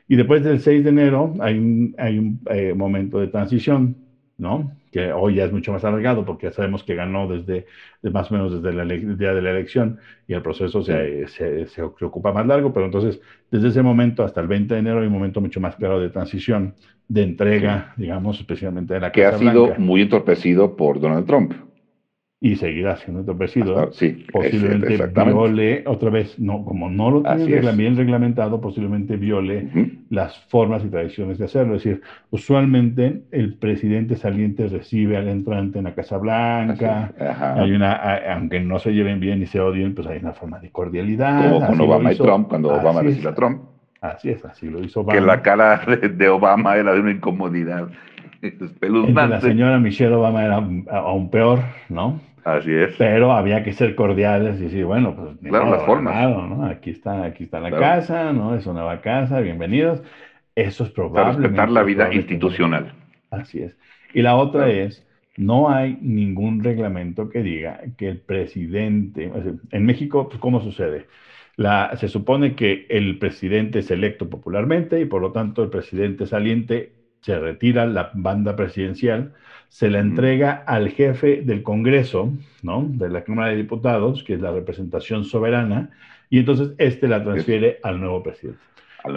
Y 0.07 0.15
después 0.15 0.43
del 0.43 0.59
6 0.59 0.83
de 0.83 0.89
enero 0.89 1.33
hay 1.39 1.57
un, 1.57 1.95
hay 1.97 2.17
un 2.17 2.41
eh, 2.49 2.73
momento 2.73 3.19
de 3.19 3.27
transición, 3.27 3.95
¿no? 4.39 4.71
Que 4.91 5.11
hoy 5.11 5.35
ya 5.35 5.45
es 5.45 5.51
mucho 5.51 5.71
más 5.71 5.83
alargado 5.83 6.25
porque 6.25 6.47
ya 6.47 6.53
sabemos 6.53 6.83
que 6.83 6.95
ganó 6.95 7.27
desde, 7.27 7.67
más 8.01 8.31
o 8.31 8.33
menos 8.33 8.61
desde 8.63 8.81
el 8.81 9.17
día 9.17 9.33
de 9.33 9.41
la 9.41 9.51
elección 9.51 9.99
y 10.27 10.33
el 10.33 10.41
proceso 10.41 10.81
se, 10.81 11.27
se, 11.27 11.67
se, 11.67 11.83
ocupa 11.83 12.31
más 12.31 12.47
largo, 12.47 12.73
pero 12.73 12.85
entonces 12.85 13.19
desde 13.51 13.67
ese 13.67 13.81
momento 13.83 14.23
hasta 14.23 14.41
el 14.41 14.47
20 14.47 14.73
de 14.73 14.79
enero 14.79 15.01
hay 15.01 15.07
un 15.07 15.13
momento 15.13 15.41
mucho 15.41 15.59
más 15.59 15.75
claro 15.75 15.99
de 15.99 16.09
transición 16.09 16.73
de 17.07 17.23
entrega, 17.23 17.93
digamos, 17.97 18.39
especialmente 18.39 18.93
de 18.93 18.99
la 18.99 19.11
Que 19.11 19.25
ha 19.25 19.37
sido 19.37 19.75
muy 19.77 20.01
entorpecido 20.01 20.75
por 20.75 20.99
Donald 20.99 21.25
Trump. 21.25 21.53
Y 22.41 22.55
seguirá 22.55 22.95
siendo 22.95 23.19
entorpecido. 23.19 23.91
sí, 23.91 24.25
posiblemente 24.31 24.97
viole, 25.25 25.83
otra 25.85 26.09
vez, 26.09 26.39
no, 26.39 26.63
como 26.63 26.89
no 26.89 27.11
lo 27.11 27.23
tiene 27.35 27.71
bien 27.73 27.97
reglamentado, 27.97 28.61
posiblemente 28.61 29.17
viole 29.17 29.67
las 30.09 30.39
formas 30.47 30.85
y 30.85 30.87
tradiciones 30.87 31.37
de 31.37 31.45
hacerlo. 31.45 31.75
Es 31.75 31.83
decir, 31.83 32.01
usualmente 32.29 33.23
el 33.31 33.55
presidente 33.55 34.15
saliente 34.15 34.69
recibe 34.69 35.17
al 35.17 35.27
entrante 35.27 35.79
en 35.79 35.83
la 35.83 35.93
Casa 35.93 36.17
Blanca. 36.17 37.11
Hay 37.57 37.73
una, 37.73 37.93
aunque 38.33 38.61
no 38.61 38.79
se 38.79 38.93
lleven 38.93 39.19
bien 39.19 39.41
y 39.41 39.45
se 39.45 39.59
odien, 39.59 39.93
pues 39.93 40.07
hay 40.07 40.19
una 40.19 40.31
forma 40.31 40.59
de 40.59 40.69
cordialidad. 40.69 41.51
Como 41.51 41.67
con 41.67 41.81
Obama 41.81 42.13
y 42.13 42.15
Trump, 42.15 42.47
cuando 42.47 42.73
Obama 42.73 43.01
recibe 43.01 43.27
a 43.27 43.35
Trump. 43.35 43.63
Así 43.99 44.29
es, 44.29 44.45
así 44.45 44.69
lo 44.69 44.81
hizo 44.81 45.01
Obama. 45.01 45.19
Que 45.19 45.25
la 45.25 45.41
cara 45.41 45.81
de, 45.85 46.29
Obama 46.29 46.77
era 46.77 46.93
de 46.93 47.01
una 47.01 47.11
incomodidad 47.11 47.89
espeluznante. 48.41 49.35
La 49.35 49.41
señora 49.41 49.77
Michelle 49.77 50.13
Obama 50.13 50.45
era 50.45 50.55
aún 50.55 51.29
peor, 51.29 51.59
¿no? 51.89 52.28
Así 52.57 52.73
es. 52.73 52.95
Pero 52.97 53.31
había 53.31 53.63
que 53.63 53.73
ser 53.73 53.95
cordiales 53.95 54.59
y 54.59 54.63
decir, 54.63 54.85
bueno, 54.85 55.15
pues 55.15 55.37
claro, 55.49 55.71
las 55.71 55.83
formas. 55.83 56.29
¿no? 56.29 56.65
Aquí 56.65 56.89
está, 56.89 57.23
aquí 57.23 57.43
está 57.43 57.59
la 57.59 57.71
casa, 57.71 58.33
¿no? 58.33 58.55
Es 58.55 58.65
una 58.65 58.81
nueva 58.81 59.01
casa, 59.01 59.39
bienvenidos. 59.39 60.01
Eso 60.55 60.83
es 60.83 60.89
probable. 60.89 61.37
respetar 61.37 61.69
la 61.69 61.83
vida 61.83 62.13
institucional. 62.13 62.93
Así 63.29 63.61
es. 63.61 63.77
Y 64.13 64.21
la 64.21 64.35
otra 64.35 64.69
es, 64.69 65.05
no 65.37 65.69
hay 65.69 65.97
ningún 66.01 66.63
reglamento 66.63 67.29
que 67.29 67.43
diga 67.43 67.81
que 67.97 68.09
el 68.09 68.19
presidente, 68.19 69.31
en 69.71 69.85
México, 69.85 70.27
pues, 70.27 70.39
¿cómo 70.39 70.61
sucede? 70.61 71.07
se 71.97 72.07
supone 72.07 72.55
que 72.55 72.85
el 72.89 73.19
presidente 73.19 73.79
es 73.79 73.91
electo 73.91 74.29
popularmente 74.29 75.01
y 75.01 75.05
por 75.05 75.21
lo 75.21 75.33
tanto 75.33 75.61
el 75.61 75.69
presidente 75.69 76.25
saliente 76.25 76.93
se 77.21 77.37
retira 77.37 77.85
la 77.85 78.11
banda 78.13 78.55
presidencial, 78.55 79.33
se 79.69 79.89
la 79.89 79.99
entrega 79.99 80.63
al 80.65 80.89
jefe 80.89 81.41
del 81.43 81.63
Congreso, 81.63 82.33
¿no? 82.63 82.85
De 82.89 83.07
la 83.07 83.23
Cámara 83.23 83.49
de 83.49 83.57
Diputados, 83.57 84.23
que 84.23 84.33
es 84.33 84.41
la 84.41 84.51
representación 84.51 85.23
soberana, 85.23 85.91
y 86.29 86.39
entonces 86.39 86.71
este 86.77 87.07
la 87.07 87.23
transfiere 87.23 87.79
al 87.83 87.99
nuevo 87.99 88.21
presidente. 88.21 88.59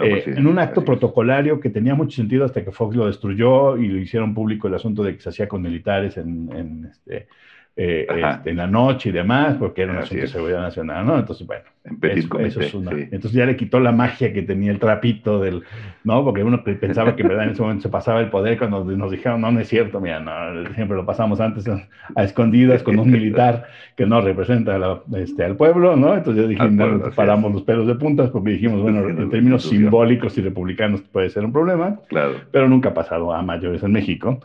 Eh, 0.01 0.23
en 0.27 0.47
un 0.47 0.59
acto 0.59 0.85
protocolario 0.85 1.59
que 1.59 1.69
tenía 1.69 1.93
mucho 1.93 2.15
sentido 2.15 2.45
hasta 2.45 2.63
que 2.63 2.71
Fox 2.71 2.95
lo 2.95 3.07
destruyó 3.07 3.75
y 3.77 3.87
lo 3.87 3.99
hicieron 3.99 4.33
público 4.33 4.69
el 4.69 4.75
asunto 4.75 5.03
de 5.03 5.15
que 5.15 5.21
se 5.21 5.29
hacía 5.29 5.47
con 5.47 5.61
militares 5.61 6.15
en, 6.15 6.49
en 6.55 6.85
este, 6.85 7.27
eh, 7.75 8.05
este, 8.07 8.51
en 8.51 8.57
la 8.57 8.67
noche 8.67 9.09
y 9.09 9.11
demás, 9.11 9.55
porque 9.57 9.81
era 9.81 9.93
un 9.93 9.97
asunto 9.97 10.21
de 10.21 10.27
seguridad 10.27 10.61
nacional, 10.61 11.07
¿no? 11.07 11.17
Entonces, 11.17 11.47
bueno, 11.47 11.63
eso, 12.03 12.61
es 12.61 12.73
una, 12.75 12.91
entonces 12.91 13.33
ya 13.33 13.47
le 13.47 13.57
quitó 13.57 13.79
la 13.79 13.91
magia 13.91 14.31
que 14.31 14.43
tenía 14.43 14.71
el 14.71 14.77
trapito 14.77 15.39
del, 15.39 15.63
¿no? 16.03 16.23
Porque 16.23 16.43
uno 16.43 16.63
pensaba 16.63 17.15
que 17.15 17.23
verdad 17.23 17.45
en 17.45 17.49
ese 17.49 17.63
momento 17.63 17.81
se 17.81 17.89
pasaba 17.89 18.21
el 18.21 18.29
poder 18.29 18.59
cuando 18.59 18.85
nos 18.85 19.09
dijeron, 19.09 19.41
no, 19.41 19.51
no 19.51 19.59
es 19.59 19.67
cierto, 19.67 19.99
mira, 19.99 20.19
no, 20.19 20.71
siempre 20.75 20.95
lo 20.95 21.03
pasamos 21.03 21.41
antes 21.41 21.67
a, 21.67 22.23
escondidas 22.23 22.83
con 22.83 22.99
un 22.99 23.09
militar 23.09 23.65
que 23.95 24.05
no 24.05 24.21
representa 24.21 25.01
este, 25.15 25.43
al 25.43 25.57
pueblo, 25.57 25.95
¿no? 25.95 26.15
Entonces 26.15 26.43
ya 26.43 26.47
dijimos, 26.47 27.15
paramos 27.15 27.53
los 27.53 27.63
pelos 27.63 27.87
de 27.87 27.95
puntas 27.95 28.29
porque 28.29 28.51
dijimos, 28.51 28.83
bueno, 28.83 29.09
en 29.09 29.31
términos 29.31 29.63
simbólicos 29.63 30.37
y 30.37 30.41
republicanos 30.41 31.01
puede 31.01 31.31
ser 31.31 31.43
un 31.43 31.51
problema, 31.51 31.99
claro. 32.07 32.35
pero 32.51 32.69
nunca 32.69 32.89
ha 32.89 32.93
pasado 32.93 33.33
a 33.33 33.41
mayores 33.41 33.81
en 33.81 33.93
México. 33.93 34.39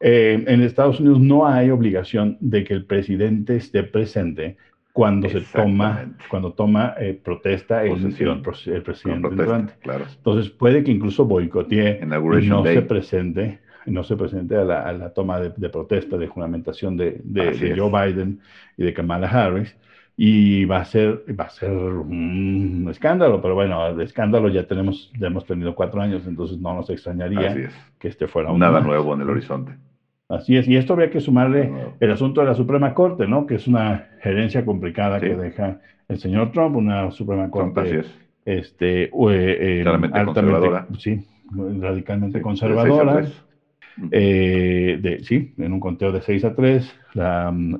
Eh, 0.00 0.44
en 0.46 0.62
Estados 0.62 1.00
Unidos 1.00 1.20
no 1.20 1.46
hay 1.46 1.70
obligación 1.70 2.36
de 2.40 2.64
que 2.64 2.74
el 2.74 2.84
presidente 2.84 3.56
esté 3.56 3.82
presente 3.82 4.56
cuando 4.92 5.28
se 5.28 5.40
toma, 5.40 6.10
cuando 6.30 6.52
toma 6.52 6.94
eh, 6.98 7.18
protesta 7.22 7.84
el, 7.84 7.92
el, 7.92 8.82
presidente 8.82 9.74
Entonces 10.16 10.50
puede 10.50 10.82
que 10.82 10.90
incluso 10.90 11.26
boicotee 11.26 12.00
y 12.02 12.46
no 12.46 12.64
se 12.64 12.80
presente, 12.80 13.58
no 13.84 14.04
se 14.04 14.16
presente 14.16 14.56
a 14.56 14.64
la, 14.64 15.12
toma 15.12 15.40
de, 15.40 15.68
protesta, 15.68 16.16
de 16.16 16.26
juramentación 16.26 16.96
de, 16.96 17.20
Joe 17.76 17.90
Biden 17.90 18.40
y 18.78 18.84
de 18.84 18.94
Kamala 18.94 19.28
Harris. 19.28 19.76
Y 20.18 20.64
va 20.64 20.78
a 20.78 20.84
ser, 20.86 21.24
va 21.38 21.44
a 21.44 21.50
ser 21.50 21.70
un 21.72 22.86
escándalo, 22.90 23.42
pero 23.42 23.54
bueno, 23.54 23.86
el 23.88 24.00
escándalo 24.00 24.48
ya 24.48 24.66
tenemos, 24.66 25.12
ya 25.18 25.26
hemos 25.26 25.44
tenido 25.44 25.74
cuatro 25.74 26.00
años, 26.00 26.26
entonces 26.26 26.58
no 26.58 26.74
nos 26.74 26.88
extrañaría 26.88 27.70
que 27.98 28.08
este 28.08 28.26
fuera 28.26 28.50
un 28.50 28.58
nada 28.58 28.80
nuevo 28.80 29.14
en 29.14 29.20
el 29.20 29.28
horizonte. 29.28 29.72
Así 30.28 30.56
es, 30.56 30.66
y 30.66 30.76
esto 30.76 30.94
habría 30.94 31.10
que 31.10 31.20
sumarle 31.20 31.70
el 32.00 32.10
asunto 32.10 32.40
de 32.40 32.46
la 32.46 32.54
Suprema 32.54 32.94
Corte, 32.94 33.28
¿no? 33.28 33.46
Que 33.46 33.56
es 33.56 33.68
una 33.68 34.08
gerencia 34.20 34.64
complicada 34.64 35.20
que 35.20 35.36
deja 35.36 35.80
el 36.08 36.18
señor 36.18 36.50
Trump, 36.50 36.76
una 36.76 37.10
Suprema 37.10 37.50
Corte 37.50 38.04
este, 38.46 39.04
eh, 39.04 39.10
eh, 39.12 39.84
conservadora. 40.24 40.86
Sí, 40.98 41.26
radicalmente 41.52 42.40
conservadora. 42.40 43.26
Eh, 44.10 44.98
de, 45.00 45.24
sí, 45.24 45.54
en 45.58 45.72
un 45.72 45.80
conteo 45.80 46.12
de 46.12 46.20
6 46.20 46.44
a 46.44 46.54
3, 46.54 46.94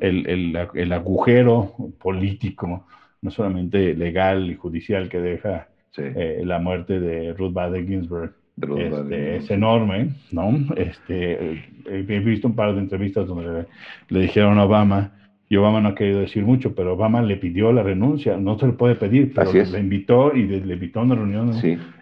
el, 0.01 0.57
el, 0.75 0.93
agujero 0.93 1.75
político, 1.99 2.87
no 3.21 3.31
solamente 3.31 3.95
legal 3.95 4.51
y 4.51 4.55
judicial 4.55 5.09
que 5.09 5.21
deja 5.21 5.69
la 5.97 6.59
muerte 6.59 7.01
de 7.01 7.33
Ruth 7.33 7.53
Bader 7.53 7.87
Ginsburg. 7.87 8.33
Este, 8.57 9.37
es 9.37 9.51
enorme, 9.51 10.15
¿no? 10.33 10.51
Este, 10.77 11.63
he 11.85 12.21
visto 12.21 12.49
un 12.49 12.57
par 12.57 12.75
de 12.75 12.81
entrevistas 12.81 13.27
donde 13.27 13.67
le, 14.09 14.21
dijeron 14.21 14.59
a 14.59 14.65
Obama, 14.65 15.13
y 15.49 15.57
Obama 15.57 15.83
no 15.83 15.91
ha 15.91 15.95
querido 15.95 16.21
decir 16.21 16.43
mucho, 16.43 16.75
pero 16.75 16.95
Obama 16.95 17.21
le 17.21 17.37
pidió 17.37 17.71
la 17.73 17.83
renuncia, 17.83 18.39
no 18.39 18.59
se 18.59 18.67
le 18.67 18.73
puede 18.73 18.95
pedir, 18.95 19.35
pero 19.35 19.53
le 19.53 19.79
invitó 19.79 20.35
y 20.35 20.45
le, 20.47 20.73
invitó 20.73 21.01
a 21.01 21.03
una 21.03 21.15
reunión 21.17 21.53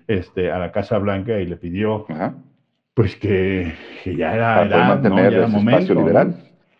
este, 0.07 0.51
a 0.53 0.59
la 0.59 0.71
Casa 0.71 0.99
Blanca 0.99 1.41
y 1.41 1.47
le 1.47 1.57
pidió 1.57 2.07
pues 2.95 3.17
que, 3.17 3.75
ya 4.05 4.35
era 4.35 4.65
edad, 4.65 5.03
¿no? 5.03 5.17
ya 5.17 5.27
era 5.27 5.47
momento. 5.49 5.95
Liberal. 5.95 6.37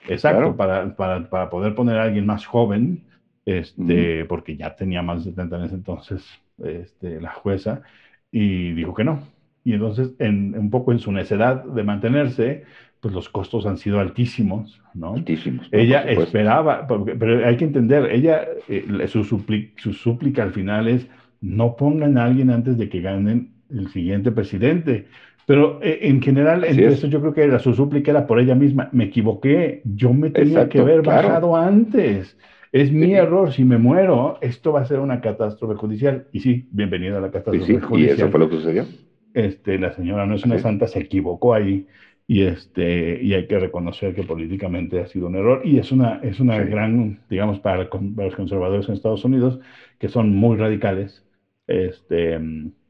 Exacto, 0.09 0.55
para, 0.57 0.95
para, 0.95 1.29
para, 1.29 1.51
poder 1.51 1.75
poner 1.75 1.99
a 1.99 2.05
alguien 2.05 2.27
más 2.27 2.47
joven, 2.47 3.05
este, 3.47 4.25
porque 4.27 4.57
ya 4.57 4.75
tenía 4.77 5.03
más 5.03 5.25
de 5.25 5.31
70 5.31 5.57
en 5.57 5.65
ese 5.65 5.75
entonces 5.75 6.25
este, 6.63 7.21
la 7.21 7.33
jueza, 7.33 7.83
y 8.31 8.73
dijo 8.73 8.95
que 8.95 9.05
no, 9.05 9.23
y 9.65 9.73
entonces, 9.73 10.13
en, 10.19 10.55
un 10.57 10.71
poco 10.71 10.93
en 10.93 10.99
su 10.99 11.11
necedad 11.11 11.65
de 11.65 11.83
mantenerse, 11.83 12.65
pues 13.01 13.15
los 13.15 13.31
costos 13.31 13.65
han 13.65 13.79
sido 13.79 13.99
altísimos, 13.99 14.81
¿no? 14.93 15.15
Altísimos. 15.15 15.69
Ella 15.73 16.03
esperaba, 16.03 16.87
pero 16.87 17.47
hay 17.47 17.57
que 17.57 17.65
entender, 17.65 18.11
ella, 18.13 18.45
eh, 18.69 19.07
su, 19.09 19.25
su 19.25 19.93
súplica 19.95 20.43
al 20.43 20.53
final 20.53 20.89
es, 20.89 21.09
no 21.41 21.77
pongan 21.77 22.19
a 22.19 22.25
alguien 22.25 22.51
antes 22.51 22.77
de 22.77 22.89
que 22.91 23.01
ganen 23.01 23.55
el 23.71 23.89
siguiente 23.89 24.31
presidente. 24.31 25.07
Pero 25.47 25.81
eh, 25.83 26.01
en 26.03 26.23
general, 26.23 26.65
en 26.65 26.81
eso 26.81 27.07
yo 27.07 27.21
creo 27.21 27.35
que 27.35 27.43
era, 27.43 27.59
su 27.59 27.75
súplica 27.75 28.11
era 28.11 28.27
por 28.27 28.41
ella 28.41 28.55
misma. 28.55 28.89
Me 28.93 29.05
equivoqué, 29.05 29.83
yo 29.85 30.13
me 30.13 30.31
tenía 30.31 30.69
que 30.69 30.81
haber 30.81 31.03
bajado 31.03 31.57
antes. 31.57 32.37
Es 32.73 32.91
mi 32.91 33.15
error, 33.15 33.53
si 33.53 33.65
me 33.65 33.79
muero, 33.79 34.39
esto 34.41 34.73
va 34.73 34.81
a 34.81 34.87
ser 34.87 34.99
una 34.99 35.21
catástrofe 35.21 35.75
judicial. 35.75 36.27
Y 36.33 36.41
sí, 36.41 36.67
bienvenida 36.71 37.19
a 37.19 37.21
la 37.21 37.31
catástrofe 37.31 37.81
judicial. 37.81 38.19
Y 38.19 38.21
eso 38.21 38.31
fue 38.31 38.41
lo 38.41 38.49
que 38.49 38.57
sucedió. 38.57 38.85
Este, 39.33 39.79
la 39.79 39.93
señora 39.93 40.27
no 40.27 40.35
es 40.35 40.45
una 40.45 40.59
santa, 40.59 40.87
se 40.87 41.01
equivocó 41.01 41.55
ahí 41.55 41.87
y, 42.27 42.43
este, 42.43 43.21
y 43.23 43.35
hay 43.35 43.47
que 43.47 43.59
reconocer 43.59 44.15
que 44.15 44.23
políticamente 44.23 45.01
ha 45.01 45.07
sido 45.07 45.27
un 45.27 45.37
error 45.37 45.61
y 45.65 45.79
es 45.79 45.93
una, 45.93 46.21
es 46.23 46.41
una 46.41 46.59
gran, 46.59 47.21
digamos, 47.29 47.61
para, 47.61 47.89
los 47.91 48.35
conservadores 48.35 48.89
en 48.89 48.95
Estados 48.95 49.25
Unidos, 49.25 49.59
que 49.99 50.09
son 50.09 50.35
muy 50.35 50.57
radicales, 50.57 51.27
este, 51.67 52.39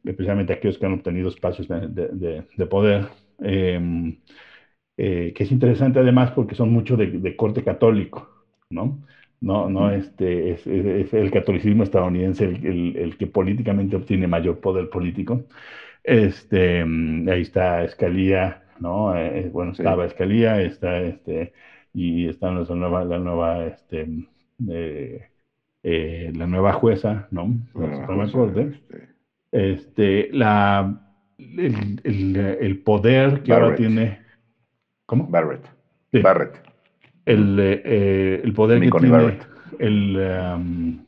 especialmente 0.04 0.52
aquellos 0.52 0.78
que 0.78 0.86
han 0.86 0.92
obtenido 0.94 1.28
espacios 1.28 1.68
de, 1.68 2.44
de, 2.56 2.66
poder, 2.66 3.06
em, 3.40 4.18
eh, 4.96 5.32
que 5.34 5.44
es 5.44 5.52
interesante 5.52 5.98
además 5.98 6.30
porque 6.32 6.54
son 6.54 6.70
mucho 6.72 6.96
de, 6.96 7.36
corte 7.36 7.64
católico, 7.64 8.28
¿no? 8.70 9.02
No, 9.40 9.68
no 9.68 9.90
este, 9.90 10.52
es, 10.52 10.66
es, 10.66 11.12
el 11.12 11.30
catolicismo 11.30 11.82
estadounidense 11.82 12.44
el, 12.44 12.66
el, 12.66 12.96
el, 12.96 13.16
que 13.18 13.26
políticamente 13.26 13.96
obtiene 13.96 14.26
mayor 14.26 14.60
poder 14.60 14.88
político. 14.88 15.44
Este, 16.02 16.82
ahí 16.82 17.42
está 17.42 17.84
Escalía, 17.84 18.62
¿no? 18.80 19.14
Eh, 19.16 19.40
eh, 19.40 19.50
bueno, 19.52 19.72
estaba 19.72 20.06
Escalía, 20.06 20.62
está 20.62 21.00
este, 21.00 21.52
y 21.92 22.28
está 22.28 22.52
la 22.52 22.64
nueva, 22.74 23.04
la 23.04 23.18
nueva, 23.18 23.66
este, 23.66 24.06
la 25.82 26.46
nueva 26.46 26.72
jueza, 26.74 27.28
¿no? 27.30 27.54
La 27.74 27.96
Suprema 27.96 28.32
Corte. 28.32 28.60
Este, 28.72 29.13
este 29.54 30.28
la, 30.32 31.00
el, 31.38 32.00
el, 32.02 32.36
el, 32.36 32.78
poder 32.80 33.42
que 33.42 33.52
ahora 33.52 33.76
tiene. 33.76 34.18
¿Cómo? 35.06 35.28
Barrett. 35.28 35.64
Barrett. 36.22 36.60
El, 37.24 37.58
el 37.58 38.52
poder 38.52 38.80
que 38.80 38.90
tiene 38.90 39.38
el, 39.78 40.16
um, 40.16 41.04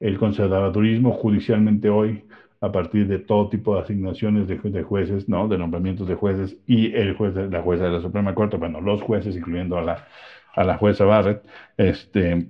el 0.00 0.18
conservadurismo 0.18 1.12
judicialmente 1.12 1.88
hoy 1.88 2.24
a 2.60 2.72
partir 2.72 3.06
de 3.06 3.20
todo 3.20 3.48
tipo 3.48 3.74
de 3.74 3.82
asignaciones 3.82 4.48
de, 4.48 4.58
de, 4.58 4.82
jueces, 4.82 5.28
¿no? 5.28 5.46
De 5.46 5.56
nombramientos 5.56 6.08
de 6.08 6.16
jueces 6.16 6.56
y 6.66 6.92
el 6.94 7.14
juez 7.14 7.34
de, 7.34 7.48
la 7.48 7.62
jueza 7.62 7.84
de 7.84 7.90
la 7.90 8.00
Suprema 8.00 8.34
Corte, 8.34 8.56
bueno, 8.56 8.80
los 8.80 9.00
jueces, 9.02 9.36
incluyendo 9.36 9.78
a 9.78 9.82
la, 9.82 10.08
a 10.54 10.64
la 10.64 10.76
jueza 10.76 11.04
Barrett, 11.04 11.46
este, 11.76 12.48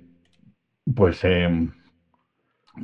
pues, 0.95 1.23
eh, 1.23 1.69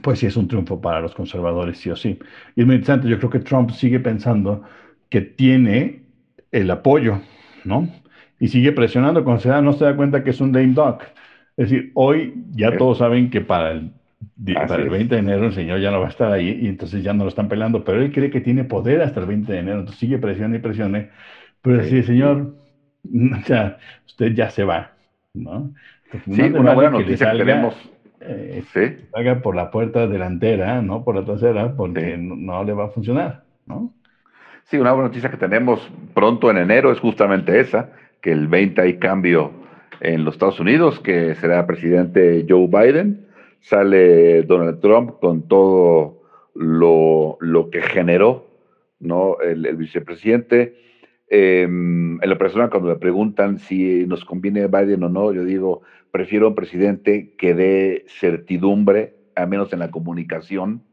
pues 0.02 0.20
sí 0.20 0.26
es 0.26 0.38
un 0.38 0.48
triunfo 0.48 0.82
para 0.82 1.02
los 1.02 1.14
conservadores, 1.14 1.78
sí 1.78 1.90
o 1.90 1.96
sí. 1.96 2.20
Y 2.56 2.62
es 2.62 2.66
muy 2.66 2.76
interesante, 2.76 3.08
yo 3.08 3.18
creo 3.18 3.30
que 3.30 3.40
Trump 3.40 3.72
sigue 3.72 4.00
pensando 4.00 4.64
que 5.10 5.22
tiene 5.22 6.02
el 6.52 6.72
apoyo, 6.72 7.22
¿no? 7.64 7.88
Y 8.40 8.48
sigue 8.48 8.72
presionando, 8.72 9.24
cuando 9.24 9.42
se 9.42 9.50
da, 9.50 9.62
no 9.62 9.74
se 9.74 9.86
da 9.86 9.96
cuenta 9.96 10.24
que 10.24 10.32
es 10.32 10.42
un 10.42 10.52
lame 10.52 10.74
duck. 10.74 11.04
Es 11.56 11.70
decir, 11.70 11.92
hoy 11.94 12.34
ya 12.52 12.76
todos 12.78 12.98
saben 12.98 13.30
que 13.30 13.42
para 13.42 13.72
el 13.72 13.92
para 14.56 14.76
el 14.76 14.90
20 14.90 15.16
de 15.16 15.22
enero 15.22 15.46
el 15.46 15.54
señor 15.54 15.80
ya 15.80 15.92
no 15.92 16.00
va 16.00 16.08
a 16.08 16.10
estar 16.10 16.32
ahí 16.32 16.60
y 16.62 16.68
entonces 16.68 17.04
ya 17.04 17.14
no 17.14 17.24
lo 17.24 17.30
están 17.30 17.50
pelando, 17.50 17.84
pero 17.84 18.02
él 18.02 18.12
cree 18.12 18.30
que 18.30 18.42
tiene 18.42 18.64
poder 18.64 19.02
hasta 19.02 19.20
el 19.20 19.26
20 19.26 19.52
de 19.52 19.60
enero, 19.60 19.80
entonces 19.80 20.00
sigue 20.00 20.18
presione 20.18 20.58
y 20.58 20.60
presione, 20.60 21.10
pero 21.62 21.84
sí, 21.84 22.04
señor, 22.04 22.56
o 23.04 23.46
sea, 23.46 23.78
usted 24.06 24.34
ya 24.34 24.50
se 24.50 24.64
va, 24.64 24.94
¿no? 25.34 25.74
sí, 26.26 26.42
una 26.42 26.74
buena 26.74 26.92
noticia 26.92 27.32
que, 27.32 27.38
tenemos. 27.38 27.76
Eh, 28.26 28.64
salga 29.12 29.42
por 29.42 29.56
la 29.56 29.72
puerta 29.72 30.08
delantera, 30.08 30.82
no 30.82 31.04
por 31.04 31.16
la 31.16 31.26
trasera, 31.26 31.76
porque 31.76 32.18
no, 32.18 32.64
le 32.64 32.74
va 32.74 32.86
a 32.86 32.90
funcionar, 32.90 33.44
¿no? 33.66 33.94
Sí, 34.66 34.78
una 34.78 34.94
buena 34.94 35.10
noticia 35.10 35.30
que 35.30 35.38
tenemos 35.38 35.92
pronto 36.14 36.50
en 36.50 36.58
enero 36.58 36.92
es 36.92 37.00
justamente 37.00 37.60
esa, 37.60 37.92
que 38.22 38.32
el 38.32 38.48
20 38.48 38.82
hay 38.82 38.98
cambio 38.98 39.52
en 40.00 40.24
los 40.24 40.36
Estados 40.36 40.60
Unidos, 40.60 41.00
que 41.00 41.36
será 41.36 41.68
presidente 41.68 42.46
Joe 42.48 42.68
Biden 42.68 43.24
sale 43.64 44.44
Donald 44.44 44.80
Trump 44.82 45.20
con 45.20 45.48
todo 45.48 46.22
lo, 46.54 47.70
que 47.72 47.82
generó 47.82 48.48
¿no? 49.00 49.38
el, 49.40 49.76
vicepresidente. 49.76 50.78
Em, 51.36 52.22
en 52.22 52.30
la 52.30 52.38
persona 52.38 52.70
cuando 52.70 52.90
me 52.90 52.96
preguntan 52.96 53.58
si 53.58 54.06
nos 54.06 54.24
conviene 54.24 54.68
Biden 54.68 55.02
o 55.02 55.10
no, 55.10 55.34
yo 55.34 55.44
digo, 55.44 55.82
prefiero 56.12 56.50
un 56.50 56.54
presidente 56.54 57.34
que 57.40 57.56
dé 57.56 58.06
certidumbre, 58.08 59.16
al 59.36 59.48
menos 59.48 59.74
en 59.74 59.80
la 59.80 59.90
comunicación, 59.90 60.84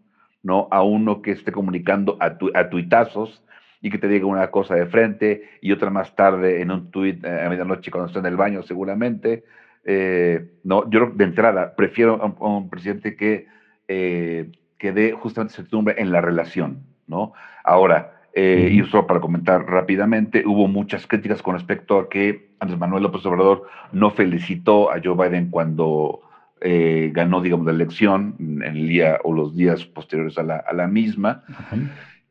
¿no? 0.43 0.66
A 0.70 0.82
uno 0.82 1.20
que 1.20 1.32
esté 1.32 1.53
comunicando 1.53 2.16
a, 2.20 2.38
a 2.55 2.70
tuitazos 2.70 3.45
y 3.82 3.91
que 3.91 3.99
te 3.99 4.09
diga 4.09 4.24
una 4.24 4.51
cosa 4.51 4.76
de 4.76 4.86
frente 4.86 5.43
y 5.61 5.72
otra 5.72 5.91
más 5.91 6.16
tarde 6.16 6.62
en 6.62 6.70
un 6.70 6.91
tuit 6.91 7.22
eh, 7.22 7.45
a 7.45 7.51
medianoche 7.51 7.91
cuando 7.91 8.07
está 8.07 8.20
en 8.20 8.26
el 8.32 8.38
baño 8.38 8.62
seguramente, 8.62 9.45
eh, 9.84 10.53
no, 10.64 10.88
yo 10.88 11.12
de 11.14 11.24
entrada 11.24 11.74
prefiero 11.76 12.14
a 12.41 12.47
un, 12.49 12.70
presidente 12.70 13.14
que, 13.14 13.47
eh, 13.88 14.51
que 14.78 14.93
dé 14.93 15.12
justamente 15.12 15.53
certidumbre 15.57 15.97
en 15.99 16.11
la 16.11 16.22
relación, 16.22 16.82
¿no? 17.07 17.34
Ahora, 17.62 18.19
eh, 18.35 18.70
y 18.72 18.83
solo 18.85 19.07
para 19.07 19.20
comentar 19.20 19.66
rápidamente, 19.66 20.45
hubo 20.47 20.68
muchas 20.68 21.07
críticas 21.07 21.43
con 21.43 21.55
respecto 21.55 21.99
a 21.99 22.09
que 22.09 22.51
Andrés 22.61 22.78
Manuel 22.78 23.03
López 23.03 23.24
Obrador 23.26 23.66
no 23.93 24.11
felicitó 24.11 24.91
a 24.91 25.01
Joe 25.03 25.16
Biden 25.16 25.51
cuando 25.51 26.22
ganó, 26.62 27.41
digamos, 27.41 27.64
la 27.64 27.72
elección 27.72 28.35
en 28.39 28.76
el 28.76 28.87
día 28.87 29.18
o 29.24 29.33
los 29.33 29.57
días 29.57 29.87
posteriores 29.87 30.37
a 30.37 30.43
la, 30.43 30.57
a 30.57 30.74
la 30.74 30.89
misma. 30.89 31.43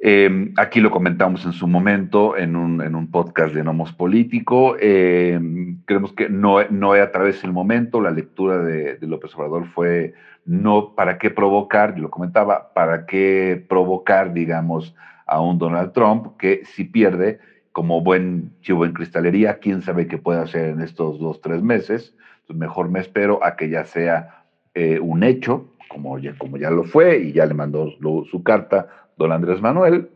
Em, 0.01 0.53
aquí 0.55 0.79
lo 0.79 0.91
comentamos 0.91 1.45
en 1.45 1.51
su 1.51 1.67
momento 1.67 2.37
en 2.37 2.55
un, 2.55 2.81
en 2.81 2.95
un 2.95 3.11
podcast 3.11 3.53
de 3.53 3.65
Nomos 3.65 3.91
Político. 3.91 4.77
Em, 4.79 5.81
creemos 5.83 6.13
que 6.13 6.29
no, 6.29 6.63
no 6.69 6.93
a 6.93 7.11
través 7.11 7.41
del 7.41 7.51
momento. 7.51 7.99
La 7.99 8.11
lectura 8.11 8.59
de, 8.59 8.97
López 9.01 9.35
Obrador 9.35 9.67
fue 9.67 10.13
no 10.45 10.95
para 10.95 11.17
qué 11.17 11.29
provocar, 11.29 11.95
yo 11.95 12.03
lo 12.03 12.09
comentaba, 12.09 12.73
para 12.73 13.05
qué 13.05 13.63
provocar, 13.67 14.33
digamos, 14.33 14.95
a 15.29 15.41
un 15.41 15.59
Donald 15.59 15.93
Trump 15.93 16.37
que 16.37 16.65
si 16.65 16.83
pierde, 16.83 17.39
como 17.71 18.01
buen 18.01 18.51
chivo 18.61 18.85
en 18.85 18.93
cristalería, 18.93 19.59
quién 19.59 19.81
sabe 19.81 20.07
qué 20.07 20.17
puede 20.17 20.41
hacer 20.41 20.69
en 20.69 20.81
estos 20.81 21.19
dos, 21.19 21.39
tres 21.39 21.61
meses. 21.61 22.15
Entonces 22.41 22.57
mejor 22.57 22.89
me 22.89 22.99
espero 22.99 23.43
a 23.43 23.55
que 23.55 23.69
ya 23.69 23.85
sea 23.85 24.45
eh, 24.73 24.99
un 24.99 25.23
hecho, 25.23 25.73
como 25.87 26.17
ya, 26.17 26.35
como 26.37 26.57
ya 26.57 26.71
lo 26.71 26.83
fue, 26.83 27.19
y 27.19 27.31
ya 27.31 27.45
le 27.45 27.53
mandó 27.53 27.91
su 27.91 28.43
carta 28.43 29.07
don 29.17 29.31
Andrés 29.31 29.61
Manuel. 29.61 30.09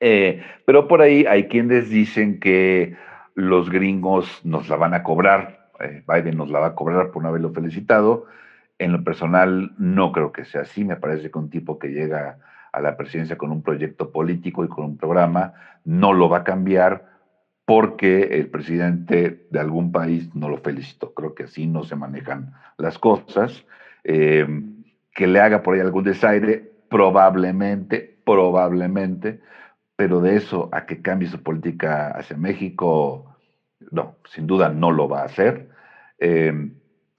Eh, 0.00 0.42
pero 0.64 0.86
por 0.86 1.02
ahí 1.02 1.26
hay 1.26 1.48
quienes 1.48 1.90
dicen 1.90 2.38
que 2.38 2.96
los 3.34 3.70
gringos 3.70 4.40
nos 4.44 4.68
la 4.68 4.76
van 4.76 4.94
a 4.94 5.02
cobrar, 5.02 5.70
eh, 5.80 6.02
Biden 6.06 6.36
nos 6.36 6.50
la 6.50 6.60
va 6.60 6.66
a 6.68 6.74
cobrar 6.74 7.10
por 7.10 7.22
no 7.22 7.28
haberlo 7.28 7.52
felicitado. 7.52 8.26
En 8.78 8.92
lo 8.92 9.02
personal 9.02 9.72
no 9.78 10.12
creo 10.12 10.30
que 10.30 10.44
sea 10.44 10.62
así, 10.62 10.84
me 10.84 10.96
parece 10.96 11.30
que 11.30 11.38
un 11.38 11.50
tipo 11.50 11.80
que 11.80 11.88
llega 11.88 12.38
a 12.72 12.80
la 12.80 12.96
presidencia 12.96 13.36
con 13.36 13.50
un 13.50 13.62
proyecto 13.62 14.10
político 14.10 14.64
y 14.64 14.68
con 14.68 14.84
un 14.84 14.96
programa 14.96 15.54
no 15.84 16.12
lo 16.12 16.28
va 16.28 16.38
a 16.38 16.44
cambiar 16.44 17.06
porque 17.64 18.22
el 18.38 18.48
presidente 18.48 19.46
de 19.50 19.60
algún 19.60 19.92
país 19.92 20.34
no 20.34 20.48
lo 20.48 20.58
felicitó. 20.58 21.12
Creo 21.12 21.34
que 21.34 21.44
así 21.44 21.66
no 21.66 21.84
se 21.84 21.96
manejan 21.96 22.54
las 22.78 22.98
cosas. 22.98 23.64
Eh, 24.04 24.46
que 25.18 25.26
le 25.26 25.40
haga 25.40 25.62
por 25.62 25.74
ahí 25.74 25.80
algún 25.80 26.04
desaire, 26.04 26.70
probablemente, 26.88 28.20
probablemente, 28.24 29.40
pero 29.96 30.20
de 30.20 30.36
eso 30.36 30.68
a 30.70 30.86
que 30.86 31.02
cambie 31.02 31.28
su 31.28 31.42
política 31.42 32.12
hacia 32.12 32.36
México, 32.36 33.36
no, 33.90 34.16
sin 34.30 34.46
duda 34.46 34.68
no 34.68 34.92
lo 34.92 35.08
va 35.08 35.22
a 35.22 35.24
hacer. 35.24 35.70
Eh, 36.20 36.70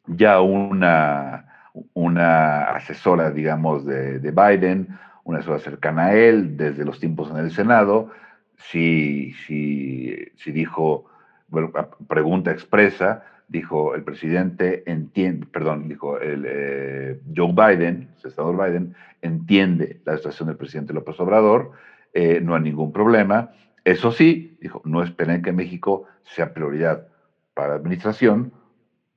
ya 0.08 0.40
una, 0.40 1.72
una 1.94 2.64
asesora, 2.72 3.32
digamos, 3.32 3.86
de, 3.86 4.20
Biden, 4.32 4.98
una 5.30 5.40
asesora 5.40 5.60
cercana 5.60 6.08
a 6.08 6.16
él, 6.16 6.58
desde 6.58 6.84
los 6.84 7.00
tiempos 7.00 7.30
en 7.30 7.38
el 7.38 7.52
Senado, 7.52 8.10
sí, 8.58 9.34
sí, 9.46 10.28
sí 10.36 10.52
dijo, 10.52 11.06
bueno, 11.50 11.72
pregunta 12.08 12.52
expresa, 12.52 13.24
dijo 13.48 13.94
el 13.94 14.04
presidente 14.04 14.84
entiende, 14.90 15.46
perdón, 15.46 15.88
dijo 15.88 16.18
eh, 16.20 17.22
Joe 17.36 17.54
Biden, 17.54 18.10
el 18.24 18.32
senador 18.32 18.58
Biden, 18.58 18.96
entiende 19.22 20.02
la 20.04 20.18
situación 20.18 20.48
del 20.48 20.58
presidente 20.58 20.94
López 20.94 21.20
Obrador, 21.20 21.74
eh, 22.14 22.42
no 22.42 22.56
hay 22.56 22.62
ningún 22.64 22.92
problema. 22.92 23.52
Eso 23.84 24.12
sí, 24.12 24.58
dijo, 24.60 24.82
no 24.84 25.04
esperen 25.04 25.44
que 25.44 25.52
México 25.52 26.06
sea 26.24 26.56
prioridad 26.56 27.08
para 27.54 27.70
la 27.70 27.76
administración 27.76 28.52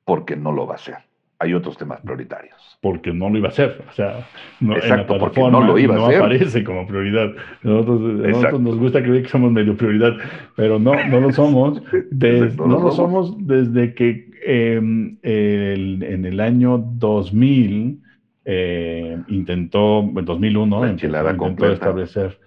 porque 0.04 0.36
no 0.36 0.52
lo 0.52 0.66
va 0.66 0.74
a 0.74 0.78
ser. 0.78 1.11
Hay 1.42 1.54
otros 1.54 1.76
temas 1.76 2.00
prioritarios. 2.02 2.56
Porque 2.80 3.12
no 3.12 3.28
lo 3.28 3.36
iba 3.36 3.48
a 3.48 3.50
hacer. 3.50 3.82
O 3.90 3.92
sea, 3.92 4.28
no, 4.60 4.76
Exacto, 4.76 5.18
porque 5.18 5.40
no 5.40 5.60
lo 5.60 5.76
iba 5.76 5.96
a 5.96 6.06
hacer. 6.06 6.18
No 6.18 6.24
aparece 6.24 6.62
como 6.62 6.86
prioridad. 6.86 7.32
Nosotros, 7.62 8.00
nosotros, 8.00 8.60
nos 8.60 8.78
gusta 8.78 9.02
creer 9.02 9.24
que 9.24 9.28
somos 9.28 9.50
medio 9.50 9.76
prioridad, 9.76 10.12
pero 10.54 10.78
no, 10.78 10.92
no 11.08 11.20
lo 11.20 11.32
somos. 11.32 11.82
no, 12.12 12.66
lo 12.66 12.92
somos. 12.92 13.34
desde 13.44 13.92
que 13.94 14.30
em, 14.44 15.18
en 15.22 16.24
el 16.24 16.38
año 16.38 16.78
2000 16.78 18.00
eh, 18.44 19.18
intentó, 19.26 20.00
en 20.00 20.24
2001, 20.24 20.86
intentó 20.90 21.72
establecer. 21.72 22.38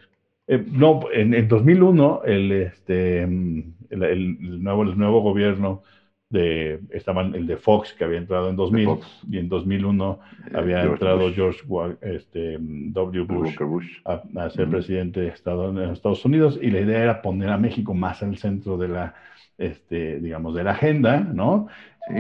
Eh, 0.48 0.64
no, 0.72 1.02
en, 1.12 1.34
en 1.34 1.48
2001 1.50 2.22
el, 2.26 2.52
este, 2.54 3.24
el, 3.24 3.74
el, 3.90 4.64
nuevo, 4.64 4.84
el 4.84 4.98
nuevo 4.98 5.22
gobierno 5.22 5.84
de, 6.36 6.80
estaban 6.92 7.34
el 7.34 7.48
de 7.48 7.58
Fox, 7.58 7.94
que 7.94 8.04
había 8.04 8.20
entrado 8.20 8.50
en 8.50 8.56
2000, 8.56 8.90
y 9.32 9.40
en 9.40 9.50
2001 9.50 10.20
eh, 10.20 10.52
había 10.54 10.84
entrado 10.84 11.32
George 11.34 11.64
este, 12.02 12.58
W. 12.60 13.26
Bush, 13.26 14.02
A, 14.06 14.50
ser 14.50 14.70
presidente 14.70 15.22
de 15.22 15.28
Estados, 15.30 16.26
Unidos, 16.26 16.60
y 16.62 16.70
la 16.70 16.82
idea 16.82 17.02
era 17.02 17.22
poner 17.22 17.50
a 17.50 17.58
México 17.58 17.94
más 17.94 18.22
al 18.22 18.38
centro 18.38 18.78
de 18.78 18.90
la, 18.90 19.16
este, 19.58 20.20
digamos, 20.20 20.54
de 20.54 20.64
la 20.64 20.72
agenda, 20.72 21.20
¿no? 21.22 21.68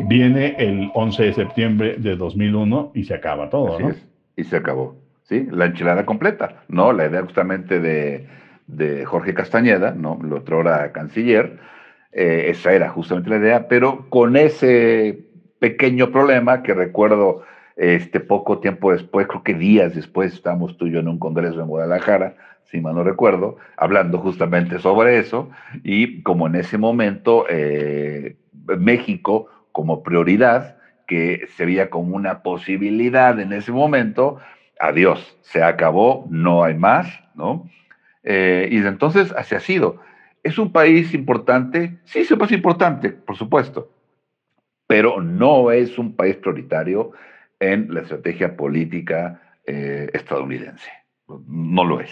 Viene 0.07 0.55
el 0.57 0.89
11 0.95 1.23
de 1.23 1.33
septiembre 1.33 1.95
de 1.97 2.15
2001 2.15 2.91
y 2.95 3.03
se 3.03 3.13
acaba 3.13 3.49
todo, 3.49 3.79
¿no? 3.79 3.91
Y 4.35 4.43
se 4.45 4.57
acabó, 4.57 4.95
¿sí? 5.23 5.47
La 5.51 5.65
enchilada 5.65 6.05
completa, 6.05 6.63
¿no? 6.69 6.91
La 6.91 7.05
idea 7.05 7.21
justamente 7.21 7.79
de, 7.79 8.27
de 8.67 9.05
Jorge 9.05 9.33
Castañeda, 9.33 9.91
¿no? 9.91 10.19
El 10.23 10.33
otro 10.33 10.61
era 10.61 10.91
canciller, 10.91 11.59
eh, 12.15 12.49
esa 12.49 12.71
era 12.71 12.89
justamente 12.89 13.29
la 13.29 13.37
idea, 13.37 13.67
pero 13.67 14.09
con 14.09 14.37
ese 14.37 15.19
pequeño 15.59 16.11
problema 16.11 16.63
que 16.63 16.73
recuerdo 16.73 17.43
este 17.75 18.21
poco 18.21 18.59
tiempo 18.59 18.93
después, 18.93 19.27
creo 19.27 19.43
que 19.43 19.53
días 19.53 19.93
después, 19.93 20.33
estábamos 20.33 20.77
tú 20.77 20.87
y 20.87 20.91
yo 20.91 21.01
en 21.01 21.09
un 21.09 21.19
congreso 21.19 21.59
en 21.59 21.67
Guadalajara, 21.67 22.35
si 22.71 22.79
mal 22.79 22.95
no 22.95 23.03
recuerdo, 23.03 23.57
hablando 23.75 24.19
justamente 24.19 24.79
sobre 24.79 25.19
eso, 25.19 25.49
y 25.83 26.23
como 26.23 26.47
en 26.47 26.55
ese 26.55 26.77
momento 26.77 27.45
eh, 27.49 28.37
México 28.79 29.49
como 29.73 30.01
prioridad, 30.01 30.77
que 31.07 31.47
se 31.57 31.65
veía 31.65 31.89
como 31.89 32.15
una 32.15 32.43
posibilidad 32.43 33.37
en 33.41 33.51
ese 33.51 33.73
momento, 33.73 34.39
adiós, 34.79 35.37
se 35.41 35.61
acabó, 35.61 36.25
no 36.29 36.63
hay 36.63 36.75
más, 36.75 37.07
¿no? 37.35 37.69
Eh, 38.23 38.69
y 38.71 38.77
entonces 38.77 39.33
así 39.37 39.53
ha 39.53 39.59
sido. 39.59 39.99
¿Es 40.45 40.59
un 40.59 40.71
país 40.71 41.11
importante? 41.15 41.97
Sí, 42.03 42.19
es 42.19 42.29
un 42.29 42.37
país 42.37 42.51
importante, 42.51 43.09
por 43.09 43.35
supuesto, 43.35 43.89
pero 44.85 45.19
no 45.19 45.71
es 45.71 45.97
un 45.97 46.15
país 46.15 46.35
prioritario 46.35 47.13
en 47.59 47.91
la 47.91 48.01
estrategia 48.01 48.55
política 48.55 49.41
eh, 49.65 50.07
estadounidense. 50.13 50.91
No 51.47 51.83
lo 51.83 51.99
es. 51.99 52.11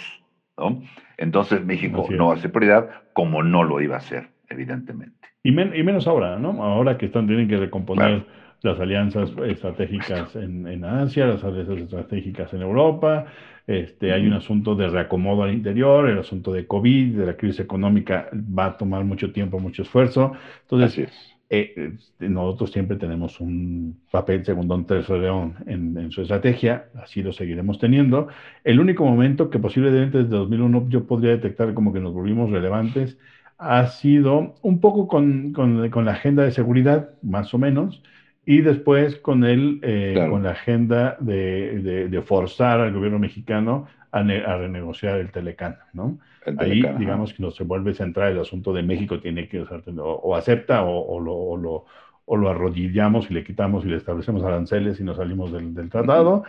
¿no? 0.58 0.82
Entonces 1.16 1.64
México 1.64 2.08
no 2.10 2.36
ser 2.36 2.50
prioridad 2.50 3.04
como 3.12 3.44
no 3.44 3.62
lo 3.62 3.80
iba 3.80 3.98
a 3.98 4.00
ser, 4.00 4.30
evidentemente. 4.48 5.28
Y, 5.44 5.52
menos 5.52 6.08
ahora, 6.08 6.36
¿no? 6.36 6.60
Ahora 6.60 6.98
que 6.98 7.06
están, 7.06 7.28
tienen 7.28 7.46
que 7.46 7.58
recomponer 7.58 8.26
las 8.62 8.80
alianzas 8.80 9.30
estratégicas 9.46 10.34
en, 10.34 10.66
en 10.66 10.84
Asia, 10.84 11.26
las 11.26 11.44
alianzas 11.44 11.78
estratégicas 11.78 12.52
en 12.52 12.62
Europa, 12.62 13.26
este, 13.66 14.12
hay 14.12 14.26
un 14.26 14.34
asunto 14.34 14.74
de 14.74 14.88
reacomodo 14.88 15.42
al 15.42 15.54
interior, 15.54 16.08
el 16.08 16.18
asunto 16.18 16.52
de 16.52 16.66
COVID, 16.66 17.18
de 17.18 17.26
la 17.26 17.36
crisis 17.36 17.60
económica 17.60 18.28
va 18.32 18.66
a 18.66 18.76
tomar 18.76 19.04
mucho 19.04 19.32
tiempo, 19.32 19.58
mucho 19.58 19.82
esfuerzo. 19.82 20.32
Entonces, 20.62 21.08
eh, 21.50 21.74
este, 21.94 22.28
nosotros 22.28 22.72
siempre 22.72 22.96
tenemos 22.96 23.40
un 23.40 24.00
papel 24.10 24.44
segundo 24.44 24.74
un 24.74 24.86
tercer 24.86 25.18
león 25.18 25.56
en, 25.66 25.96
en, 25.96 26.10
su 26.10 26.22
estrategia, 26.22 26.86
así 27.02 27.22
lo 27.22 27.32
seguiremos 27.32 27.78
teniendo. 27.78 28.28
El 28.64 28.80
único 28.80 29.04
momento 29.04 29.50
que 29.50 29.58
posiblemente 29.58 30.18
desde 30.18 30.30
2001 30.36 30.88
yo 30.88 31.06
podría 31.06 31.30
detectar 31.32 31.72
como 31.74 31.92
que 31.92 32.00
nos 32.00 32.12
volvimos 32.12 32.50
relevantes 32.50 33.18
ha 33.58 33.86
sido 33.86 34.56
un 34.62 34.80
poco 34.80 35.06
con, 35.08 35.52
con, 35.52 35.88
con 35.90 36.04
la 36.04 36.12
agenda 36.12 36.42
de 36.42 36.50
seguridad, 36.50 37.10
más 37.22 37.54
o 37.54 37.58
menos, 37.58 38.02
y 38.46 38.60
después 38.60 39.16
con 39.16 39.44
él, 39.44 39.80
eh, 39.82 40.26
con 40.30 40.42
la 40.42 40.50
agenda 40.50 41.16
de, 41.20 42.08
de, 42.08 42.22
forzar 42.22 42.80
al 42.80 42.92
gobierno 42.92 43.18
mexicano 43.18 43.86
a, 44.12 44.18
a 44.20 44.58
renegociar 44.58 45.18
el 45.18 45.30
Telecán, 45.30 45.78
¿no? 45.92 46.18
Ahí, 46.58 46.82
digamos 46.98 47.32
que 47.32 47.42
no 47.42 47.50
se 47.50 47.64
vuelve 47.64 47.94
central 47.94 48.32
el 48.32 48.40
asunto 48.40 48.74
de 48.74 48.82
México, 48.82 49.18
tiene 49.18 49.48
que, 49.48 49.64
o, 49.98 50.36
acepta 50.36 50.84
o, 50.84 51.18
lo, 51.18 51.34
o, 51.34 51.56
lo, 51.56 51.86
o, 52.26 52.36
lo, 52.36 52.50
arrodillamos 52.50 53.30
y 53.30 53.34
le 53.34 53.44
quitamos 53.44 53.84
y 53.84 53.88
le 53.88 53.96
establecemos 53.96 54.42
aranceles 54.42 55.00
y 55.00 55.04
nos 55.04 55.16
salimos 55.16 55.52
del, 55.52 55.74
del 55.74 55.88
tratado, 55.88 56.44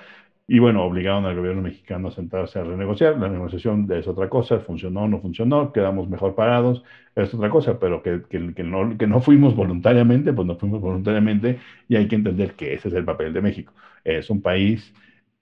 y 0.48 0.60
bueno, 0.60 0.84
obligaron 0.86 1.26
al 1.26 1.36
gobierno 1.36 1.62
mexicano 1.64 2.10
a 2.10 2.12
sentarse 2.12 2.60
a 2.60 2.64
renegociar. 2.64 3.18
La 3.18 3.30
negociación 3.30 3.91
es 3.91 4.08
otra 4.08 4.30
cosa, 4.30 4.60
funcionó 4.60 5.04
o 5.04 5.08
no 5.08 5.20
funcionó, 5.22 5.74
quedamos 5.74 6.08
mejor 6.08 6.36
parados, 6.36 6.84
es 7.16 7.34
otra 7.34 7.50
cosa, 7.50 7.80
pero 7.80 8.04
que, 8.04 8.22
que, 8.30 8.54
que, 8.54 8.64
no, 8.64 8.96
que 8.98 9.08
no 9.08 9.22
fuimos 9.22 9.56
voluntariamente, 9.56 10.34
pues 10.34 10.48
no 10.48 10.56
fuimos 10.58 10.82
voluntariamente 10.82 11.60
y 11.88 11.96
hay 11.96 12.08
que 12.08 12.16
entender 12.16 12.54
que 12.56 12.74
ese 12.76 12.89
es 12.89 12.93
el 12.93 13.06
papel 13.06 13.34
de 13.34 13.41
México. 13.41 13.74
Es 14.04 14.30
un 14.30 14.41
país 14.41 14.93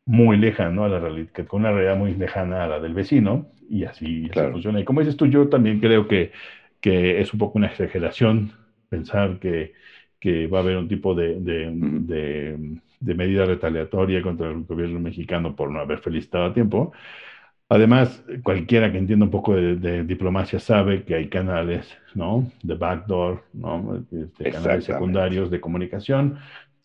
muy 0.05 0.37
lejano 0.37 0.83
a 0.85 0.89
la 0.89 0.99
realidad, 0.99 1.31
con 1.47 1.61
una 1.61 1.71
realidad 1.71 1.97
muy 1.97 2.13
lejana 2.15 2.63
a 2.63 2.67
la 2.67 2.79
del 2.79 2.93
vecino 2.93 3.47
y 3.69 3.85
así, 3.85 4.29
funciona. 4.51 4.79
Y 4.79 4.85
como 4.85 4.99
dices 5.01 5.17
tú, 5.17 5.27
yo 5.27 5.49
también 5.49 5.79
creo 5.79 6.07
que, 6.07 6.31
que 6.81 7.21
es 7.21 7.33
un 7.33 7.39
poco 7.39 7.57
una 7.57 7.67
exageración 7.67 8.51
pensar 8.89 9.39
que, 9.39 9.73
que 10.19 10.47
va 10.47 10.59
a 10.59 10.61
haber 10.61 10.77
un 10.77 10.87
tipo 10.87 11.15
de, 11.15 11.39
de 11.39 11.71
de 11.73 12.79
medida 13.15 13.45
retaliatoria 13.45 14.21
contra 14.21 14.49
el 14.49 14.63
gobierno 14.63 14.99
mexicano 14.99 15.55
por 15.55 15.69
no 15.69 15.79
haber 15.79 15.99
felicitado 15.99 16.45
a 16.45 16.53
tiempo. 16.53 16.93
Además, 17.69 18.23
cualquiera 18.43 18.91
que 18.91 18.99
entienda 18.99 19.25
un 19.25 19.31
poco 19.31 19.55
de, 19.55 20.03
diplomacia 20.03 20.59
sabe 20.59 21.03
que 21.03 21.15
hay 21.15 21.27
canales, 21.27 21.97
¿no? 22.13 22.51
De 22.61 22.75
backdoor, 22.75 23.43
¿no? 23.53 24.03
Este, 24.11 24.51
canales 24.51 24.85
secundarios 24.85 25.49
de 25.49 25.59
comunicación 25.59 26.37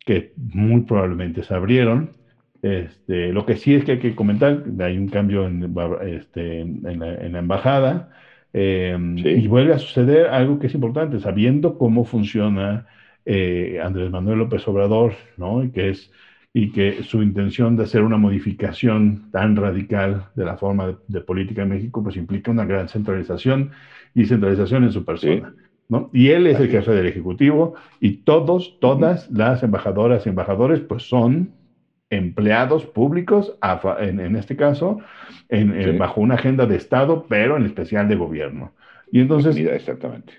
que 0.09 0.33
muy 0.37 0.83
probablemente 0.83 1.43
se 1.43 1.55
abrieron. 1.55 2.13
Este, 2.63 3.33
lo 3.33 3.45
que 3.45 3.57
sí 3.57 3.75
es 3.75 3.85
que 3.85 3.93
hay 3.93 3.99
que 3.99 4.15
comentar, 4.15 4.65
hay 4.81 4.97
un 4.97 5.09
cambio 5.09 5.47
en, 5.47 5.75
este, 6.07 6.61
en, 6.61 6.99
la, 6.99 7.39
embajada 7.39 8.11
em, 8.55 9.19
y 9.19 9.47
vuelve 9.47 9.75
a 9.75 9.79
suceder 9.79 10.29
algo 10.29 10.59
que 10.59 10.69
es 10.69 10.75
importante, 10.75 11.21
sabiendo 11.21 11.77
cómo 11.77 12.05
funciona 12.05 12.87
eh, 13.31 13.79
Andrés 13.85 14.11
Manuel 14.11 14.39
López 14.39 14.67
Obrador, 14.67 15.13
¿no? 15.37 15.63
Y 15.63 15.71
que 15.71 15.91
es 15.91 16.11
y 16.55 16.73
que 16.73 17.03
su 17.03 17.23
intención 17.23 17.77
de 17.77 17.85
hacer 17.85 18.03
una 18.03 18.17
modificación 18.17 19.31
tan 19.31 19.55
radical 19.55 20.29
de 20.35 20.47
la 20.47 20.57
forma 20.57 20.99
de, 21.07 21.21
política 21.21 21.63
en 21.63 21.69
México, 21.69 22.03
pues 22.03 22.17
implica 22.17 22.51
una 22.51 22.65
gran 22.65 22.89
centralización 22.89 23.73
y 24.15 24.25
centralización 24.25 24.85
en 24.85 24.93
su 24.93 25.05
persona. 25.05 25.55
¿no? 25.91 26.09
Y 26.13 26.29
él 26.31 26.47
es 26.47 26.59
el 26.59 26.71
jefe 26.71 26.93
del 26.93 27.07
Ejecutivo 27.07 27.75
y 28.01 28.23
todos, 28.25 28.81
todas 28.81 29.31
las 29.31 29.63
embajadoras 29.63 30.25
y 30.25 30.31
embajadores, 30.31 30.81
pues 30.81 31.03
son 31.03 31.53
empleados 32.11 32.87
públicos, 32.87 33.55
en, 34.01 34.35
este 34.35 34.57
caso, 34.57 35.01
en, 35.51 35.99
bajo 35.99 36.23
una 36.23 36.37
agenda 36.37 36.65
de 36.65 36.77
Estado, 36.77 37.27
pero 37.29 37.59
en 37.59 37.67
especial 37.67 38.09
de 38.09 38.17
gobierno. 38.17 38.73
Y 39.11 39.21
entonces, 39.21 39.57
exactamente. 39.57 40.35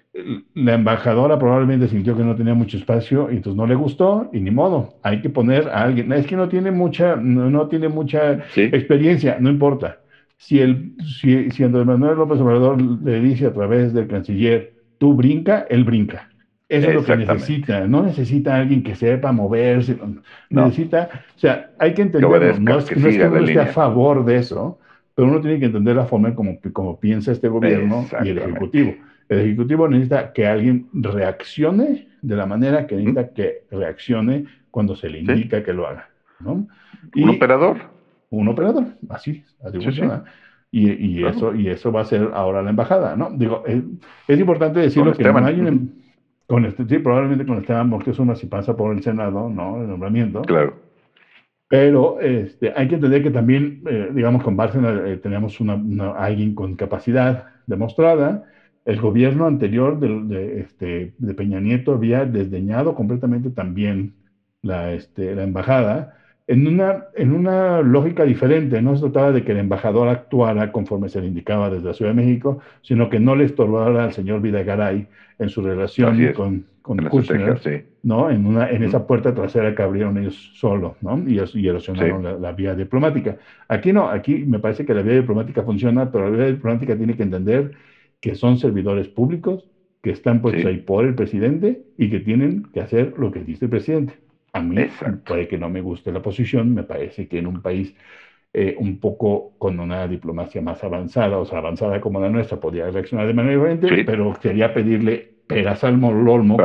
la 0.53 0.76
embajadora 0.76 1.39
probablemente 1.39 1.88
sintió 1.88 2.15
que 2.15 2.24
no 2.24 2.36
tenía 2.36 2.53
mucho 2.53 2.78
espacio 2.78 3.32
y 3.32 3.38
entonces 3.38 3.57
no 3.57 3.65
le 3.65 3.76
gustó 3.76 4.30
y 4.32 4.39
ni 4.39 4.51
modo, 4.51 4.99
hay 5.01 5.22
que 5.22 5.30
poner 5.30 5.70
a 5.70 5.84
alguien. 5.84 6.11
Es 6.13 6.28
que 6.28 6.36
no 6.36 6.49
tiene 6.49 6.72
mucha, 6.72 7.15
no, 7.15 7.67
tiene 7.67 7.89
mucha 7.89 8.39
experiencia, 8.55 9.38
no 9.39 9.49
importa. 9.49 9.99
Si, 10.38 10.59
el, 10.59 10.93
si, 11.20 11.49
si 11.51 11.63
Andrés 11.63 11.86
Manuel 11.86 12.17
López 12.17 12.39
Obrador 12.39 12.82
le 12.82 13.20
dice 13.20 13.47
a 13.47 13.53
través 13.53 13.93
del 13.93 14.07
canciller, 14.07 14.74
tú 14.97 15.13
brinca, 15.13 15.65
él 15.70 15.84
brinca. 15.84 16.30
Eso 16.70 16.89
es 16.89 16.95
lo 16.95 17.03
que 17.03 17.17
necesita. 17.17 17.88
No 17.88 18.03
necesita 18.03 18.55
alguien 18.55 18.84
que 18.84 18.95
sepa 18.95 19.32
moverse. 19.32 19.97
Necesita, 20.51 21.09
o 21.36 21.39
sea, 21.39 21.72
hay 21.80 21.95
que 21.95 22.03
entenderlo. 22.03 22.59
No 22.59 22.78
es 22.78 22.86
que, 22.86 22.95
no 22.95 23.28
uno 23.28 23.39
esté 23.39 23.59
a 23.59 23.65
favor 23.67 24.24
de 24.24 24.38
eso, 24.38 24.80
pero 25.20 25.32
uno 25.32 25.41
tiene 25.41 25.59
que 25.59 25.65
entender 25.65 25.97
la 25.97 26.05
forma 26.05 26.34
como, 26.34 26.59
como 26.72 26.97
piensa 26.97 27.34
este 27.34 27.49
gobierno 27.49 28.05
y 28.24 28.30
el 28.30 28.38
Ejecutivo. 28.38 28.95
El 29.28 29.39
Ejecutivo 29.39 29.86
necesita 29.89 30.32
que 30.32 30.47
alguien 30.47 30.88
reaccione 30.93 32.07
de 32.22 32.36
la 32.38 32.45
manera 32.45 32.88
que 32.88 32.95
necesita 32.95 33.34
que 33.34 33.63
reaccione 33.70 34.45
cuando 34.72 34.95
se 34.95 35.09
le 35.09 35.20
indica 35.20 35.61
que 35.61 35.74
lo 35.74 35.86
haga. 35.88 36.07
¿no? 36.39 36.65
un 37.17 37.30
operador. 37.32 37.80
Un 38.30 38.47
operador, 38.47 38.86
así, 39.09 39.43
así 39.61 39.82
funciona. 39.82 40.24
Y, 40.72 40.89
y 40.91 41.26
eso, 41.26 41.53
y 41.53 41.67
eso 41.67 41.91
va 41.91 41.99
a 41.99 42.05
ser 42.05 42.30
ahora 42.34 42.61
la 42.61 42.70
embajada, 42.70 43.17
¿no? 43.17 43.30
Digo, 43.30 43.65
es, 43.65 44.39
importante 44.39 44.80
decirlo 44.80 45.11
que 45.11 45.24
no 45.26 45.45
hay 45.45 45.59
un, 45.59 46.01
con 46.47 46.63
este, 46.63 46.88
sí, 46.88 46.99
probablemente 46.99 47.45
con 47.45 47.57
Esteban 47.57 47.89
Moctezuma 47.89 48.36
si 48.36 48.47
pasa 48.47 48.74
por 48.78 48.95
el 48.95 49.03
Senado, 49.03 49.49
¿no? 49.49 49.82
El 49.82 49.89
nombramiento. 49.89 50.43
Claro. 50.43 50.76
Pero 51.70 52.20
este, 52.20 52.74
hay 52.76 52.88
que 52.88 52.95
entender 52.95 53.24
que 53.24 53.30
también, 53.32 53.84
eh, 53.88 54.09
digamos, 54.13 54.43
con 54.43 54.57
Bárcena 54.57 55.03
eh, 55.05 55.17
tenemos 55.17 55.59
una, 55.61 55.76
alguien 56.17 56.55
con 56.55 56.76
capacidad 56.76 57.45
demostrada. 57.67 58.45
El 58.86 58.99
gobierno 58.99 59.45
anterior 59.45 59.99
de, 59.99 60.09
de, 60.24 60.61
este, 60.61 61.13
de 61.17 61.34
Peña 61.36 61.59
Nieto 61.59 61.93
había 61.93 62.26
desdeñado 62.26 62.95
completamente 62.95 63.51
también 63.51 64.15
la, 64.63 64.93
este, 64.93 65.36
la 65.36 65.43
embajada 65.43 66.18
en 66.50 66.66
una, 66.66 67.06
en 67.16 67.32
una 67.32 67.82
lógica 67.82 68.24
diferente. 68.24 68.82
No 68.82 68.95
se 68.95 69.04
trataba 69.04 69.32
de 69.32 69.43
que 69.43 69.52
el 69.52 69.60
embajador 69.60 70.08
actuara 70.08 70.72
conforme 70.72 71.08
se 71.08 71.22
le 71.22 71.28
indicaba 71.28 71.70
desde 71.70 71.86
la 71.86 71.93
Ciudad 71.93 72.10
de 72.10 72.16
México, 72.16 72.58
sino 72.82 73.08
que 73.08 73.20
no 73.20 73.36
le 73.36 73.45
estorbara 73.45 74.06
al 74.06 74.14
señor 74.14 74.41
Videgaray 74.41 75.06
en 75.38 75.50
su 75.50 75.62
relación 75.62 76.34
con, 76.34 76.66
con 76.82 76.97
Kushner, 77.06 77.86
¿no? 78.02 78.32
En, 78.32 78.47
una, 78.47 78.68
en 78.72 78.82
esa 78.82 79.06
puerta 79.06 79.36
trasera 79.36 79.76
que 79.76 79.84
abrieron 79.84 80.18
ellos 80.18 80.52
solos, 80.56 80.93
¿no? 81.02 81.20
Y, 81.28 81.39
y 81.54 81.68
erosionaron 81.68 82.41
la, 82.41 82.52
vía 82.52 82.74
diplomática. 82.74 83.38
Aquí 83.68 83.93
no, 83.93 84.10
aquí 84.10 84.43
me 84.47 84.58
parece 84.58 84.88
que 84.88 84.95
la 84.95 85.04
vía 85.04 85.18
diplomática 85.18 85.62
funciona, 85.62 86.12
pero 86.12 86.32
la 86.32 86.36
vía 86.36 86.47
diplomática 86.47 86.97
tiene 86.97 87.16
que 87.16 87.24
entender 87.24 87.74
que 88.20 88.34
son 88.34 88.58
servidores 88.58 89.08
públicos, 89.08 89.66
que 90.02 90.10
están 90.10 90.41
puestos 90.41 90.66
ahí 90.66 90.78
por 90.78 91.06
el 91.06 91.14
presidente 91.14 91.84
y 91.95 92.10
que 92.10 92.20
tienen 92.22 92.64
que 92.74 92.80
hacer 92.80 93.14
lo 93.20 93.30
que 93.30 93.43
dice 93.43 93.66
el 93.66 93.72
presidente. 93.72 94.16
A 94.54 94.62
mí 94.62 94.76
puede 95.26 95.47
que 95.47 95.58
no 95.58 95.70
me 95.70 95.82
guste 95.82 96.12
la 96.12 96.22
posición, 96.22 96.74
me 96.74 96.84
parece 96.84 97.28
que 97.28 97.39
en 97.39 97.47
un 97.47 97.62
país 97.62 97.95
eh, 98.52 98.76
un 98.80 99.00
poco 99.00 99.54
con 99.60 99.80
una 99.80 100.08
diplomacia 100.08 100.60
más 100.60 100.84
avanzada, 100.84 101.38
o 101.38 101.45
sea, 101.45 101.60
avanzada 101.60 102.02
como 102.02 102.20
la 102.20 102.30
nuestra, 102.30 102.60
podría 102.60 102.89
reaccionar 102.89 103.28
de 103.28 103.34
manera 103.34 103.56
diferente, 103.56 104.04
pero 104.06 104.34
quería 104.41 104.74
pedirle 104.74 105.36
peras 105.45 105.84
al 105.84 106.04
olmo, 106.04 106.58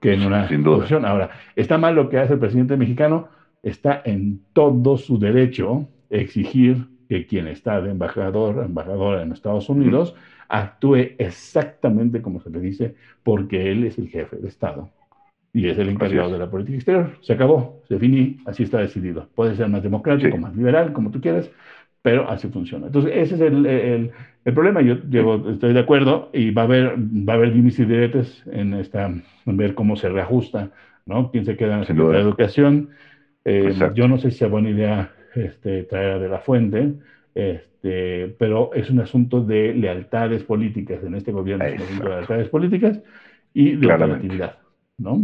que 0.00 0.14
en 0.14 0.22
una 0.22 0.48
posición. 0.64 1.04
Ahora, 1.04 1.30
está 1.54 1.78
mal 1.78 1.94
lo 1.94 2.08
que 2.08 2.18
hace 2.18 2.32
el 2.32 2.40
presidente 2.40 2.76
mexicano, 2.76 3.28
está 3.62 4.02
en 4.04 4.40
todo 4.52 4.96
su 4.96 5.18
derecho 5.18 5.88
exigir 6.10 6.88
que 7.08 7.24
quien 7.24 7.46
está 7.46 7.80
de 7.80 7.92
embajador, 7.92 8.64
embajadora 8.64 9.22
en 9.22 9.30
Estados 9.30 9.68
Unidos, 9.68 10.16
actúe 10.48 11.14
exactamente 11.18 12.20
como 12.20 12.40
se 12.40 12.50
le 12.50 12.58
dice, 12.58 12.96
porque 13.22 13.70
él 13.70 13.84
es 13.84 13.96
el 13.98 14.08
jefe 14.08 14.36
de 14.36 14.48
Estado 14.48 14.90
y 15.56 15.70
es 15.70 15.78
el 15.78 15.88
encargado 15.88 16.30
de 16.30 16.38
la 16.38 16.50
política 16.50 16.76
exterior. 16.76 17.12
Se 17.22 17.32
acabó, 17.32 17.80
se 17.88 17.98
finí, 17.98 18.36
así 18.44 18.64
está 18.64 18.78
decidido. 18.78 19.26
Puede 19.34 19.56
ser 19.56 19.70
más 19.70 19.82
democrático, 19.82 20.36
más 20.36 20.54
liberal, 20.54 20.92
como 20.92 21.10
tú 21.10 21.18
quieras, 21.18 21.50
pero 22.02 22.28
así 22.28 22.48
funciona. 22.48 22.88
Entonces, 22.88 23.12
ese 23.14 23.36
es 23.36 23.40
el, 23.40 23.64
el, 23.64 24.10
el 24.44 24.52
problema. 24.52 24.82
Yo, 24.82 24.96
estoy 25.50 25.72
de 25.72 25.80
acuerdo 25.80 26.28
y 26.34 26.50
va 26.50 26.62
a 26.62 26.64
haber, 26.66 26.96
va 26.98 27.32
a 27.32 27.36
haber 27.36 27.56
y 27.56 27.62
diretes 27.62 28.44
en, 28.52 28.74
esta, 28.74 29.06
en 29.06 29.56
ver 29.56 29.74
cómo 29.74 29.96
se 29.96 30.10
reajusta, 30.10 30.72
¿no? 31.06 31.30
Quién 31.30 31.46
se 31.46 31.56
queda 31.56 31.72
en 31.72 31.80
la 31.80 31.86
Secretaría 31.86 32.18
de 32.18 32.24
Educación. 32.24 32.90
Eh, 33.46 33.74
yo 33.94 34.08
no 34.08 34.18
sé 34.18 34.32
si 34.32 34.44
es 34.44 34.50
buena 34.50 34.68
idea 34.68 35.10
este, 35.34 35.84
traer 35.84 36.20
de 36.20 36.28
la 36.28 36.40
fuente, 36.40 36.92
este, 37.34 38.36
pero 38.38 38.74
es 38.74 38.90
un 38.90 39.00
asunto 39.00 39.40
de 39.40 39.72
lealtades 39.72 40.42
políticas 40.42 41.02
en 41.02 41.14
este 41.14 41.32
gobierno, 41.32 41.64
es 41.64 41.76
un 41.76 41.82
asunto 41.82 42.04
de 42.04 42.10
lealtades 42.10 42.48
políticas 42.50 43.00
y 43.54 43.76
de 43.76 43.86
operatividad. 43.86 44.65
¿No? 44.98 45.20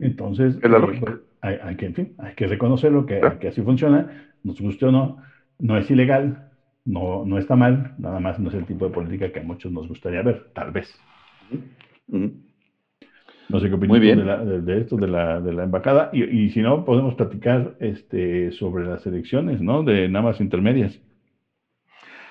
Entonces, 0.00 0.56
eh, 0.62 0.68
pues, 1.00 1.20
hay, 1.40 1.76
que, 1.76 1.86
en 1.86 1.94
fin, 1.94 2.14
hay 2.18 2.34
que 2.34 2.46
reconocerlo, 2.46 3.06
que, 3.06 3.20
que 3.40 3.48
así 3.48 3.62
funciona, 3.62 4.28
nos 4.42 4.60
guste 4.60 4.86
o 4.86 4.92
no, 4.92 5.16
no 5.58 5.78
es 5.78 5.90
ilegal, 5.90 6.50
no, 6.84 7.24
no 7.24 7.38
está 7.38 7.56
mal, 7.56 7.94
nada 7.98 8.20
más 8.20 8.38
no 8.38 8.48
es 8.48 8.54
el 8.54 8.66
tipo 8.66 8.86
de 8.86 8.92
política 8.92 9.32
que 9.32 9.40
a 9.40 9.44
muchos 9.44 9.72
nos 9.72 9.88
gustaría 9.88 10.22
ver, 10.22 10.50
tal 10.54 10.72
vez. 10.72 10.92
No 12.08 13.60
sé 13.60 13.68
qué 13.68 13.74
opinas 13.74 14.00
de, 14.00 14.60
de, 14.62 14.80
esto, 14.80 14.96
de 14.96 15.08
la, 15.08 15.40
de 15.40 15.52
la 15.52 15.64
embajada, 15.64 16.10
y, 16.12 16.22
y, 16.24 16.50
si 16.50 16.60
no, 16.60 16.84
podemos 16.84 17.14
platicar 17.14 17.76
este, 17.80 18.50
sobre 18.52 18.84
las 18.84 19.06
elecciones, 19.06 19.60
¿no? 19.60 19.82
De 19.82 20.08
nada 20.08 20.26
más 20.26 20.40
intermedias. 20.40 21.00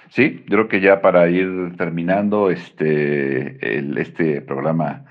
Sí, 0.09 0.43
yo 0.47 0.57
creo 0.57 0.67
que 0.67 0.81
ya 0.81 1.01
para 1.01 1.29
ir 1.29 1.75
terminando 1.77 2.51
este, 2.51 3.77
el, 3.77 3.97
este 3.97 4.41
programa 4.41 5.05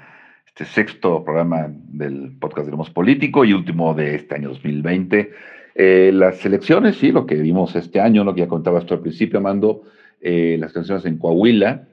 este 0.60 0.74
sexto 0.74 1.24
programa 1.24 1.72
del 1.88 2.32
podcast 2.38 2.66
Diremos 2.66 2.90
Político 2.90 3.46
y 3.46 3.54
último 3.54 3.94
de 3.94 4.16
este 4.16 4.34
año 4.34 4.50
2020. 4.50 5.30
Eh, 5.74 6.10
las 6.12 6.44
elecciones, 6.44 6.96
sí, 6.96 7.12
lo 7.12 7.24
que 7.24 7.36
vimos 7.36 7.74
este 7.76 7.98
año, 7.98 8.24
lo 8.24 8.34
que 8.34 8.42
ya 8.42 8.46
contabas 8.46 8.84
tú 8.84 8.92
al 8.92 9.00
principio, 9.00 9.38
Amando, 9.38 9.84
eh, 10.20 10.58
las 10.60 10.74
elecciones 10.76 11.06
en 11.06 11.16
Coahuila 11.16 11.88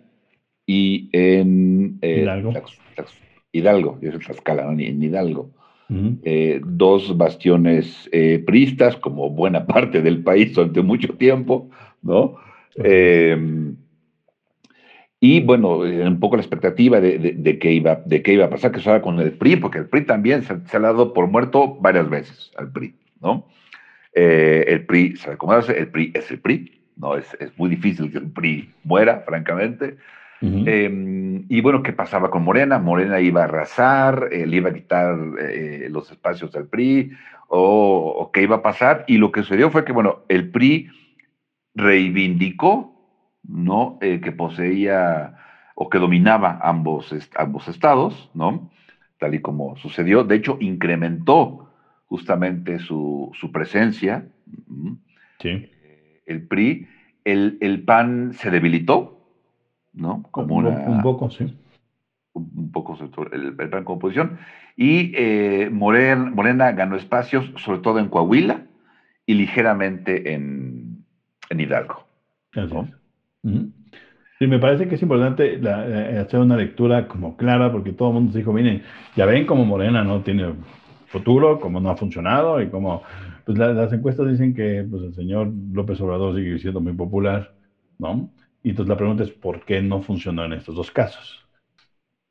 y 0.65 1.09
en 1.13 1.97
eh, 2.01 2.23
Hidalgo. 2.23 2.53
Hidalgo, 3.53 3.99
yo 4.01 4.11
soy 4.11 4.19
Tlaxcala, 4.19 4.65
¿no? 4.65 4.77
en 4.77 5.01
Hidalgo. 5.01 5.51
dos 6.65 7.17
bastiones 7.17 8.09
priistas, 8.45 8.97
como 8.97 9.29
buena 9.29 9.65
parte 9.65 10.01
del 10.01 10.23
país 10.23 10.53
durante 10.53 10.81
mucho 10.81 11.13
tiempo, 11.13 11.69
¿no? 12.01 12.35
Y 15.19 15.41
bueno, 15.41 15.79
un 15.79 16.19
poco 16.19 16.35
la 16.35 16.43
expectativa 16.43 17.01
de, 17.01 17.17
de, 17.17 17.59
qué 17.59 17.71
iba, 17.71 17.95
de 18.05 18.21
qué 18.21 18.33
iba 18.33 18.45
a 18.45 18.49
pasar, 18.49 18.71
que 18.71 18.79
se 18.79 19.01
con 19.01 19.19
el 19.19 19.31
PRI, 19.31 19.55
porque 19.55 19.79
el 19.79 19.87
PRI 19.87 20.05
también 20.05 20.43
se, 20.43 20.53
ha 20.53 20.79
dado 20.79 21.13
por 21.13 21.27
muerto 21.27 21.75
varias 21.79 22.07
veces 22.07 22.51
al 22.55 22.71
PRI, 22.71 22.93
¿no? 23.19 23.47
Eh, 24.13 24.65
el 24.67 24.85
PRI, 24.85 25.15
¿sabe 25.15 25.37
cómo 25.37 25.53
hace? 25.53 25.77
El 25.77 25.87
PRI 25.87 26.11
es 26.13 26.29
el 26.29 26.39
PRI, 26.39 26.81
¿no? 26.97 27.15
Es, 27.15 27.35
es 27.39 27.51
muy 27.57 27.69
difícil 27.69 28.11
que 28.11 28.19
el 28.19 28.29
PRI 28.31 28.69
muera, 28.83 29.23
francamente. 29.25 29.97
Em, 30.39 31.45
y 31.49 31.61
bueno, 31.61 31.81
¿qué 31.81 31.93
pasaba 31.93 32.29
con 32.29 32.43
Morena? 32.43 32.77
Morena 32.77 33.19
iba 33.19 33.41
a 33.41 33.45
arrasar, 33.45 34.29
le 34.31 34.55
iba 34.55 34.69
a 34.69 34.73
quitar 34.73 35.17
eh, 35.39 35.87
los 35.89 36.11
espacios 36.11 36.55
al 36.55 36.67
PRI, 36.67 37.11
o, 37.47 38.13
o, 38.19 38.31
qué 38.31 38.43
iba 38.43 38.57
a 38.57 38.61
pasar. 38.61 39.03
Y 39.07 39.17
lo 39.17 39.31
que 39.31 39.41
sucedió 39.41 39.71
fue 39.71 39.83
que, 39.83 39.93
bueno, 39.93 40.19
el 40.29 40.51
PRI 40.51 40.91
reivindicó 41.73 42.96
¿no? 43.47 43.97
Eh, 44.01 44.19
que 44.21 44.31
poseía 44.31 45.35
o 45.75 45.89
que 45.89 45.99
dominaba 45.99 46.59
ambos, 46.61 47.13
ambos 47.35 47.67
estados, 47.67 48.29
¿no? 48.33 48.71
Tal 49.19 49.35
y 49.35 49.41
como 49.41 49.75
sucedió. 49.77 50.23
De 50.23 50.35
hecho, 50.35 50.57
incrementó 50.59 51.69
justamente 52.07 52.79
su, 52.79 53.31
presencia. 53.53 54.27
Sí. 55.39 55.49
Eh, 55.49 56.21
el 56.25 56.47
PRI. 56.47 56.87
El, 57.23 57.83
PAN 57.83 58.33
se 58.33 58.49
debilitó, 58.49 59.19
¿no? 59.91 60.23
Como 60.31 60.55
un, 60.55 61.01
poco, 61.01 61.29
sí. 61.29 61.57
Un, 62.31 62.71
poco 62.71 62.97
el, 63.33 63.57
el, 63.59 63.69
PAN 63.69 63.83
como 63.83 63.97
oposición. 63.97 64.39
Y 64.77 65.11
eh, 65.15 65.69
Morena, 65.71 66.71
ganó 66.71 66.95
espacios, 66.95 67.51
sobre 67.57 67.79
todo 67.79 67.99
en 67.99 68.07
Coahuila 68.07 68.67
y 69.25 69.33
ligeramente 69.33 70.33
en, 70.33 71.03
Hidalgo. 71.49 72.05
Sí, 74.39 74.45
me 74.45 74.59
parece 74.59 74.87
que 74.87 74.95
es 74.95 75.01
importante 75.01 75.59
eh, 75.61 76.19
hacer 76.19 76.39
una 76.39 76.55
lectura 76.57 77.07
como 77.07 77.35
clara, 77.35 77.71
porque 77.71 77.91
todo 77.91 78.09
el 78.09 78.13
mundo 78.15 78.31
se 78.31 78.39
dijo, 78.39 78.53
miren, 78.53 78.83
ya 79.15 79.25
ven 79.25 79.45
cómo 79.47 79.65
Morena 79.65 80.03
no 80.03 80.21
tiene 80.21 80.53
futuro, 81.07 81.59
cómo 81.59 81.79
no 81.79 81.89
ha 81.89 81.97
funcionado 81.97 82.61
y 82.61 82.69
cómo, 82.69 83.01
pues 83.45 83.57
las 83.57 83.91
encuestas 83.91 84.29
dicen 84.29 84.53
que 84.53 84.85
pues, 84.89 85.03
el 85.03 85.13
señor 85.15 85.51
López 85.71 85.99
Obrador 86.01 86.35
sigue 86.35 86.59
siendo 86.59 86.81
muy 86.81 86.93
popular, 86.93 87.55
¿no? 87.97 88.29
Y 88.61 88.71
entonces 88.71 88.89
la 88.89 88.97
pregunta 88.97 89.23
es, 89.23 89.31
¿por 89.31 89.65
qué 89.65 89.81
no 89.81 90.01
funcionó 90.03 90.45
en 90.45 90.53
estos 90.53 90.75
dos 90.75 90.91
casos? 90.91 91.39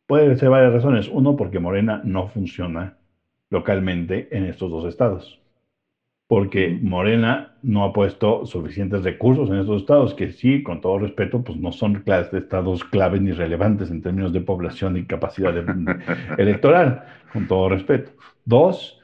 Puede 0.06 0.36
ser 0.36 0.50
varias 0.50 0.74
razones. 0.74 1.08
Uno, 1.08 1.34
porque 1.34 1.58
Morena 1.58 2.00
no 2.04 2.28
funciona 2.28 2.98
localmente 3.50 4.28
en 4.30 4.44
estos 4.44 4.70
dos 4.70 4.84
estados 4.86 5.40
porque 6.28 6.76
Morena 6.82 7.56
no 7.62 7.84
ha 7.84 7.92
puesto 7.92 8.46
suficientes 8.46 9.04
recursos 9.04 9.48
en 9.50 9.60
estos 9.60 9.82
estados, 9.82 10.14
que 10.14 10.32
sí, 10.32 10.62
con 10.62 10.80
todo 10.80 10.98
respeto, 10.98 11.42
pues 11.42 11.58
no 11.58 11.70
son 11.72 12.02
estados 12.06 12.84
claves 12.84 13.20
ni 13.20 13.32
relevantes 13.32 13.90
en 13.90 14.02
términos 14.02 14.32
de 14.32 14.40
población 14.40 14.96
y 14.96 15.04
capacidad 15.04 15.54
electoral, 16.38 17.04
con 17.32 17.46
todo 17.46 17.68
respeto. 17.68 18.10
Dos, 18.44 19.00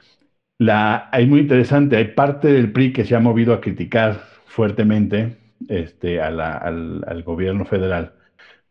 la, 0.57 1.09
hay 1.11 1.25
muy 1.25 1.41
interesante, 1.41 1.95
hay 1.95 2.09
parte 2.09 2.51
del 2.51 2.71
PRI 2.71 2.93
que 2.93 3.05
se 3.05 3.15
ha 3.15 3.19
movido 3.19 3.53
a 3.53 3.61
criticar 3.61 4.21
fuertemente 4.45 5.37
este, 5.69 6.21
al, 6.21 6.39
al, 6.39 7.23
gobierno 7.23 7.65
federal 7.65 8.13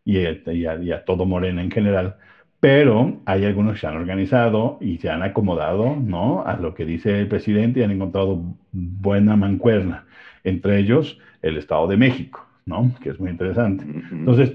y, 0.05 0.25
a, 0.25 1.05
todo 1.05 1.25
Morena 1.25 1.61
en 1.61 1.71
general, 1.71 2.17
pero 2.63 3.17
hay 3.25 3.43
algunos 3.43 3.73
que 3.73 3.79
se 3.81 3.87
han 3.87 3.97
organizado 3.97 4.77
y 4.79 4.97
se 4.99 5.09
han 5.09 5.21
acomodado, 5.21 5.97
¿no? 5.97 6.45
A 6.45 6.55
lo 6.55 6.73
que 6.73 6.85
dice 6.85 7.19
el 7.19 7.27
presidente 7.27 7.81
y 7.81 7.83
han 7.83 7.91
encontrado 7.91 8.41
buena 8.71 9.35
mancuerna, 9.35 10.05
entre 10.45 10.79
ellos 10.79 11.19
el 11.41 11.57
Estado 11.57 11.87
de 11.87 11.97
México, 11.97 12.47
¿no? 12.65 12.95
Que 13.03 13.09
es 13.09 13.19
muy 13.19 13.31
interesante. 13.31 13.83
Entonces, 14.13 14.53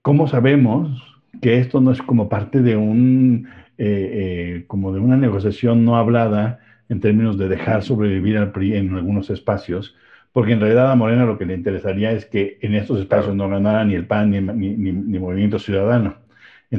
¿cómo 0.00 0.28
sabemos 0.28 1.20
que 1.42 1.58
esto 1.58 1.82
no 1.82 1.92
es 1.92 2.00
como 2.00 2.30
parte 2.30 2.62
de 2.62 2.78
un, 2.78 3.46
eh, 3.76 3.84
eh, 4.56 4.64
como 4.66 4.90
de 4.94 5.00
una 5.00 5.18
negociación 5.18 5.84
no 5.84 5.96
hablada 5.96 6.58
en 6.88 7.00
términos 7.00 7.36
de 7.36 7.48
dejar 7.48 7.82
sobrevivir 7.82 8.38
al 8.38 8.52
PRI 8.52 8.76
en 8.76 8.94
algunos 8.94 9.28
espacios, 9.28 9.94
porque 10.32 10.52
en 10.52 10.60
realidad 10.60 10.90
a 10.90 10.96
Morena 10.96 11.26
lo 11.26 11.36
que 11.36 11.44
le 11.44 11.52
interesaría 11.52 12.12
es 12.12 12.24
que 12.24 12.56
en 12.62 12.74
estos 12.74 12.98
espacios 12.98 13.36
no 13.36 13.50
ganara 13.50 13.84
ni 13.84 13.94
el 13.94 14.06
PAN 14.06 14.30
ni, 14.30 14.40
ni, 14.40 15.18
Movimiento 15.18 15.58
Ciudadano. 15.58 16.21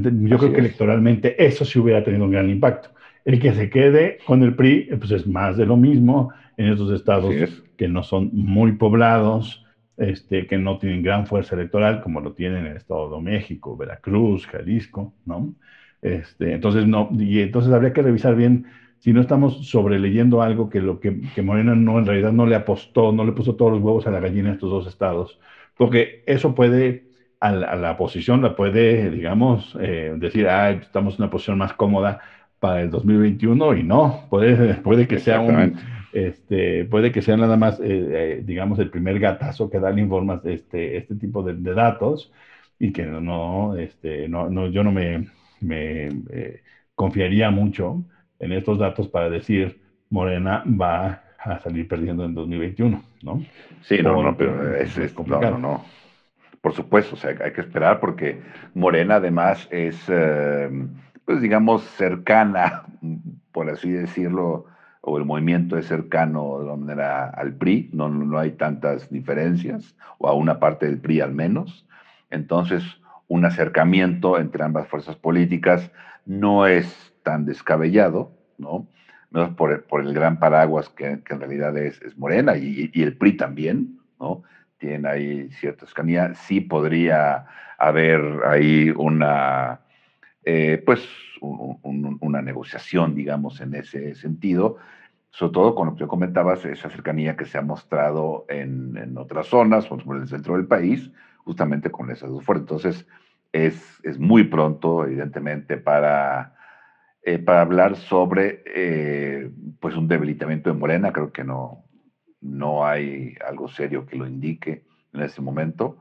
Yo 0.01 0.37
creo 0.37 0.51
que 0.51 0.59
electoralmente 0.59 1.43
eso 1.43 1.63
sí 1.65 1.79
hubiera 1.79 2.03
tenido 2.03 2.25
un 2.25 2.31
gran 2.31 2.49
impacto. 2.49 2.89
El 3.25 3.39
que 3.39 3.53
se 3.53 3.69
quede 3.69 4.17
con 4.25 4.43
el 4.43 4.55
PRI, 4.55 4.89
pues 4.97 5.11
es 5.11 5.27
más 5.27 5.55
de 5.55 5.65
lo 5.65 5.77
mismo 5.77 6.33
en 6.57 6.67
estos 6.71 6.91
estados 6.91 7.33
que 7.77 7.87
no 7.87 8.03
son 8.03 8.29
muy 8.33 8.73
poblados, 8.73 9.65
este, 9.97 10.47
que 10.47 10.57
no 10.57 10.79
tienen 10.79 11.03
gran 11.03 11.27
fuerza 11.27 11.55
electoral, 11.55 12.01
como 12.01 12.19
lo 12.19 12.33
tienen 12.33 12.65
el 12.65 12.77
Estado 12.77 13.15
de 13.15 13.21
México, 13.21 13.77
Veracruz, 13.77 14.47
Jalisco, 14.47 15.13
¿no? 15.25 15.53
Este, 16.01 16.53
entonces, 16.53 16.87
no, 16.87 17.09
y 17.17 17.41
entonces 17.41 17.71
habría 17.71 17.93
que 17.93 18.01
revisar 18.01 18.35
bien 18.35 18.65
si 18.99 19.13
no 19.13 19.21
estamos 19.21 19.67
sobreleyendo 19.67 20.41
algo 20.41 20.69
que 20.69 20.81
lo 20.81 20.99
que, 20.99 21.21
que, 21.35 21.41
Morena 21.41 21.75
no 21.75 21.99
en 21.99 22.05
realidad 22.05 22.31
no 22.31 22.45
le 22.45 22.55
apostó, 22.55 23.11
no 23.11 23.23
le 23.23 23.33
puso 23.33 23.55
todos 23.55 23.73
los 23.73 23.81
huevos 23.81 24.07
a 24.07 24.11
la 24.11 24.19
gallina 24.19 24.49
a 24.49 24.53
estos 24.53 24.69
dos 24.69 24.87
estados, 24.87 25.39
porque 25.77 26.23
eso 26.25 26.55
puede 26.55 27.12
a 27.43 27.51
la, 27.51 27.91
oposición 27.91 28.41
la 28.41 28.55
puede, 28.55 29.11
digamos, 29.11 29.77
eh, 29.81 30.13
decir, 30.15 30.47
ah, 30.47 30.71
estamos 30.71 31.15
en 31.15 31.23
una 31.23 31.29
posición 31.29 31.57
más 31.57 31.73
cómoda 31.73 32.21
para 32.57 32.79
el 32.79 32.89
2021 32.89 33.75
y 33.75 33.83
no, 33.83 34.27
puede, 34.29 34.75
puede 34.75 35.09
que 35.09 35.19
sea 35.19 35.41
un, 35.41 35.75
este, 36.13 36.85
puede 36.85 37.11
que 37.11 37.21
sea 37.21 37.35
nada 37.35 37.57
más, 37.57 37.81
eh, 37.81 37.83
eh, 37.85 38.41
digamos, 38.45 38.79
el 38.79 38.89
primer 38.89 39.19
gatazo 39.19 39.69
que 39.69 39.81
da 39.81 39.89
el 39.89 39.99
informe 39.99 40.39
este, 40.45 40.95
este 40.95 41.15
tipo 41.15 41.43
de, 41.43 41.55
datos 41.73 42.31
y 42.79 42.93
que 42.93 43.03
no, 43.03 43.75
este, 43.75 44.29
no, 44.29 44.49
no 44.49 44.67
yo 44.67 44.81
no 44.81 44.93
me, 44.93 45.27
me 45.59 46.09
confiaría 46.95 47.51
mucho 47.51 48.05
en 48.39 48.53
estos 48.53 48.79
datos 48.79 49.09
para 49.09 49.29
decir 49.29 49.81
Morena 50.09 50.63
va 50.65 51.23
a 51.39 51.59
salir 51.59 51.89
perdiendo 51.89 52.23
en 52.23 52.35
2021, 52.35 53.03
¿no? 53.21 53.45
Sí, 53.81 53.97
no, 54.01 54.23
no, 54.23 54.37
pero 54.37 54.77
es, 54.77 54.97
es 54.97 55.11
complicado. 55.11 55.57
No, 55.57 55.73
no, 55.73 55.85
Por 56.63 56.73
supuesto, 56.73 57.15
o 57.15 57.17
sea, 57.17 57.35
hay 57.43 57.51
que 57.51 57.59
esperar 57.59 57.99
porque 57.99 58.41
Morena 58.73 59.15
además 59.15 59.67
es, 59.69 60.01
eh, 60.07 60.69
pues 61.25 61.41
digamos, 61.41 61.83
cercana, 61.97 62.83
por 63.51 63.69
así 63.69 63.91
decirlo, 63.91 64.67
o 65.01 65.17
el 65.17 65.25
movimiento 65.25 65.77
es 65.77 65.87
cercano 65.87 66.59
de 66.59 66.69
alguna 66.69 66.85
manera 66.85 67.29
al 67.31 67.53
PRI, 67.55 67.89
no, 67.91 68.07
no 68.07 68.39
hay 68.39 68.51
tantas 68.51 69.09
diferencias, 69.09 69.97
o 70.19 70.29
a 70.29 70.33
una 70.33 70.61
parte 70.61 70.85
del 70.85 70.99
PRI 70.99 71.19
al 71.19 71.33
menos. 71.33 71.85
Entonces, 72.29 72.81
un 73.27 73.43
acercamiento 73.43 74.39
entre 74.39 74.63
ambas 74.63 74.87
fuerzas 74.87 75.17
políticas 75.17 75.91
no 76.25 76.65
es 76.65 77.13
tan 77.23 77.45
descabellado, 77.45 78.31
¿no? 78.57 78.87
Menos 79.31 79.49
por 79.55 79.83
por 79.83 79.99
el 79.99 80.13
gran 80.13 80.39
paraguas 80.39 80.87
que, 80.87 81.07
en 81.07 81.39
realidad 81.41 81.75
es, 81.77 82.01
es 82.03 82.17
Morena 82.17 82.55
y, 82.55 82.89
el 82.93 83.17
PRI 83.17 83.35
también, 83.35 83.99
¿no? 84.17 84.43
Tiene 84.83 85.07
ahí 85.07 85.49
cierta 85.51 85.85
escanía. 85.85 86.35
Sí 86.35 86.59
podría 86.59 87.45
haber 87.77 88.19
ahí 88.45 88.89
una, 88.89 89.79
eh, 90.43 90.83
pues, 90.85 91.07
una 91.39 92.41
negociación, 92.41 93.15
digamos, 93.15 93.61
en 93.61 93.75
ese 93.75 94.13
sentido, 94.15 94.75
sobre 95.29 95.53
todo 95.53 95.73
con 95.73 95.87
lo 95.87 95.95
que 95.95 96.05
comentabas, 96.05 96.65
esa 96.65 96.89
cercanía 96.89 97.37
que 97.37 97.45
se 97.45 97.57
ha 97.57 97.61
mostrado 97.61 98.45
en, 98.49 98.97
en 98.97 99.17
otras 99.17 99.47
zonas, 99.47 99.87
por 99.87 100.17
el 100.17 100.27
centro 100.27 100.57
del 100.57 100.67
país, 100.67 101.09
justamente 101.45 101.89
con 101.89 102.11
esas 102.11 102.29
dos 102.29 102.43
fuerzas. 102.43 102.63
Entonces, 102.63 103.07
es, 103.53 104.01
es 104.03 104.19
muy 104.19 104.43
pronto, 104.43 105.05
evidentemente, 105.05 105.77
para 105.77 106.55
eh, 107.21 107.39
para 107.39 107.61
hablar 107.61 107.95
sobre 107.95 108.63
eh, 108.65 109.49
pues 109.79 109.95
un 109.95 110.09
debilitamiento 110.09 110.69
de 110.69 110.77
Morena. 110.77 111.13
Creo 111.13 111.31
que 111.31 111.45
no, 111.45 111.85
no 112.43 112.85
hay 112.85 113.35
algo 113.47 113.67
serio 113.67 114.05
que 114.05 114.17
lo 114.17 114.27
indique 114.27 114.83
en 115.13 115.21
ese 115.21 115.41
momento. 115.41 115.97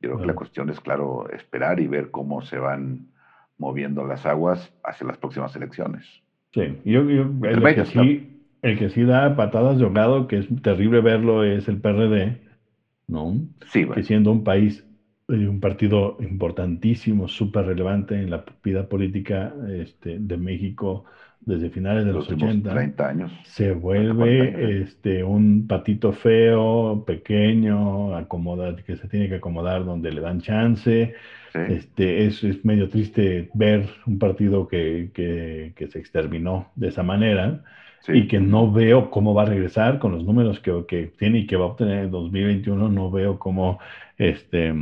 Yo 0.00 0.10
creo 0.10 0.20
que 0.20 0.26
la 0.26 0.34
cuestión 0.34 0.68
es, 0.70 0.78
claro, 0.80 1.28
esperar 1.30 1.80
y 1.80 1.86
ver 1.86 2.10
cómo 2.10 2.42
se 2.42 2.58
van 2.58 3.08
moviendo 3.58 4.04
las 4.06 4.26
aguas 4.26 4.72
hacia 4.84 5.06
las 5.06 5.16
próximas 5.16 5.56
elecciones. 5.56 6.04
Sí, 6.52 6.78
yo, 6.84 7.00
el, 7.00 7.74
que 7.74 7.84
sí, 7.86 8.44
el 8.62 8.78
que 8.78 8.90
sí 8.90 9.04
da 9.04 9.34
patadas 9.36 9.78
de 9.78 9.84
ahogado, 9.84 10.28
que 10.28 10.38
es 10.38 10.62
terrible 10.62 11.00
verlo, 11.00 11.44
es 11.44 11.66
el 11.68 11.80
PRD, 11.80 12.40
¿no? 13.08 13.40
Sí, 13.72 13.86
Que 13.86 14.02
siendo 14.02 14.30
un 14.32 14.44
país 14.44 14.84
un 15.28 15.60
partido 15.60 16.18
importantísimo, 16.20 17.26
súper 17.26 17.66
relevante 17.66 18.14
en 18.14 18.30
la 18.30 18.44
vida 18.62 18.88
política 18.88 19.52
este, 19.68 20.18
de 20.20 20.36
México 20.36 21.04
desde 21.46 21.70
finales 21.70 22.04
de 22.04 22.12
los, 22.12 22.28
80. 22.28 22.70
30 22.70 23.08
años. 23.08 23.32
Se 23.44 23.72
vuelve 23.72 24.82
este, 24.82 25.22
un 25.22 25.66
patito 25.68 26.12
feo, 26.12 27.04
pequeño, 27.06 28.10
que 28.84 28.96
se 28.96 29.08
tiene 29.08 29.28
que 29.28 29.36
acomodar 29.36 29.84
donde 29.84 30.12
le 30.12 30.20
dan 30.20 30.40
chance. 30.40 31.14
Este, 31.54 32.26
es, 32.26 32.44
es, 32.44 32.62
medio 32.66 32.90
triste 32.90 33.48
ver 33.54 33.88
un 34.06 34.18
partido 34.18 34.68
que, 34.68 35.10
que, 35.14 35.88
se 35.88 35.98
exterminó 35.98 36.70
de 36.74 36.88
esa 36.88 37.02
manera. 37.02 37.62
y 38.08 38.26
que 38.26 38.40
no 38.40 38.70
veo 38.70 39.10
cómo 39.10 39.32
va 39.32 39.42
a 39.42 39.46
regresar 39.46 39.98
con 39.98 40.12
los 40.12 40.24
números 40.24 40.60
que, 40.60 40.84
que, 40.86 41.12
tiene 41.16 41.38
y 41.38 41.46
que 41.46 41.56
va 41.56 41.64
a 41.64 41.68
obtener 41.68 42.04
en 42.04 42.10
2021, 42.10 42.88
no 42.88 43.10
veo 43.10 43.38
cómo 43.38 43.78
este, 44.18 44.74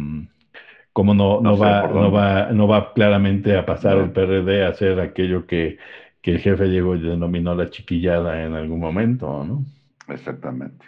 como 0.92 1.12
no, 1.12 1.40
no, 1.40 1.58
va, 1.58 1.88
no, 1.88 2.10
va, 2.10 2.50
no 2.52 2.68
va 2.68 2.92
claramente 2.92 3.56
a 3.56 3.66
pasar 3.66 3.98
el 3.98 4.10
PRD 4.12 4.64
a 4.64 4.68
hacer 4.68 5.00
aquello 5.00 5.46
que, 5.46 5.78
que 6.24 6.30
el 6.30 6.38
jefe 6.38 6.70
Diego 6.70 6.96
denominó 6.96 7.54
la 7.54 7.68
chiquillada 7.68 8.46
en 8.46 8.54
algún 8.54 8.80
momento, 8.80 9.44
¿no? 9.44 9.62
Exactamente. 10.08 10.86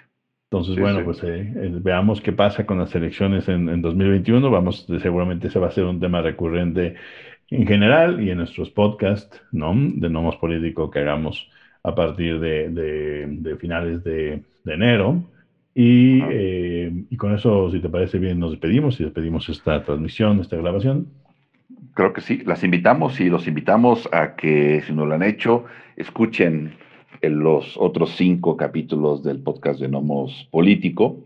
Entonces, 0.51 0.81
bueno, 0.81 1.05
pues 1.05 1.23
eh, 1.25 1.53
eh, 1.55 1.79
veamos 1.83 2.23
qué 2.23 2.33
pasa 2.33 2.65
con 2.65 2.79
las 2.79 2.95
elecciones 2.95 3.47
en, 3.51 3.69
en 3.69 3.83
2021. 3.83 4.51
Vamos, 4.51 4.87
seguramente 5.03 5.49
ese 5.49 5.59
va 5.59 5.67
a 5.67 5.73
ser 5.73 5.85
un 5.85 6.01
tema 6.01 6.23
recurrente 6.23 6.95
en 7.51 7.67
general 7.67 8.23
y 8.23 8.31
en 8.31 8.39
nuestros 8.39 8.71
podcasts, 8.71 9.43
¿no? 9.53 9.75
De 9.77 10.09
Nomos 10.09 10.37
Político 10.37 10.91
que 10.91 11.01
hagamos 11.01 11.51
a 11.83 11.95
partir 11.95 12.41
de, 12.41 12.71
de, 12.71 13.27
de 13.29 13.57
finales 13.57 14.03
de, 14.05 14.43
de 14.65 14.73
enero. 14.73 15.23
Eh, 15.75 16.91
y, 17.11 17.17
con 17.19 17.35
eso, 17.35 17.71
si 17.71 17.81
te 17.81 17.91
parece 17.91 18.19
bien, 18.19 18.39
nos 18.41 18.53
despedimos 18.53 18.99
y 19.01 19.05
despedimos 19.05 19.51
esta 19.51 19.85
transmisión, 19.85 20.41
esta 20.41 20.57
grabación. 20.57 21.09
Creo 21.97 22.13
que 22.13 22.21
sí, 22.21 22.43
las 22.45 22.63
invitamos 22.63 23.19
y 23.21 23.31
los 23.31 23.49
invitamos 23.49 24.07
a 24.13 24.37
que, 24.37 24.83
si 24.87 24.93
no 24.93 25.07
lo 25.07 25.15
han 25.15 25.23
hecho, 25.23 25.65
escuchen 25.97 26.75
los 27.23 27.75
otros 27.79 28.15
cinco 28.17 28.55
capítulos 28.55 29.25
del 29.25 29.39
podcast 29.39 29.81
de 29.81 29.89
Nomos 29.89 30.47
Político, 30.51 31.25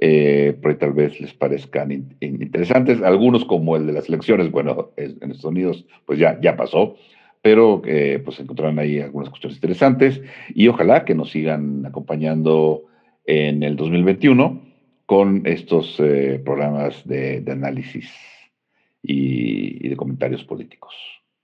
eh, 0.00 0.58
porque 0.60 0.78
tal 0.78 0.94
vez 0.94 1.20
les 1.20 1.32
parezcan 1.32 1.92
interesantes. 2.20 3.00
Algunos, 3.02 3.44
como 3.44 3.76
el 3.76 3.86
de 3.86 3.92
las 3.92 4.08
elecciones, 4.08 4.50
bueno, 4.50 4.90
en 4.96 5.12
Estados 5.30 5.44
Unidos, 5.44 5.86
pues 6.06 6.18
ya, 6.18 6.40
ya 6.40 6.56
pasó, 6.56 6.96
pero 7.40 7.80
eh, 7.84 8.20
pues 8.24 8.40
encontrarán 8.40 8.80
ahí 8.80 8.98
algunas 8.98 9.30
cuestiones 9.30 9.58
interesantes 9.58 10.20
y 10.52 10.66
ojalá 10.66 11.04
que 11.04 11.14
nos 11.14 11.30
sigan 11.30 11.86
acompañando 11.86 12.82
en 13.26 13.62
el 13.62 13.76
2021 13.76 14.60
con 15.06 15.42
estos 15.46 16.00
eh, 16.00 16.42
programas 16.44 17.06
de, 17.06 17.44
análisis 17.46 18.10
y, 19.02 19.88
de 19.88 19.96
comentarios 19.96 20.44
políticos. 20.44 20.94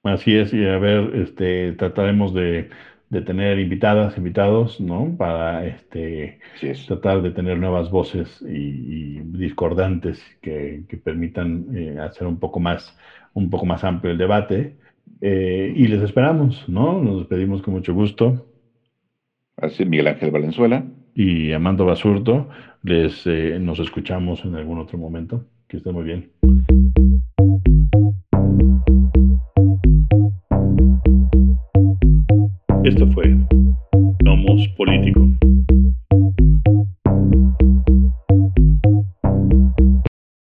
Así 0.02 0.36
es, 0.36 0.52
y 0.52 0.64
a 0.64 0.78
ver, 0.78 1.14
este, 1.16 1.72
trataremos 1.72 2.32
de, 2.32 2.70
tener 3.24 3.58
invitadas, 3.58 4.16
invitados, 4.18 4.80
¿no? 4.80 5.16
Para 5.16 5.66
este, 5.66 6.38
tratar 6.86 7.22
de 7.22 7.30
tener 7.30 7.58
nuevas 7.58 7.90
voces 7.90 8.42
y, 8.42 9.20
discordantes 9.20 10.22
que, 10.42 10.84
permitan 11.02 11.66
eh, 11.74 11.98
hacer 11.98 12.26
un 12.26 12.38
poco 12.38 12.60
más, 12.60 12.96
un 13.34 13.50
poco 13.50 13.66
más 13.66 13.84
amplio 13.84 14.12
el 14.12 14.18
debate. 14.18 14.76
Eh, 15.20 15.72
y 15.74 15.86
les 15.86 16.02
esperamos, 16.02 16.68
¿no? 16.68 17.02
Nos 17.02 17.20
despedimos 17.20 17.62
con 17.62 17.74
mucho 17.74 17.94
gusto. 17.94 18.46
Así, 19.56 19.84
Miguel 19.86 20.08
Ángel 20.08 20.30
Valenzuela 20.30 20.84
y 21.14 21.52
Amando 21.52 21.86
Basurto. 21.86 22.48
Les, 22.82 23.26
eh, 23.26 23.58
nos 23.60 23.78
escuchamos 23.78 24.44
en 24.44 24.54
algún 24.54 24.78
otro 24.78 24.98
momento. 24.98 25.44
Que 25.66 25.78
estén 25.78 25.94
muy 25.94 26.04
bien. 26.04 26.30